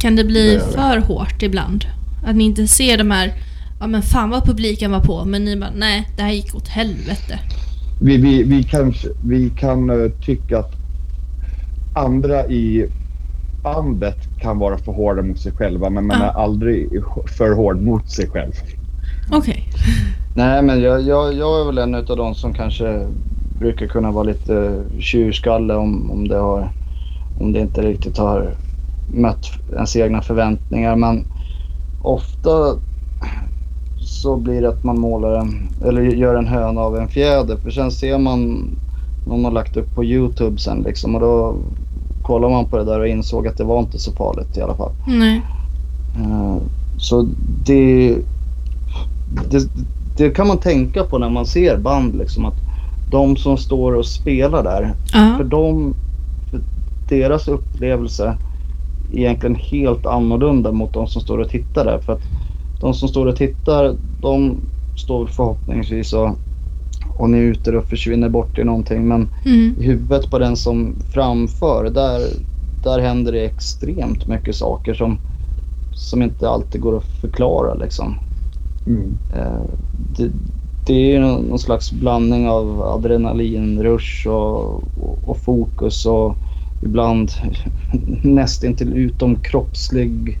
Kan 0.00 0.16
det 0.16 0.24
bli 0.24 0.54
det. 0.54 0.60
för 0.60 0.98
hårt 0.98 1.42
ibland? 1.42 1.84
Att 2.24 2.36
ni 2.36 2.44
inte 2.44 2.66
ser 2.66 2.98
de 2.98 3.10
här, 3.10 3.32
ja 3.80 3.86
men 3.86 4.02
fan 4.02 4.30
vad 4.30 4.44
publiken 4.44 4.90
var 4.90 5.00
på, 5.00 5.24
men 5.24 5.44
ni 5.44 5.56
bara 5.56 5.70
nej, 5.76 6.08
det 6.16 6.22
här 6.22 6.32
gick 6.32 6.54
åt 6.54 6.68
helvete. 6.68 7.38
Vi, 8.00 8.16
vi, 8.16 8.42
vi, 8.42 8.62
kanske, 8.62 9.08
vi 9.24 9.50
kan 9.50 9.90
eh, 9.90 10.10
tycka 10.24 10.58
att 10.58 10.72
andra 11.94 12.46
i 12.46 12.86
bandet 13.62 14.18
kan 14.38 14.58
vara 14.58 14.78
för 14.78 14.92
hårda 14.92 15.22
mot 15.22 15.38
sig 15.38 15.52
själva 15.52 15.90
men 15.90 16.06
man 16.06 16.16
Ja. 16.20 16.24
är 16.26 16.32
aldrig 16.32 16.88
för 17.26 17.52
hård 17.52 17.82
mot 17.82 18.08
sig 18.08 18.28
själv. 18.28 18.52
Okej. 19.32 19.68
Nej, 20.34 20.62
men 20.62 20.80
jag, 20.80 21.02
jag, 21.02 21.34
jag 21.34 21.60
är 21.60 21.64
väl 21.64 21.78
en 21.78 21.94
av 21.94 22.04
de 22.16 22.34
som 22.34 22.54
kanske 22.54 23.06
brukar 23.58 23.86
kunna 23.86 24.10
vara 24.10 24.24
lite 24.24 24.84
tjurskalle 24.98 25.74
om, 25.74 26.10
om, 26.10 26.28
det, 26.28 26.36
har, 26.36 26.68
om 27.40 27.52
det 27.52 27.60
inte 27.60 27.82
riktigt 27.82 28.18
har 28.18 28.50
mött 29.14 29.52
ens 29.72 29.96
egna 29.96 30.22
förväntningar. 30.22 30.96
Men 30.96 31.24
ofta 32.02 32.50
så 33.98 34.36
blir 34.36 34.62
det 34.62 34.68
att 34.68 34.84
man 34.84 35.00
målar 35.00 35.38
en, 35.38 35.68
eller 35.84 36.02
gör 36.02 36.34
en 36.34 36.46
höna 36.46 36.80
av 36.80 36.96
en 36.96 37.08
fjäder. 37.08 37.56
För 37.56 37.70
sen 37.70 37.90
ser 37.90 38.18
man 38.18 38.70
någon 39.26 39.44
har 39.44 39.52
lagt 39.52 39.76
upp 39.76 39.94
på 39.94 40.04
Youtube 40.04 40.58
sen 40.58 40.82
liksom 40.82 41.14
och 41.14 41.20
då 41.20 41.56
kollar 42.26 42.48
man 42.50 42.64
på 42.64 42.76
det 42.76 42.84
där 42.84 43.00
och 43.00 43.08
insåg 43.08 43.48
att 43.48 43.56
det 43.56 43.64
var 43.64 43.78
inte 43.78 43.98
så 43.98 44.12
farligt 44.12 44.56
i 44.56 44.60
alla 44.60 44.74
fall. 44.74 44.92
Nej. 45.06 45.42
Eh, 46.16 46.56
Så 46.98 47.28
det, 47.64 48.16
det, 49.50 49.68
det 50.16 50.30
kan 50.30 50.46
man 50.48 50.58
tänka 50.58 51.04
på 51.04 51.18
när 51.18 51.30
man 51.30 51.46
ser 51.46 51.76
band 51.78 52.14
liksom 52.18 52.44
att 52.44 52.54
de 53.10 53.36
som 53.36 53.56
står 53.56 53.92
och 53.94 54.06
spelar 54.06 54.62
där, 54.62 54.94
för 55.12 55.18
Ja. 55.44 55.44
dem, 55.44 55.94
för 56.50 56.60
deras 57.08 57.48
upplevelse 57.48 58.36
är 59.12 59.18
egentligen 59.18 59.54
helt 59.56 60.06
annorlunda 60.06 60.72
mot 60.72 60.92
de 60.92 61.06
som 61.06 61.22
står 61.22 61.38
och 61.38 61.48
tittar 61.48 61.84
där. 61.84 61.98
För 61.98 62.12
att 62.12 62.22
de 62.80 62.94
som 62.94 63.08
står 63.08 63.26
och 63.26 63.36
tittar, 63.36 63.94
de 64.22 64.56
står 64.96 65.26
förhoppningsvis 65.26 66.12
och, 66.12 66.30
och 67.18 67.30
njuter 67.30 67.74
och 67.74 67.84
försvinner 67.88 68.28
bort 68.28 68.58
i 68.58 68.64
någonting. 68.64 69.08
Men 69.08 69.28
Mm. 69.44 69.74
i 69.78 69.82
huvudet 69.82 70.30
på 70.30 70.38
den 70.38 70.56
som 70.56 70.96
framför, 71.10 71.90
där, 71.90 72.20
där 72.82 72.98
händer 72.98 73.32
det 73.32 73.44
extremt 73.44 74.26
mycket 74.26 74.56
saker 74.56 74.94
som, 74.94 75.18
som 75.92 76.22
inte 76.22 76.48
alltid 76.48 76.80
går 76.80 76.96
att 76.96 77.04
förklara. 77.04 77.74
Liksom. 77.74 78.14
Mm. 78.86 79.18
Eh, 79.34 79.62
det, 79.92 80.30
det 80.84 81.14
är 81.14 81.20
någon, 81.20 81.42
någon 81.42 81.58
slags 81.58 81.92
blandning 81.92 82.48
av 82.48 82.82
adrenalinrush 82.82 84.28
och, 84.28 84.74
och, 84.98 85.28
och 85.28 85.38
fokus 85.38 86.06
och 86.06 86.34
ibland 86.80 87.32
nästintill 88.22 88.92
utom 88.96 89.36
kroppslig 89.36 90.40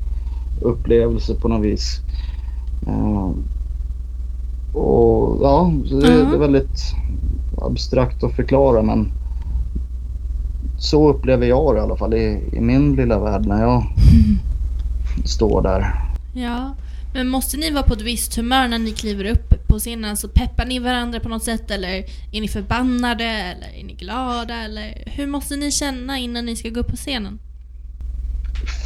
upplevelse 0.60 1.34
på 1.34 1.48
något 1.48 1.64
vis. 1.64 2.02
Och 4.76 5.38
ja, 5.42 5.72
så 5.86 6.00
det, 6.00 6.06
Ja. 6.14 6.24
det 6.24 6.34
är 6.36 6.38
väldigt 6.38 6.80
abstrakt 7.62 8.24
att 8.24 8.36
förklara 8.36 8.82
men 8.82 9.08
så 10.78 11.08
upplever 11.08 11.46
jag 11.46 11.74
det 11.74 11.78
i 11.78 11.82
alla 11.82 11.96
fall 11.96 12.14
i, 12.14 12.40
i 12.52 12.60
min 12.60 12.96
lilla 12.96 13.18
värld 13.18 13.46
när 13.46 13.62
jag 13.62 13.84
står 15.24 15.62
där. 15.62 15.86
Ja. 16.34 16.74
Men 17.14 17.28
måste 17.28 17.56
ni 17.56 17.70
vara 17.70 17.82
på 17.82 17.94
ett 17.94 18.02
visst 18.02 18.36
humör 18.36 18.68
när 18.68 18.78
ni 18.78 18.90
kliver 18.92 19.24
upp 19.24 19.66
på 19.68 19.78
scenen? 19.78 20.10
Alltså 20.10 20.28
peppar 20.28 20.66
ni 20.66 20.78
varandra 20.78 21.20
på 21.20 21.28
något 21.28 21.42
sätt 21.44 21.70
eller 21.70 22.04
är 22.32 22.40
ni 22.40 22.48
förbannade 22.48 23.24
eller 23.24 23.80
är 23.80 23.84
ni 23.84 23.92
glada 23.92 24.54
eller 24.64 25.02
hur 25.06 25.26
måste 25.26 25.56
ni 25.56 25.70
känna 25.70 26.18
innan 26.18 26.46
ni 26.46 26.56
ska 26.56 26.68
gå 26.68 26.80
upp 26.80 26.88
på 26.90 26.96
scenen? 26.96 27.38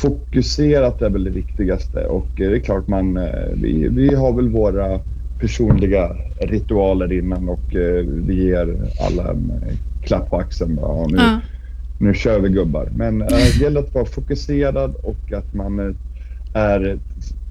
Fokuserat 0.03 1.03
är 1.03 1.11
väl 1.11 1.25
det 1.25 1.31
viktigaste 1.31 2.05
och 2.07 2.27
det 2.37 2.45
är 2.45 2.61
klart 2.61 2.89
man, 2.89 3.17
eh, 3.17 3.25
vi, 3.55 3.89
vi 3.89 4.15
har 4.15 4.33
väl 4.33 4.49
våra 4.49 5.01
personliga 5.41 6.17
ritualer 6.41 7.12
innan 7.12 7.49
och 7.49 7.77
eh, 7.77 8.05
vi 8.07 8.45
ger 8.45 8.77
alla 9.07 9.31
en 9.31 9.51
eh, 9.51 9.77
klapp 10.03 10.31
på 10.31 10.37
axeln. 10.37 10.79
Ja, 10.83 11.07
nu, 11.11 11.17
Ja. 11.17 11.41
nu 12.01 12.15
kör 12.15 12.41
vi 12.41 12.49
gubbar. 12.49 12.89
Men 12.97 13.23
eh, 13.23 13.29
det 13.29 13.61
gäller 13.61 13.81
att 13.81 13.95
vara 13.95 14.05
fokuserad 14.05 14.95
och 15.03 15.33
att 15.33 15.55
man 15.55 15.81
eh, 15.81 15.95
är... 16.55 16.99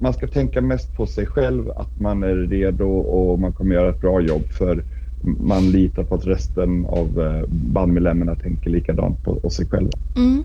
Man 0.00 0.12
ska 0.12 0.26
tänka 0.26 0.60
mest 0.60 0.96
på 0.96 1.06
sig 1.06 1.26
själv, 1.26 1.70
att 1.70 2.00
man 2.00 2.22
är 2.22 2.34
redo 2.36 2.88
och 2.88 3.38
man 3.38 3.52
kommer 3.52 3.74
göra 3.74 3.90
ett 3.90 4.00
bra 4.00 4.20
jobb 4.20 4.48
för 4.48 4.84
man 5.22 5.70
litar 5.70 6.04
på 6.04 6.14
att 6.14 6.26
resten 6.26 6.86
av 6.86 7.20
eh, 7.20 7.48
bandmedlemmarna 7.48 8.34
tänker 8.34 8.70
likadant 8.70 9.24
på, 9.24 9.34
på 9.34 9.50
sig 9.50 9.66
själva. 9.66 9.90
Mm. 10.16 10.44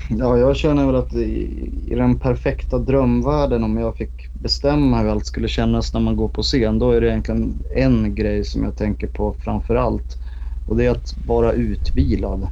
Ja, 0.08 0.38
jag 0.38 0.56
känner 0.56 0.86
väl 0.86 0.96
att 0.96 1.12
i, 1.14 1.70
i 1.86 1.94
den 1.94 2.18
perfekta 2.18 2.78
drömvärlden 2.78 3.64
om 3.64 3.76
jag 3.76 3.96
fick 3.96 4.12
bestämma 4.32 5.00
hur 5.02 5.08
allt 5.08 5.26
skulle 5.26 5.48
kännas 5.48 5.94
när 5.94 6.00
man 6.00 6.16
går 6.16 6.28
på 6.28 6.42
scen, 6.42 6.78
då 6.78 6.90
är 6.90 7.00
det 7.00 7.08
egentligen 7.08 7.62
en 7.74 8.14
grej 8.14 8.44
som 8.44 8.64
jag 8.64 8.76
tänker 8.76 9.06
på 9.06 9.36
framför 9.40 9.76
allt. 9.76 10.18
Och 10.66 10.76
det 10.76 10.86
är 10.86 10.90
att 10.90 11.14
vara 11.24 11.52
utvilad. 11.52 12.48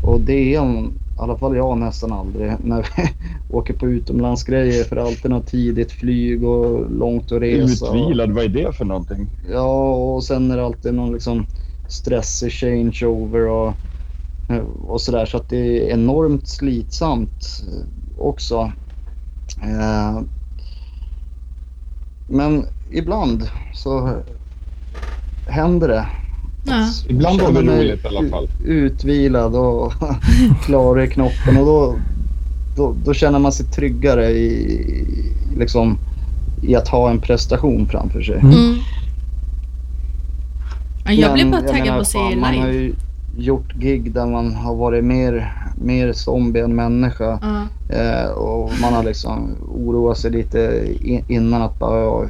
Och 0.00 0.20
det 0.20 0.32
är 0.32 0.64
i 0.64 0.90
alla 1.16 1.38
fall 1.38 1.56
jag 1.56 1.78
nästan 1.78 2.12
aldrig 2.12 2.52
när 2.60 2.82
vi 2.96 3.08
åker 3.48 3.74
på 3.74 3.88
utomlandsgrejer 3.88 4.84
för 4.84 4.96
alltid 4.96 5.30
något 5.30 5.46
tidigt 5.46 5.92
flyg 5.92 6.44
och 6.44 6.90
långt 6.90 7.32
att 7.32 7.42
resa. 7.42 7.86
Utvilad, 7.86 8.32
vad 8.32 8.44
är 8.44 8.48
det 8.48 8.72
för 8.72 8.84
någonting? 8.84 9.28
Ja, 9.42 9.94
och 9.94 10.24
sen 10.24 10.50
är 10.50 10.56
det 10.56 10.64
alltid 10.64 10.94
någon 10.94 11.12
liksom 11.12 11.46
stressig 11.88 12.52
changeover 12.52 13.46
och, 13.46 13.74
och 14.60 15.00
sådär. 15.00 15.26
Så 15.26 15.36
att 15.36 15.48
det 15.48 15.56
är 15.56 15.90
enormt 15.90 16.48
slitsamt 16.48 17.64
eh, 17.68 18.24
också. 18.24 18.72
Eh, 19.62 20.20
Men 22.28 22.66
ibland 22.90 23.48
så 23.74 24.22
händer 25.48 25.88
det. 25.88 26.06
Ja. 26.64 26.88
Ibland 27.08 27.40
var 27.40 27.52
det 27.52 27.60
roligt 27.60 28.04
i 28.04 28.08
alla 28.08 28.30
fall. 28.30 28.48
Utvilad 28.64 29.54
och 29.54 29.92
klar 30.64 31.00
i 31.00 31.08
knoppen 31.08 31.56
och 31.56 31.66
då, 31.66 31.96
då, 32.76 32.94
då 33.04 33.14
känner 33.14 33.38
man 33.38 33.52
sig 33.52 33.66
tryggare 33.66 34.30
i, 34.30 35.06
liksom, 35.56 35.98
i 36.62 36.74
att 36.74 36.88
ha 36.88 37.10
en 37.10 37.20
prestation 37.20 37.86
framför 37.86 38.22
sig. 38.22 38.38
Mm. 38.38 38.76
Ja, 41.04 41.12
jag 41.12 41.32
blir 41.32 41.44
Men 41.44 41.50
bara 41.52 41.72
taggad 41.72 41.94
på 41.94 42.00
att 42.00 42.08
se 42.08 42.18
live. 42.34 42.94
Gjort 43.36 43.74
gig 43.74 44.12
där 44.12 44.26
man 44.26 44.54
har 44.54 44.74
varit 44.74 45.04
mer, 45.04 45.54
mer 45.76 46.12
zombie 46.12 46.60
än 46.60 46.74
människa. 46.74 47.38
Ja. 47.42 47.66
Eh, 47.96 48.30
och 48.30 48.70
man 48.82 48.92
har 48.92 49.02
liksom 49.02 49.56
oroat 49.68 50.18
sig 50.18 50.30
lite 50.30 50.88
innan 51.28 51.62
att 51.62 51.78
bara 51.78 52.00
ja, 52.00 52.28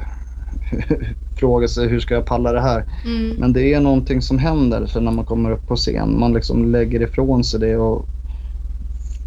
fråga 1.39 1.67
sig 1.67 1.87
hur 1.87 1.99
ska 1.99 2.13
jag 2.13 2.25
palla 2.25 2.51
det 2.53 2.61
här. 2.61 2.85
Mm. 3.05 3.35
Men 3.39 3.53
det 3.53 3.73
är 3.73 3.81
någonting 3.81 4.21
som 4.21 4.37
händer 4.37 4.85
sen 4.85 5.03
när 5.05 5.11
man 5.11 5.25
kommer 5.25 5.51
upp 5.51 5.67
på 5.67 5.75
scen. 5.75 6.19
Man 6.19 6.33
liksom 6.33 6.71
lägger 6.71 7.01
ifrån 7.01 7.43
sig 7.43 7.59
det 7.59 7.77
och 7.77 8.05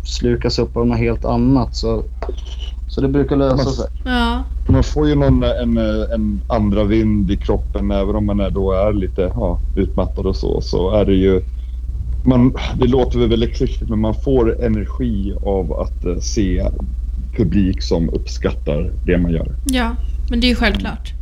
slukas 0.05 0.59
upp 0.59 0.77
av 0.77 0.86
något 0.86 0.98
helt 0.98 1.24
annat. 1.24 1.77
Så, 1.77 2.03
så 2.89 3.01
det 3.01 3.09
brukar 3.09 3.36
lösa 3.36 3.70
sig. 3.70 3.86
Ja. 4.05 4.43
Man 4.69 4.82
får 4.82 5.09
ju 5.09 5.15
någon, 5.15 5.43
en, 5.43 5.77
en 6.12 6.40
andra 6.48 6.85
vind 6.85 7.31
i 7.31 7.36
kroppen 7.36 7.90
även 7.90 8.16
om 8.16 8.27
man 8.27 8.40
är, 8.40 8.51
då 8.51 8.73
är 8.73 8.93
lite 8.93 9.32
ja, 9.35 9.59
utmattad 9.74 10.27
och 10.27 10.36
så. 10.36 10.61
Så 10.61 10.90
är 10.90 11.05
det 11.05 11.15
ju... 11.15 11.43
Man, 12.27 12.55
det 12.81 12.86
låter 12.86 13.19
väl 13.19 13.28
väldigt 13.28 13.57
klyschigt 13.57 13.90
men 13.90 13.98
man 13.98 14.15
får 14.15 14.65
energi 14.65 15.35
av 15.43 15.73
att 15.73 16.05
eh, 16.05 16.19
se 16.19 16.69
publik 17.36 17.82
som 17.82 18.11
uppskattar 18.11 18.93
det 19.07 19.19
man 19.19 19.32
gör. 19.32 19.57
ja, 19.66 19.97
men 20.31 20.40
det 20.40 20.47
är 20.47 20.48
ju 20.48 20.55
självklart. 20.55 21.12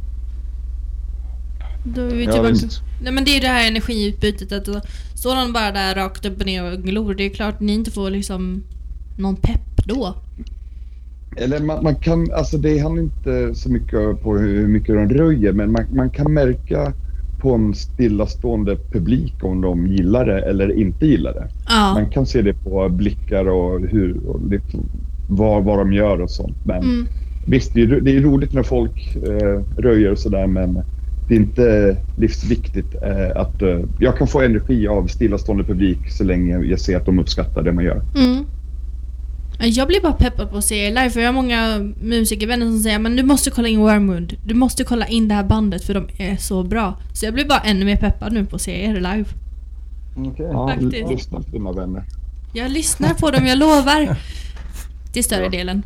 Då 1.85 2.01
är 2.01 2.16
vi 2.16 2.26
tillbaka. 2.26 2.55
Nej 3.02 3.12
men 3.12 3.24
det 3.24 3.31
är 3.31 3.35
ju 3.35 3.40
det 3.40 3.47
här 3.47 3.68
energiutbytet 3.68 4.52
att 4.52 4.86
står 5.14 5.35
någon 5.35 5.52
bara 5.52 5.72
där 5.72 5.94
rakt 5.94 6.26
upp 6.26 6.40
och 6.40 6.47
ner 6.47 6.72
och 6.72 6.82
glor. 6.82 7.14
Det 7.14 7.24
är 7.24 7.31
klart 7.31 7.60
ni 7.60 7.72
inte 7.72 7.90
får 7.90 8.10
liksom 8.10 8.62
någon 9.18 9.36
pepp 9.36 9.86
då. 9.86 10.14
Eller 11.36 11.60
man, 11.60 11.85
man 11.85 11.94
kan, 11.94 12.32
alltså 12.32 12.59
det 12.59 12.78
handlar 12.78 13.02
inte 13.02 13.55
så 13.55 13.70
mycket 13.70 14.22
på 14.22 14.36
hur 14.36 14.68
mycket 14.68 14.94
de 14.94 15.09
röjer 15.09 15.52
men 15.52 15.72
man, 15.72 15.86
man 15.94 16.10
kan 16.10 16.32
märka 16.32 16.93
på 17.45 17.55
en 17.55 17.75
stillastående 17.75 18.77
publik 18.93 19.35
om 19.43 19.61
de 19.61 19.87
gillar 19.87 20.27
det 20.27 20.41
eller 20.41 20.73
inte 20.79 21.07
gillar 21.07 21.33
det. 21.33 21.47
Ja. 21.69 21.95
Man 21.95 22.11
kan 22.11 22.27
se 22.27 22.43
det 22.43 22.55
på 22.55 22.89
blickar 22.89 23.49
och 23.49 23.81
hur 23.81 24.16
och 24.27 24.41
liksom 24.51 24.81
vad, 25.29 25.65
vad 25.65 25.79
de 25.79 25.93
gör 25.93 26.21
och 26.21 26.31
sånt. 26.31 26.57
Men 26.62 26.83
Mm. 26.83 27.07
visst, 27.47 27.75
det 27.75 27.83
är, 27.83 28.01
det 28.01 28.16
är 28.16 28.21
roligt 28.21 28.53
när 28.53 28.62
folk 28.62 29.16
eh, 29.16 29.61
röjer 29.83 30.11
och 30.12 30.19
sådär 30.19 30.47
men 30.47 30.83
det 31.29 31.35
är 31.35 31.39
inte 31.39 31.97
livsviktigt 32.19 32.95
eh, 33.03 33.41
att 33.41 33.62
eh, 33.62 33.81
jag 34.01 34.16
kan 34.16 34.27
få 34.27 34.41
energi 34.41 34.89
av 34.89 35.07
stillastående 35.07 35.65
publik 35.65 36.11
så 36.11 36.25
länge 36.25 36.59
jag 36.59 36.81
ser 36.81 36.97
att 36.97 37.07
de 37.07 37.19
uppskattar 37.19 37.62
det 37.62 37.73
man 37.73 37.85
gör. 37.85 38.03
Mm. 38.16 38.45
Jag 39.59 39.89
blir 39.89 40.01
bara 40.01 40.12
peppad 40.12 40.51
på 40.51 40.56
att 40.56 40.64
se 40.64 40.76
er 40.86 40.89
live 40.89 41.10
för 41.10 41.20
jag 41.20 41.28
har 41.28 41.32
många 41.32 41.78
musikervänner 42.02 42.66
som 42.66 42.78
säger 42.78 42.98
men 42.98 43.16
du 43.16 43.22
måste 43.22 43.51
kolla 43.51 43.68
in 43.68 43.81
Wormwood. 43.81 44.36
Du 44.44 44.55
måste 44.55 44.85
kolla 44.85 45.06
in 45.06 45.28
det 45.28 45.35
här 45.35 45.44
bandet 45.44 45.85
för 45.85 45.94
de 45.94 46.09
är 46.18 46.36
så 46.36 46.62
bra. 46.62 46.94
Så 47.12 47.24
jag 47.26 47.35
blir 47.35 47.48
bara 47.48 47.59
ännu 47.60 47.85
mer 47.85 47.97
peppad 47.97 48.32
nu 48.32 48.47
på 48.47 48.56
att 48.56 48.62
se 48.62 48.85
er 48.85 48.94
live. 48.94 49.24
Okej. 50.16 50.47
Ja, 50.52 50.68
Faktiskt. 50.68 51.09
lyssna 51.10 51.40
på 51.40 51.51
dina 51.51 51.72
vänner. 51.72 52.05
Jag 52.52 52.70
lyssnar 52.70 53.14
på 53.14 53.31
dem, 53.31 53.47
jag 53.47 53.59
lovar. 53.59 54.16
till 55.12 55.24
större 55.24 55.44
Ja. 55.44 55.51
delen. 55.51 55.82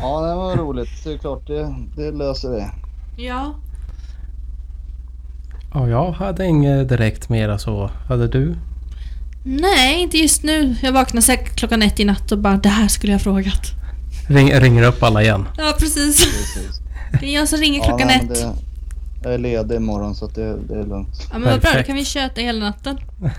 Ja, 0.00 0.20
det 0.26 0.34
var 0.34 0.56
roligt. 0.56 0.88
Det 1.04 1.12
är 1.12 1.18
klart, 1.18 1.46
det, 1.46 1.74
det 1.96 2.10
löser 2.12 2.50
vi. 2.50 2.64
Ja. 3.26 3.54
Ja, 5.74 5.88
jag 5.88 6.12
hade 6.12 6.46
inget 6.46 6.88
direkt 6.88 7.28
mera 7.28 7.58
så. 7.58 7.90
Hade 8.08 8.28
du? 8.28 8.54
Nej, 9.42 10.02
inte 10.02 10.18
just 10.18 10.42
nu. 10.42 10.76
Jag 10.82 10.92
vaknade 10.92 11.22
säkert 11.22 11.56
klockan 11.56 11.82
ett 11.82 12.00
i 12.00 12.04
natt 12.04 12.32
och 12.32 12.38
bara 12.38 12.56
det 12.56 12.68
här 12.68 12.88
skulle 12.88 13.12
jag 13.12 13.18
ha 13.18 13.22
frågat. 13.22 13.62
Ring, 14.28 14.52
ringer 14.52 14.82
upp 14.82 15.02
alla 15.02 15.22
igen. 15.22 15.48
Ja, 15.56 15.74
precis. 15.78 16.24
Precis. 16.24 16.80
Det 17.20 17.26
är 17.26 17.34
jag 17.34 17.48
som 17.48 17.58
ringer 17.58 17.84
klockan 17.84 18.06
nej, 18.06 18.20
men 18.22 18.32
ett. 18.32 18.38
det, 18.38 18.54
jag 19.22 19.34
är 19.34 19.38
ledig 19.38 19.76
imorgon 19.76 20.14
så 20.14 20.24
att 20.24 20.34
det, 20.34 20.56
det 20.68 20.74
är 20.74 20.86
lugnt. 20.86 21.28
Ja 21.32 21.38
men 21.38 21.50
vad 21.50 21.60
bra, 21.60 21.70
då 21.76 21.82
kan 21.82 21.96
vi 21.96 22.04
köta 22.04 22.40
hela 22.40 22.60
natten. 22.64 22.98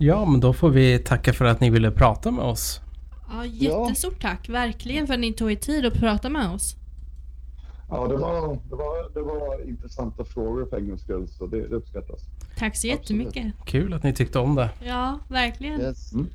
Ja, 0.00 0.24
men 0.24 0.40
då 0.40 0.52
får 0.52 0.70
vi 0.70 0.98
tacka 0.98 1.32
för 1.32 1.44
att 1.44 1.60
ni 1.60 1.70
ville 1.70 1.90
prata 1.90 2.30
med 2.30 2.44
oss. 2.44 2.80
Ja, 3.32 3.44
jättestort 3.44 4.22
tack. 4.22 4.48
Verkligen 4.48 5.06
för 5.06 5.14
att 5.14 5.20
ni 5.20 5.32
tog 5.32 5.52
er 5.52 5.56
tid 5.56 5.86
att 5.86 5.94
prata 5.94 6.28
med 6.28 6.50
oss. 6.50 6.76
Ja, 7.90 8.08
det 8.08 8.16
var, 8.16 8.58
det 8.70 8.74
var, 8.76 9.14
det 9.14 9.22
var 9.22 9.68
intressanta 9.68 10.24
frågor 10.24 10.66
för 10.70 10.76
en 10.76 10.88
gångs 10.88 11.02
skull, 11.02 11.28
så 11.28 11.46
det, 11.46 11.68
det 11.68 11.76
uppskattas. 11.76 12.20
Tack 12.58 12.76
så 12.76 12.92
Absolut. 12.92 13.26
jättemycket. 13.26 13.66
Kul 13.66 13.94
att 13.94 14.02
ni 14.02 14.14
tyckte 14.14 14.38
om 14.38 14.54
det. 14.54 14.70
Ja, 14.84 15.18
verkligen. 15.28 15.80
Yes. 15.80 16.12
Mm. 16.12 16.26